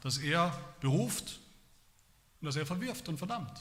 dass 0.00 0.16
er 0.16 0.58
beruft 0.80 1.38
und 2.40 2.46
dass 2.46 2.56
er 2.56 2.64
verwirft 2.66 3.08
und 3.08 3.18
verdammt. 3.18 3.60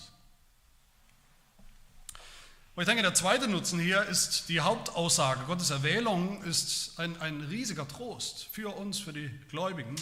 Und 2.73 2.83
ich 2.83 2.87
denke, 2.87 3.03
der 3.03 3.13
zweite 3.13 3.49
Nutzen 3.49 3.81
hier 3.81 4.03
ist 4.03 4.47
die 4.47 4.61
Hauptaussage. 4.61 5.43
Gottes 5.43 5.71
Erwählung 5.71 6.41
ist 6.43 6.97
ein, 6.97 7.19
ein 7.19 7.41
riesiger 7.41 7.85
Trost 7.85 8.47
für 8.53 8.73
uns, 8.73 8.97
für 8.97 9.11
die 9.11 9.29
Gläubigen. 9.49 9.95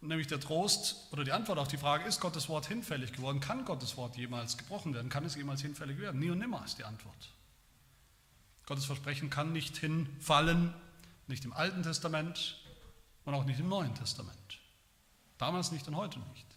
Nämlich 0.00 0.28
der 0.28 0.40
Trost 0.40 1.06
oder 1.10 1.22
die 1.24 1.32
Antwort 1.32 1.58
auf 1.58 1.68
die 1.68 1.76
Frage, 1.76 2.08
ist 2.08 2.20
Gottes 2.20 2.48
Wort 2.48 2.66
hinfällig 2.66 3.12
geworden? 3.12 3.40
Kann 3.40 3.66
Gottes 3.66 3.98
Wort 3.98 4.16
jemals 4.16 4.56
gebrochen 4.56 4.94
werden? 4.94 5.10
Kann 5.10 5.26
es 5.26 5.34
jemals 5.34 5.60
hinfällig 5.60 5.98
werden? 5.98 6.20
Nie 6.20 6.30
und 6.30 6.38
nimmer 6.38 6.64
ist 6.64 6.78
die 6.78 6.84
Antwort. 6.84 7.34
Gottes 8.64 8.86
Versprechen 8.86 9.28
kann 9.28 9.52
nicht 9.52 9.76
hinfallen, 9.76 10.72
nicht 11.26 11.44
im 11.44 11.52
Alten 11.52 11.82
Testament 11.82 12.56
und 13.28 13.34
auch 13.34 13.44
nicht 13.44 13.60
im 13.60 13.68
Neuen 13.68 13.94
Testament. 13.94 14.58
Damals 15.38 15.70
nicht 15.70 15.86
und 15.86 15.96
heute 15.96 16.18
nicht 16.18 16.48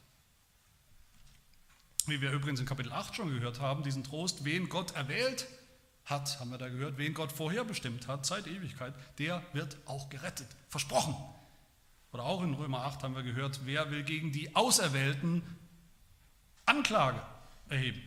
wie 2.07 2.21
wir 2.21 2.31
übrigens 2.31 2.59
in 2.59 2.65
Kapitel 2.65 2.91
8 2.91 3.15
schon 3.15 3.29
gehört 3.29 3.59
haben, 3.59 3.83
diesen 3.83 4.03
Trost, 4.03 4.43
wen 4.43 4.69
Gott 4.69 4.95
erwählt 4.95 5.47
hat, 6.05 6.39
haben 6.39 6.49
wir 6.49 6.57
da 6.57 6.67
gehört, 6.67 6.97
wen 6.97 7.13
Gott 7.13 7.31
vorherbestimmt 7.31 8.07
hat, 8.07 8.25
seit 8.25 8.47
Ewigkeit, 8.47 8.93
der 9.19 9.43
wird 9.53 9.77
auch 9.85 10.09
gerettet, 10.09 10.47
versprochen. 10.69 11.15
Oder 12.11 12.23
auch 12.23 12.41
in 12.41 12.53
Römer 12.53 12.85
8 12.85 13.03
haben 13.03 13.15
wir 13.15 13.23
gehört, 13.23 13.61
wer 13.65 13.91
will 13.91 14.03
gegen 14.03 14.31
die 14.31 14.55
Auserwählten 14.55 15.43
Anklage 16.65 17.21
erheben? 17.69 18.01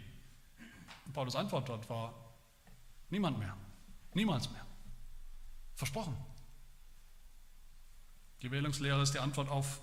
Und 1.07 1.13
Paulus 1.13 1.37
Antwort 1.37 1.69
dort 1.69 1.89
war, 1.89 2.15
niemand 3.11 3.39
mehr, 3.39 3.57
niemals 4.13 4.51
mehr. 4.51 4.67
Versprochen. 5.77 6.17
Die 8.45 8.51
Wählungslehre 8.51 9.01
ist 9.01 9.15
die 9.15 9.21
Antwort 9.21 9.49
auf 9.49 9.81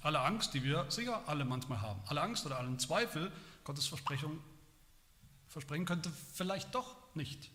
alle 0.00 0.20
Angst, 0.20 0.54
die 0.54 0.64
wir 0.64 0.90
sicher 0.90 1.22
alle 1.26 1.44
manchmal 1.44 1.82
haben, 1.82 2.00
alle 2.06 2.22
Angst 2.22 2.46
oder 2.46 2.56
allen 2.56 2.78
Zweifel, 2.78 3.30
Gottes 3.62 3.86
Versprechung, 3.86 4.42
Versprechen 5.48 5.84
könnte 5.84 6.10
vielleicht 6.32 6.74
doch 6.74 6.96
nicht 7.14 7.50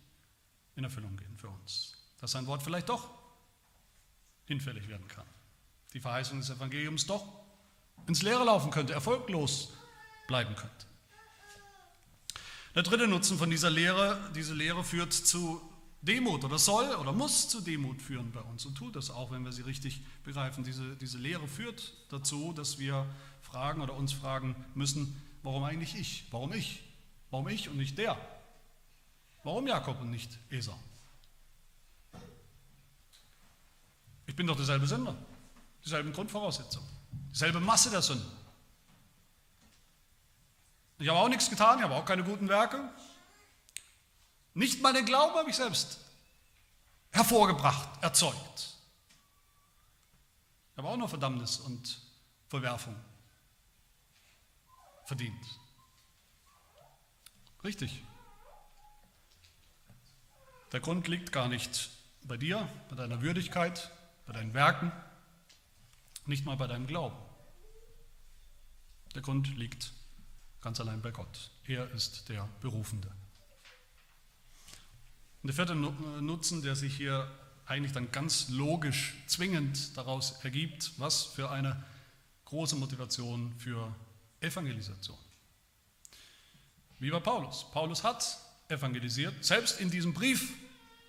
in 0.76 0.84
Erfüllung 0.84 1.18
gehen 1.18 1.36
für 1.38 1.50
uns. 1.50 1.98
Dass 2.22 2.32
sein 2.32 2.46
Wort 2.46 2.62
vielleicht 2.62 2.90
doch 2.90 3.10
hinfällig 4.46 4.88
werden 4.88 5.08
kann. 5.08 5.26
Die 5.94 6.00
Verheißung 6.00 6.40
des 6.40 6.52
Evangeliums 6.52 7.08
doch 7.08 7.26
ins 8.06 8.22
Leere 8.22 8.44
laufen 8.44 8.70
könnte, 8.70 8.94
erfolglos 8.94 9.74
bleiben 10.28 10.56
könnte. 10.56 10.86
Der 12.76 12.84
dritte 12.84 13.08
Nutzen 13.08 13.40
von 13.40 13.50
dieser 13.50 13.72
Lehre, 13.72 14.32
diese 14.36 14.54
Lehre 14.54 14.84
führt 14.84 15.12
zu 15.12 15.73
Demut 16.04 16.44
oder 16.44 16.60
soll 16.60 16.94
oder 16.96 17.14
muss 17.14 17.48
zu 17.48 17.62
Demut 17.62 18.02
führen 18.02 18.32
bei 18.32 18.42
uns 18.42 18.66
und 18.66 18.76
tut 18.76 18.96
das 18.96 19.10
auch, 19.10 19.32
wenn 19.32 19.46
wir 19.46 19.54
sie 19.54 19.62
richtig 19.62 20.04
begreifen. 20.24 20.64
Diese, 20.66 20.98
diese 20.98 21.18
Lehre 21.18 21.48
führt 21.48 21.94
dazu, 22.10 22.52
dass 22.52 22.78
wir 22.78 23.08
fragen 23.42 23.82
oder 23.82 23.94
uns 23.94 24.12
fragen 24.12 24.56
müssen, 24.76 25.22
warum 25.44 25.64
eigentlich 25.64 25.96
ich? 25.96 26.28
Warum 26.32 26.52
ich? 26.52 26.84
Warum 27.32 27.48
ich 27.48 27.70
und 27.70 27.78
nicht 27.78 27.98
der? 27.98 28.18
Warum 29.44 29.66
Jakob 29.66 30.02
und 30.02 30.12
nicht 30.12 30.38
Esau? 30.50 30.78
Ich 34.26 34.36
bin 34.36 34.46
doch 34.46 34.56
derselbe 34.56 34.88
Sünder. 34.88 35.16
dieselben 35.86 36.14
Grundvoraussetzungen, 36.14 36.88
dieselbe 37.32 37.60
Masse 37.60 37.90
der 37.90 38.02
Sünde. 38.02 38.26
Ich 41.00 41.10
habe 41.10 41.20
auch 41.20 41.30
nichts 41.30 41.50
getan, 41.50 41.80
ich 41.80 41.84
habe 41.84 41.96
auch 41.96 42.06
keine 42.06 42.24
guten 42.24 42.48
Werke. 42.48 42.90
Nicht 44.54 44.82
mal 44.82 44.94
den 44.94 45.06
Glauben 45.06 45.36
habe 45.36 45.50
ich 45.50 45.56
selbst 45.56 46.00
hervorgebracht, 47.12 48.04
erzeugt. 48.04 48.76
Ich 50.72 50.78
habe 50.78 50.88
auch 50.88 50.98
nur 50.98 51.10
Verdammnis 51.10 51.58
und 51.58 52.02
Verwerfung 52.48 52.96
verdient. 55.06 55.46
Richtig. 57.64 58.04
Der 60.72 60.80
Grund 60.80 61.08
liegt 61.08 61.32
gar 61.32 61.48
nicht 61.48 61.92
bei 62.24 62.38
dir, 62.38 62.68
bei 62.90 62.96
deiner 62.96 63.22
Würdigkeit, 63.22 63.92
bei 64.26 64.34
deinen 64.34 64.54
Werken, 64.54 64.92
nicht 66.26 66.46
mal 66.46 66.58
bei 66.58 66.68
deinem 66.68 66.88
Glauben. 66.88 67.18
Der 69.14 69.22
Grund 69.22 69.56
liegt 69.56 69.94
ganz 70.62 70.80
allein 70.80 71.02
bei 71.02 71.12
Gott. 71.12 71.52
Er 71.66 71.90
ist 71.92 72.30
der 72.30 72.50
Berufende. 72.62 73.12
Und 75.44 75.48
der 75.48 75.56
vierte 75.56 75.76
Nutzen, 75.76 76.62
der 76.62 76.78
sich 76.78 76.96
hier 76.96 77.30
eigentlich 77.66 77.92
dann 77.92 78.12
ganz 78.14 78.48
logisch 78.48 79.14
zwingend 79.28 79.98
daraus 79.98 80.44
ergibt, 80.44 80.94
was 80.98 81.24
für 81.24 81.52
eine 81.52 81.84
große 82.46 82.78
Motivation 82.78 83.54
für 83.58 83.94
Evangelisation. 84.40 85.18
Wie 87.00 87.10
bei 87.10 87.20
Paulus. 87.20 87.70
Paulus 87.72 88.06
hat 88.06 88.38
evangelisiert, 88.70 89.44
selbst 89.44 89.82
in 89.82 89.92
diesem 89.92 90.14
Brief 90.14 90.54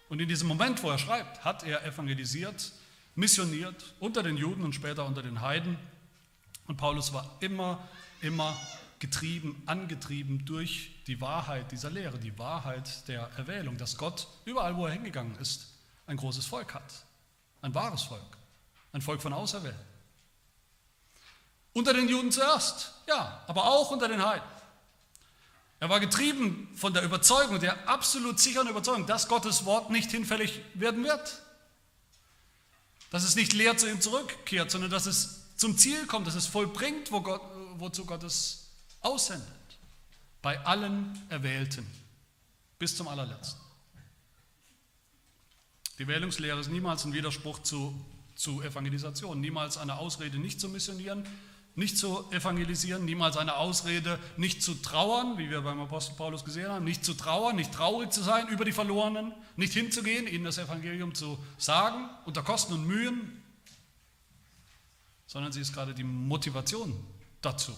und 0.08 0.20
in 0.20 0.28
diesem 0.28 0.48
Moment, 0.48 0.82
wo 0.82 0.90
er 0.90 0.98
schreibt, 0.98 1.44
hat 1.44 1.62
er 1.62 1.84
evangelisiert, 1.84 2.72
missioniert 3.14 3.94
unter 4.00 4.24
den 4.24 4.36
Juden 4.36 4.64
und 4.64 4.74
später 4.74 5.06
unter 5.06 5.22
den 5.22 5.40
Heiden. 5.42 5.78
Und 6.66 6.76
Paulus 6.76 7.12
war 7.12 7.36
immer, 7.40 7.86
immer 8.20 8.56
getrieben, 8.98 9.62
angetrieben 9.66 10.44
durch 10.44 10.90
die 11.06 11.20
Wahrheit 11.20 11.70
dieser 11.72 11.90
Lehre, 11.90 12.18
die 12.18 12.38
Wahrheit 12.38 13.06
der 13.08 13.30
Erwählung, 13.36 13.76
dass 13.76 13.96
Gott 13.96 14.26
überall, 14.44 14.76
wo 14.76 14.86
er 14.86 14.92
hingegangen 14.92 15.36
ist, 15.36 15.66
ein 16.06 16.16
großes 16.16 16.46
Volk 16.46 16.74
hat. 16.74 17.04
Ein 17.62 17.74
wahres 17.74 18.02
Volk. 18.02 18.36
Ein 18.92 19.02
Volk 19.02 19.22
von 19.22 19.32
Auserwählten. 19.32 19.80
Unter 21.72 21.92
den 21.92 22.08
Juden 22.08 22.30
zuerst, 22.30 22.92
ja, 23.08 23.42
aber 23.46 23.64
auch 23.64 23.90
unter 23.90 24.08
den 24.08 24.24
Heiden. 24.24 24.48
Er 25.80 25.90
war 25.90 26.00
getrieben 26.00 26.68
von 26.76 26.94
der 26.94 27.02
Überzeugung, 27.02 27.58
der 27.60 27.88
absolut 27.88 28.38
sicheren 28.38 28.68
Überzeugung, 28.68 29.06
dass 29.06 29.28
Gottes 29.28 29.64
Wort 29.64 29.90
nicht 29.90 30.10
hinfällig 30.10 30.60
werden 30.74 31.04
wird. 31.04 31.42
Dass 33.10 33.24
es 33.24 33.34
nicht 33.36 33.52
leer 33.52 33.76
zu 33.76 33.90
ihm 33.90 34.00
zurückkehrt, 34.00 34.70
sondern 34.70 34.90
dass 34.90 35.06
es 35.06 35.42
zum 35.56 35.76
Ziel 35.76 36.06
kommt, 36.06 36.26
dass 36.26 36.34
es 36.36 36.46
vollbringt, 36.46 37.12
wo 37.12 37.20
Gott, 37.20 37.42
wozu 37.76 38.06
Gott 38.06 38.22
es 38.22 38.63
aussendet. 39.04 39.48
Bei 40.42 40.58
allen 40.66 41.22
Erwählten, 41.30 41.86
bis 42.78 42.96
zum 42.96 43.08
allerletzten. 43.08 43.60
Die 45.98 46.08
Wählungslehre 46.08 46.58
ist 46.58 46.70
niemals 46.70 47.04
ein 47.04 47.12
Widerspruch 47.12 47.60
zu, 47.60 47.94
zu 48.34 48.60
Evangelisation, 48.62 49.40
niemals 49.40 49.78
eine 49.78 49.96
Ausrede, 49.96 50.38
nicht 50.38 50.60
zu 50.60 50.68
missionieren, 50.68 51.24
nicht 51.76 51.98
zu 51.98 52.30
evangelisieren, 52.30 53.04
niemals 53.04 53.36
eine 53.36 53.56
Ausrede, 53.56 54.18
nicht 54.36 54.62
zu 54.62 54.74
trauern, 54.74 55.38
wie 55.38 55.50
wir 55.50 55.60
beim 55.62 55.80
Apostel 55.80 56.14
Paulus 56.14 56.44
gesehen 56.44 56.68
haben, 56.68 56.84
nicht 56.84 57.04
zu 57.04 57.14
trauern, 57.14 57.56
nicht 57.56 57.72
traurig 57.72 58.12
zu 58.12 58.22
sein 58.22 58.48
über 58.48 58.64
die 58.64 58.72
Verlorenen, 58.72 59.32
nicht 59.56 59.72
hinzugehen, 59.72 60.26
ihnen 60.26 60.44
das 60.44 60.58
Evangelium 60.58 61.14
zu 61.14 61.38
sagen, 61.58 62.08
unter 62.26 62.42
Kosten 62.42 62.74
und 62.74 62.86
Mühen, 62.86 63.42
sondern 65.26 65.52
sie 65.52 65.60
ist 65.60 65.72
gerade 65.72 65.94
die 65.94 66.04
Motivation 66.04 66.94
dazu. 67.40 67.74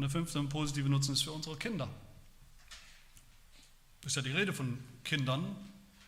Und 0.00 0.04
der 0.04 0.10
fünfte 0.12 0.38
und 0.38 0.48
positive 0.48 0.88
Nutzen 0.88 1.12
ist 1.12 1.24
für 1.24 1.32
unsere 1.32 1.58
Kinder. 1.58 1.86
Ist 4.06 4.16
ja 4.16 4.22
die 4.22 4.30
Rede 4.30 4.54
von 4.54 4.78
Kindern 5.04 5.54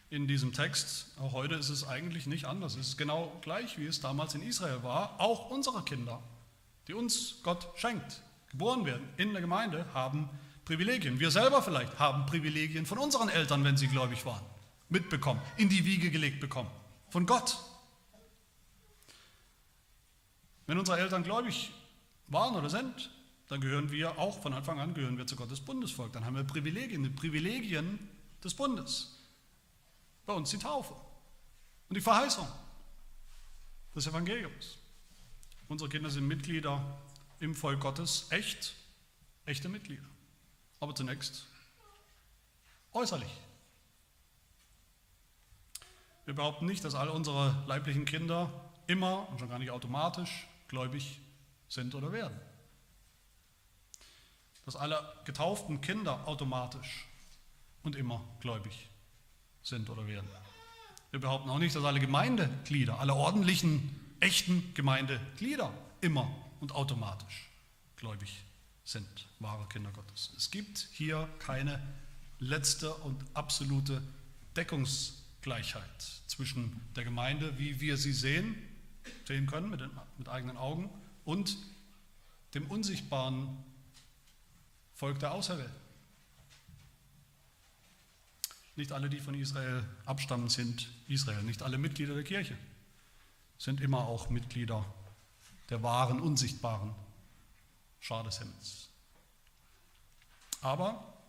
in 0.09 0.26
diesem 0.26 0.55
Text. 0.55 1.09
Auch 1.20 1.32
heute 1.32 1.57
ist 1.57 1.68
es 1.68 1.86
eigentlich 1.86 2.26
nicht 2.26 2.47
anders. 2.47 2.76
Es 2.76 2.88
ist 2.88 2.97
genau 2.97 3.38
gleich, 3.43 3.78
wie 3.78 3.84
es 3.84 4.01
damals 4.01 4.34
in 4.34 4.40
Israel 4.40 4.82
war. 4.82 5.20
Auch 5.20 5.51
unsere 5.51 5.82
Kinder, 5.82 6.22
die 6.88 6.95
uns 6.95 7.40
Gott 7.43 7.68
schenkt, 7.76 8.22
geboren 8.49 8.86
werden 8.86 9.07
in 9.18 9.32
der 9.32 9.43
Gemeinde, 9.43 9.84
haben 9.93 10.30
Privilegien. 10.64 11.20
Wir 11.20 11.30
selber 11.30 11.61
vielleicht 11.61 11.99
haben 11.99 12.24
Privilegien 12.24 12.86
von 12.86 12.97
unseren 12.97 13.28
Eltern, 13.28 13.62
wenn 13.62 13.76
sie 13.76 13.88
gläubig 13.88 14.24
waren, 14.24 14.47
mitbekommen, 14.88 15.43
in 15.59 15.68
die 15.68 15.84
Wiege 15.84 16.11
gelegt 16.11 16.40
bekommen. 16.40 16.70
Von 17.11 17.26
Gott. 17.26 17.59
Wenn 20.66 20.78
unsere 20.78 20.99
Eltern 20.99 21.24
gläubig 21.24 21.72
waren 22.28 22.57
oder 22.57 22.70
sind, 22.70 23.11
dann 23.49 23.61
gehören 23.61 23.90
wir 23.90 24.18
auch 24.18 24.40
von 24.40 24.53
Anfang 24.55 24.80
an 24.80 24.95
gehören 24.95 25.18
wir 25.18 25.26
zu 25.26 25.36
Gottes 25.36 25.61
Bundesvolk. 25.61 26.12
Dann 26.12 26.24
haben 26.24 26.36
wir 26.36 26.45
Privilegien, 26.45 27.03
die 27.03 27.11
Privilegien 27.11 27.99
des 28.43 28.55
Bundes. 28.55 29.18
Bei 30.24 30.32
uns 30.32 30.51
die 30.51 30.59
Taufe 30.59 30.95
und 31.88 31.97
die 31.97 32.01
Verheißung 32.01 32.47
des 33.95 34.07
Evangeliums. 34.07 34.78
Unsere 35.68 35.90
Kinder 35.90 36.11
sind 36.11 36.26
Mitglieder 36.26 36.99
im 37.40 37.55
Volk 37.55 37.80
Gottes, 37.80 38.26
echt, 38.30 38.74
echte 39.45 39.68
Mitglieder. 39.68 40.09
Aber 40.80 40.95
zunächst 40.95 41.47
äußerlich. 42.93 43.30
Wir 46.24 46.34
behaupten 46.34 46.66
nicht, 46.66 46.84
dass 46.84 46.95
alle 46.95 47.12
unsere 47.12 47.62
leiblichen 47.66 48.05
Kinder 48.05 48.51
immer 48.86 49.28
und 49.28 49.40
schon 49.40 49.49
gar 49.49 49.59
nicht 49.59 49.70
automatisch 49.70 50.47
gläubig 50.68 51.20
sind 51.68 51.95
oder 51.95 52.12
werden. 52.12 52.38
Dass 54.64 54.76
alle 54.76 55.02
getauften 55.24 55.80
Kinder 55.80 56.26
automatisch 56.26 57.06
und 57.82 57.96
immer 57.96 58.24
gläubig 58.40 58.88
sind 59.62 59.90
oder 59.90 60.06
werden. 60.06 60.28
Wir 61.10 61.20
behaupten 61.20 61.50
auch 61.50 61.58
nicht, 61.58 61.74
dass 61.74 61.84
alle 61.84 62.00
Gemeindeglieder, 62.00 62.98
alle 62.98 63.14
ordentlichen, 63.14 64.00
echten 64.20 64.72
Gemeindeglieder 64.74 65.72
immer 66.00 66.32
und 66.60 66.72
automatisch 66.72 67.50
gläubig 67.96 68.44
sind, 68.84 69.28
wahre 69.38 69.66
Kinder 69.68 69.90
Gottes. 69.90 70.32
Es 70.36 70.50
gibt 70.50 70.88
hier 70.92 71.28
keine 71.38 71.80
letzte 72.38 72.94
und 72.94 73.22
absolute 73.34 74.02
Deckungsgleichheit 74.56 76.02
zwischen 76.26 76.80
der 76.96 77.04
Gemeinde, 77.04 77.58
wie 77.58 77.80
wir 77.80 77.96
sie 77.96 78.12
sehen, 78.12 78.56
sehen 79.26 79.46
können 79.46 79.70
mit, 79.70 79.80
den, 79.80 79.90
mit 80.18 80.28
eigenen 80.28 80.56
Augen, 80.56 80.90
und 81.24 81.56
dem 82.54 82.66
unsichtbaren 82.66 83.48
Volk 85.03 85.18
der 85.18 85.32
Auserwählten. 85.32 85.74
Nicht 88.76 88.92
alle, 88.92 89.11
die 89.11 89.18
von 89.18 89.34
Israel 89.34 89.84
abstammen, 90.05 90.48
sind 90.48 90.88
Israel. 91.09 91.42
Nicht 91.42 91.64
alle 91.64 91.76
Mitglieder 91.76 92.14
der 92.14 92.22
Kirche 92.22 92.57
sind 93.59 93.80
immer 93.80 94.07
auch 94.07 94.30
Mitglieder 94.30 94.86
der 95.70 95.82
wahren, 95.82 96.20
unsichtbaren 96.20 96.94
Schar 97.98 98.22
des 98.22 98.38
Himmels. 98.38 98.90
Aber 100.61 101.20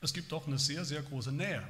es 0.00 0.14
gibt 0.14 0.32
doch 0.32 0.46
eine 0.46 0.58
sehr, 0.58 0.86
sehr 0.86 1.02
große 1.02 1.32
Nähe. 1.32 1.62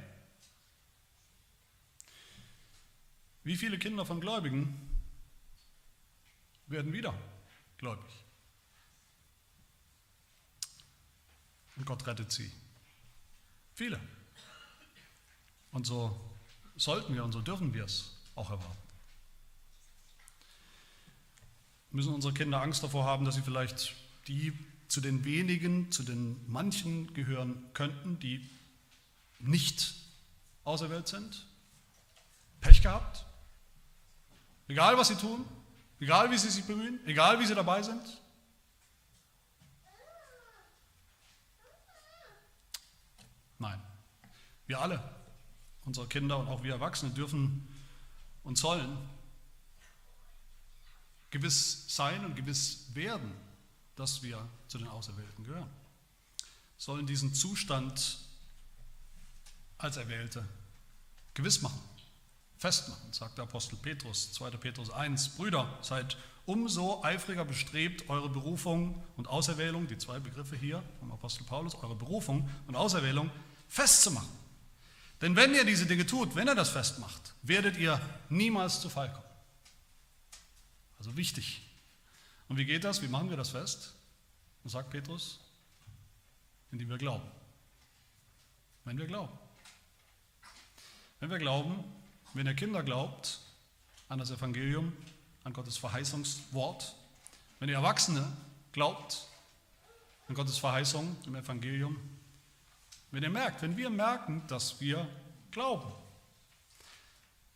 Wie 3.43 3.57
viele 3.57 3.77
Kinder 3.77 4.05
von 4.05 4.21
Gläubigen 4.21 4.79
werden 6.67 6.93
wieder 6.93 7.13
gläubig? 7.77 8.23
Und 11.75 11.85
Gott 11.85 12.05
rettet 12.05 12.31
sie. 12.31 12.51
Viele. 13.73 13.99
Und 15.71 15.87
so 15.87 16.19
sollten 16.75 17.15
wir 17.15 17.23
und 17.23 17.31
so 17.31 17.41
dürfen 17.41 17.73
wir 17.73 17.85
es 17.85 18.15
auch 18.35 18.51
erwarten. 18.51 18.77
Müssen 21.91 22.13
unsere 22.13 22.33
Kinder 22.33 22.61
Angst 22.61 22.83
davor 22.83 23.05
haben, 23.05 23.25
dass 23.25 23.35
sie 23.35 23.41
vielleicht 23.41 23.93
die 24.27 24.53
zu 24.87 25.01
den 25.01 25.25
wenigen, 25.25 25.91
zu 25.91 26.03
den 26.03 26.39
manchen 26.47 27.13
gehören 27.13 27.63
könnten, 27.73 28.19
die 28.19 28.47
nicht 29.39 29.95
auserwählt 30.63 31.07
sind? 31.07 31.45
Pech 32.61 32.81
gehabt? 32.81 33.25
Egal 34.67 34.97
was 34.97 35.09
sie 35.09 35.15
tun, 35.15 35.45
egal 35.99 36.31
wie 36.31 36.37
sie 36.37 36.49
sich 36.49 36.63
bemühen, 36.63 36.99
egal 37.05 37.39
wie 37.39 37.45
sie 37.45 37.55
dabei 37.55 37.83
sind? 37.83 38.01
Nein, 43.63 43.81
wir 44.67 44.79
alle 44.79 45.01
Unsere 45.85 46.07
Kinder 46.07 46.37
und 46.37 46.47
auch 46.47 46.63
wir 46.63 46.73
Erwachsene 46.73 47.11
dürfen 47.11 47.67
und 48.43 48.57
sollen 48.57 48.97
gewiss 51.29 51.85
sein 51.87 52.23
und 52.25 52.35
gewiss 52.35 52.87
werden, 52.93 53.33
dass 53.95 54.23
wir 54.23 54.47
zu 54.67 54.77
den 54.77 54.87
Auserwählten 54.87 55.43
gehören. 55.43 55.69
Sollen 56.77 57.05
diesen 57.05 57.33
Zustand 57.33 58.17
als 59.77 59.97
Erwählte 59.97 60.47
gewiss 61.33 61.61
machen, 61.61 61.81
festmachen, 62.57 63.11
sagt 63.11 63.37
der 63.37 63.43
Apostel 63.43 63.75
Petrus, 63.75 64.31
2. 64.33 64.51
Petrus 64.51 64.89
1. 64.89 65.29
Brüder, 65.29 65.79
seid 65.81 66.17
umso 66.45 67.03
eifriger 67.03 67.43
bestrebt, 67.43 68.09
eure 68.09 68.29
Berufung 68.29 69.03
und 69.17 69.27
Auserwählung, 69.27 69.87
die 69.87 69.97
zwei 69.97 70.19
Begriffe 70.19 70.55
hier 70.55 70.81
vom 70.99 71.11
Apostel 71.11 71.43
Paulus, 71.43 71.75
eure 71.75 71.95
Berufung 71.95 72.49
und 72.67 72.75
Auserwählung 72.75 73.29
festzumachen. 73.73 74.29
Denn 75.19 75.35
wenn 75.35 75.55
ihr 75.55 75.65
diese 75.65 75.87
Dinge 75.87 76.05
tut, 76.05 76.35
wenn 76.35 76.47
ihr 76.47 76.53
das 76.53 76.69
festmacht, 76.69 77.33
werdet 77.41 77.75
ihr 77.77 77.99
niemals 78.29 78.79
zu 78.81 78.89
Fall 78.89 79.11
kommen. 79.11 79.25
Also 80.99 81.17
wichtig. 81.17 81.61
Und 82.47 82.57
wie 82.57 82.65
geht 82.65 82.83
das? 82.83 83.01
Wie 83.01 83.07
machen 83.07 83.31
wir 83.31 83.37
das 83.37 83.49
fest? 83.49 83.93
Und 84.63 84.69
sagt 84.69 84.91
Petrus, 84.91 85.39
indem 86.71 86.89
wir 86.89 86.99
glauben. 86.99 87.27
Wenn 88.85 88.99
wir 88.99 89.07
glauben. 89.07 89.35
Wenn 91.19 91.31
wir 91.31 91.39
glauben, 91.39 91.83
wenn 92.35 92.45
ihr 92.45 92.53
Kinder 92.53 92.83
glaubt 92.83 93.39
an 94.07 94.19
das 94.19 94.29
Evangelium, 94.29 94.95
an 95.45 95.53
Gottes 95.53 95.77
Verheißungswort, 95.77 96.95
wenn 97.59 97.69
ihr 97.69 97.75
Erwachsene 97.75 98.31
glaubt 98.71 99.27
an 100.27 100.35
Gottes 100.35 100.59
Verheißung 100.59 101.15
im 101.25 101.35
Evangelium, 101.35 101.97
wenn 103.13 103.21
ihr 103.21 103.29
merkt, 103.29 103.61
wenn 103.61 103.77
wir 103.77 103.91
merken, 103.91 104.41
dass 104.47 104.81
wir 104.81 105.07
glauben, 105.51 105.93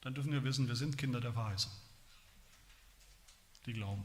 dann 0.02 0.14
dürfen 0.14 0.32
wir 0.32 0.44
wissen, 0.44 0.68
wir 0.68 0.76
sind 0.76 1.00
Kinder 1.00 1.20
der 1.20 1.34
Verheißung, 1.34 1.72
die 3.66 3.74
glauben. 3.74 4.04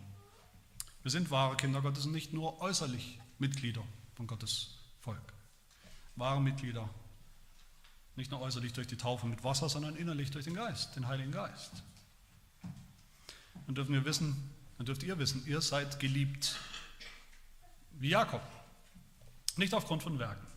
Wir 1.03 1.11
sind 1.11 1.30
wahre 1.30 1.55
Kinder 1.59 1.82
Gottes 1.82 2.07
und 2.07 2.12
nicht 2.12 2.32
nur 2.32 2.62
äußerlich 2.62 3.20
Mitglieder 3.38 3.82
von 4.14 4.26
Gottes 4.26 4.78
Volk. 5.00 5.20
Wahre 6.16 6.40
Mitglieder 6.40 6.88
nicht 8.16 8.30
nur 8.30 8.40
äußerlich 8.40 8.72
durch 8.72 8.86
die 8.86 8.96
Taufe 8.96 9.26
mit 9.26 9.44
Wasser, 9.44 9.68
sondern 9.68 9.94
innerlich 9.96 10.30
durch 10.30 10.46
den 10.46 10.55
Geist, 10.55 10.96
den 10.96 11.07
Heiligen 11.07 11.32
Geist. 11.32 11.82
Dann 13.66 13.74
dürfen 13.74 13.92
wir 13.92 14.07
wissen, 14.07 14.50
dann 14.78 14.86
dürft 14.86 15.03
ihr 15.03 15.18
wissen, 15.18 15.46
ihr 15.46 15.61
seid 15.61 16.00
geliebt 16.00 16.57
wie 17.98 18.09
Jakob. 18.09 18.42
Nicht 19.57 19.74
aufgrund 19.74 20.03
von 20.03 20.18
Werken. 20.18 20.51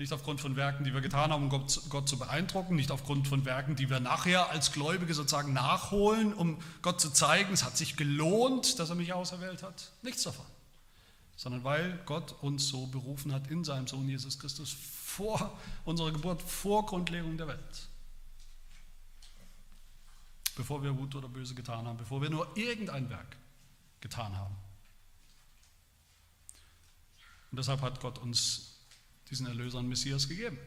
Nicht 0.00 0.14
aufgrund 0.14 0.40
von 0.40 0.56
Werken, 0.56 0.82
die 0.84 0.94
wir 0.94 1.02
getan 1.02 1.30
haben, 1.30 1.42
um 1.42 1.50
Gott, 1.50 1.82
Gott, 1.90 2.08
zu 2.08 2.18
beeindrucken, 2.18 2.74
nicht 2.74 2.90
aufgrund 2.90 3.28
von 3.28 3.44
Werken, 3.44 3.76
die 3.76 3.90
wir 3.90 4.00
nachher 4.00 4.48
als 4.48 4.72
Gläubige 4.72 5.12
sozusagen 5.12 5.52
nachholen, 5.52 6.32
um 6.32 6.56
Gott 6.80 7.02
zu 7.02 7.10
zeigen, 7.10 7.52
es 7.52 7.64
hat 7.64 7.76
sich 7.76 7.98
gelohnt, 7.98 8.78
dass 8.78 8.88
er 8.88 8.94
mich 8.94 9.12
auserwählt 9.12 9.62
hat. 9.62 9.92
Nichts 10.00 10.22
davon. 10.22 10.46
Sondern 11.36 11.64
weil 11.64 11.98
Gott 12.06 12.32
uns 12.40 12.68
so 12.68 12.86
berufen 12.86 13.34
hat 13.34 13.48
in 13.48 13.62
seinem 13.62 13.86
Sohn 13.86 14.08
Jesus 14.08 14.38
Christus 14.38 14.72
vor 14.72 15.58
unserer 15.84 16.12
Geburt, 16.12 16.40
vor 16.40 16.86
Grundlegung 16.86 17.36
der 17.36 17.48
Welt. 17.48 17.88
Bevor 20.56 20.82
wir 20.82 20.94
Gut 20.94 21.14
oder 21.14 21.28
Böse 21.28 21.54
getan 21.54 21.86
haben, 21.86 21.98
bevor 21.98 22.22
wir 22.22 22.30
nur 22.30 22.56
irgendein 22.56 23.10
Werk 23.10 23.36
getan 24.00 24.34
haben. 24.34 24.56
Und 27.50 27.58
deshalb 27.58 27.82
hat 27.82 28.00
Gott 28.00 28.18
uns 28.18 28.69
diesen 29.30 29.46
Erlöser 29.46 29.78
und 29.78 29.88
Messias 29.88 30.28
gegeben, 30.28 30.58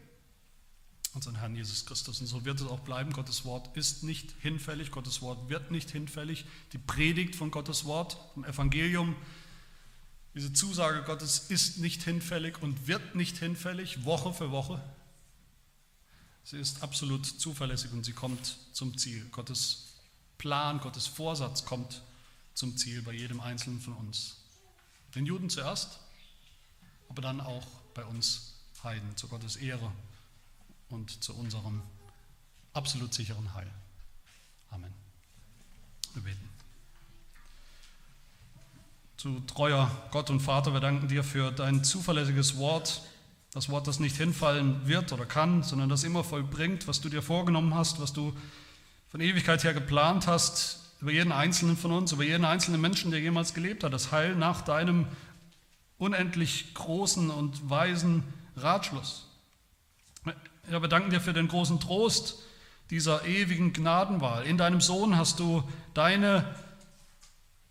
unseren 1.13 1.35
Herrn 1.35 1.55
Jesus 1.55 1.85
Christus. 1.85 2.21
Und 2.21 2.27
so 2.27 2.45
wird 2.45 2.59
es 2.59 2.65
auch 2.67 2.79
bleiben. 2.79 3.11
Gottes 3.11 3.45
Wort 3.45 3.75
ist 3.75 4.03
nicht 4.03 4.33
hinfällig, 4.39 4.91
Gottes 4.91 5.21
Wort 5.21 5.49
wird 5.49 5.71
nicht 5.71 5.91
hinfällig. 5.91 6.45
Die 6.71 6.77
Predigt 6.77 7.35
von 7.35 7.51
Gottes 7.51 7.85
Wort, 7.85 8.17
vom 8.33 8.45
Evangelium, 8.45 9.15
diese 10.35 10.51
Zusage 10.51 11.03
Gottes 11.03 11.49
ist 11.49 11.77
nicht 11.77 12.03
hinfällig 12.03 12.61
und 12.61 12.87
wird 12.87 13.13
nicht 13.15 13.37
hinfällig, 13.37 14.03
Woche 14.03 14.33
für 14.33 14.49
Woche. 14.49 14.81
Sie 16.43 16.57
ist 16.57 16.81
absolut 16.81 17.25
zuverlässig 17.25 17.91
und 17.93 18.03
sie 18.03 18.13
kommt 18.13 18.57
zum 18.73 18.97
Ziel. 18.97 19.25
Gottes 19.29 19.93
Plan, 20.39 20.79
Gottes 20.79 21.05
Vorsatz 21.05 21.65
kommt 21.65 22.01
zum 22.55 22.75
Ziel 22.77 23.01
bei 23.03 23.13
jedem 23.13 23.39
Einzelnen 23.39 23.79
von 23.79 23.93
uns. 23.93 24.37
Den 25.13 25.25
Juden 25.25 25.49
zuerst, 25.49 25.99
aber 27.09 27.21
dann 27.21 27.39
auch 27.39 27.65
bei 27.93 28.03
uns 28.03 28.52
Heiden, 28.83 29.15
zu 29.15 29.29
Gottes 29.29 29.55
Ehre 29.55 29.91
und 30.89 31.23
zu 31.23 31.33
unserem 31.33 31.81
absolut 32.73 33.13
sicheren 33.13 33.53
Heil. 33.53 33.71
Amen. 34.71 34.91
Wir 36.13 36.23
beten. 36.23 36.49
Zu 39.15 39.39
treuer 39.41 39.89
Gott 40.11 40.29
und 40.29 40.41
Vater, 40.41 40.73
wir 40.73 40.81
danken 40.81 41.07
dir 41.07 41.23
für 41.23 41.51
dein 41.51 41.85
zuverlässiges 41.85 42.57
Wort, 42.57 43.03
das 43.53 43.69
Wort, 43.69 43.87
das 43.87 43.99
nicht 43.99 44.17
hinfallen 44.17 44.85
wird 44.85 45.13
oder 45.13 45.25
kann, 45.25 45.63
sondern 45.63 45.87
das 45.87 46.03
immer 46.03 46.23
vollbringt, 46.23 46.87
was 46.87 46.99
du 46.99 47.07
dir 47.07 47.21
vorgenommen 47.21 47.75
hast, 47.75 48.01
was 48.01 48.11
du 48.11 48.35
von 49.07 49.21
Ewigkeit 49.21 49.63
her 49.63 49.73
geplant 49.73 50.27
hast, 50.27 50.81
über 50.99 51.11
jeden 51.11 51.31
einzelnen 51.31 51.77
von 51.77 51.91
uns, 51.91 52.11
über 52.11 52.23
jeden 52.23 52.43
einzelnen 52.43 52.81
Menschen, 52.81 53.11
der 53.11 53.21
jemals 53.21 53.53
gelebt 53.53 53.83
hat, 53.83 53.93
das 53.93 54.11
Heil 54.11 54.35
nach 54.35 54.61
deinem 54.61 55.07
unendlich 55.99 56.73
großen 56.73 57.29
und 57.29 57.69
weisen 57.69 58.23
Ratschluss. 58.55 59.27
Ja, 60.71 60.81
wir 60.81 60.89
danken 60.89 61.09
dir 61.09 61.19
für 61.19 61.33
den 61.33 61.47
großen 61.47 61.79
Trost 61.79 62.35
dieser 62.89 63.25
ewigen 63.25 63.73
Gnadenwahl. 63.73 64.45
In 64.45 64.57
deinem 64.57 64.81
Sohn 64.81 65.17
hast 65.17 65.39
du 65.39 65.63
deine 65.93 66.45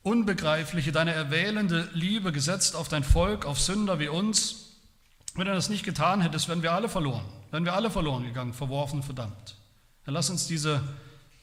unbegreifliche, 0.03 0.93
deine 0.93 1.13
erwählende 1.13 1.89
Liebe 1.93 2.33
gesetzt 2.33 2.75
auf 2.75 2.89
dein 2.89 3.05
Volk, 3.05 3.47
auf 3.47 3.61
Sünder 3.61 3.99
wie 3.99 4.09
uns. 4.09 4.73
Wenn 5.35 5.47
du 5.47 5.55
das 5.55 5.71
nicht 5.71 5.85
getan 5.85 6.21
hättest, 6.21 6.49
wären 6.49 6.63
wir 6.63 6.73
alle 6.73 6.89
verloren, 6.89 7.25
wären 7.51 7.65
wir 7.65 7.75
alle 7.75 7.91
verloren 7.91 8.25
gegangen, 8.25 8.53
verworfen, 8.53 9.03
verdammt. 9.03 9.57
Dann 10.05 10.15
lass 10.15 10.29
uns 10.29 10.47
diese 10.47 10.83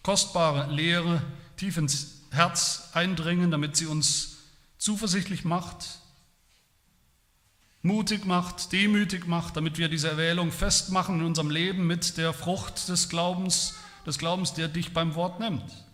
kostbare 0.03 0.71
Lehre 0.71 1.21
tief 1.57 1.77
ins 1.77 2.21
Herz 2.31 2.89
eindringen, 2.93 3.49
damit 3.49 3.75
sie 3.75 3.87
uns 3.87 4.37
zuversichtlich 4.77 5.45
macht, 5.45 5.99
mutig 7.81 8.25
macht, 8.25 8.71
demütig 8.71 9.27
macht, 9.27 9.55
damit 9.55 9.77
wir 9.77 9.89
diese 9.89 10.09
Erwählung 10.09 10.51
festmachen 10.51 11.19
in 11.19 11.25
unserem 11.25 11.49
Leben 11.49 11.87
mit 11.87 12.17
der 12.17 12.33
Frucht 12.33 12.89
des 12.89 13.09
Glaubens, 13.09 13.75
des 14.05 14.17
Glaubens, 14.17 14.53
der 14.53 14.67
dich 14.67 14.93
beim 14.93 15.15
Wort 15.15 15.39
nimmt. 15.39 15.85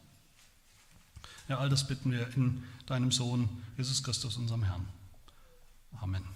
Ja, 1.47 1.59
all 1.59 1.69
das 1.69 1.87
bitten 1.87 2.11
wir 2.11 2.27
in 2.35 2.63
deinem 2.87 3.11
Sohn 3.11 3.49
Jesus 3.77 4.03
Christus, 4.03 4.37
unserem 4.37 4.63
Herrn. 4.63 4.87
Amen. 6.01 6.34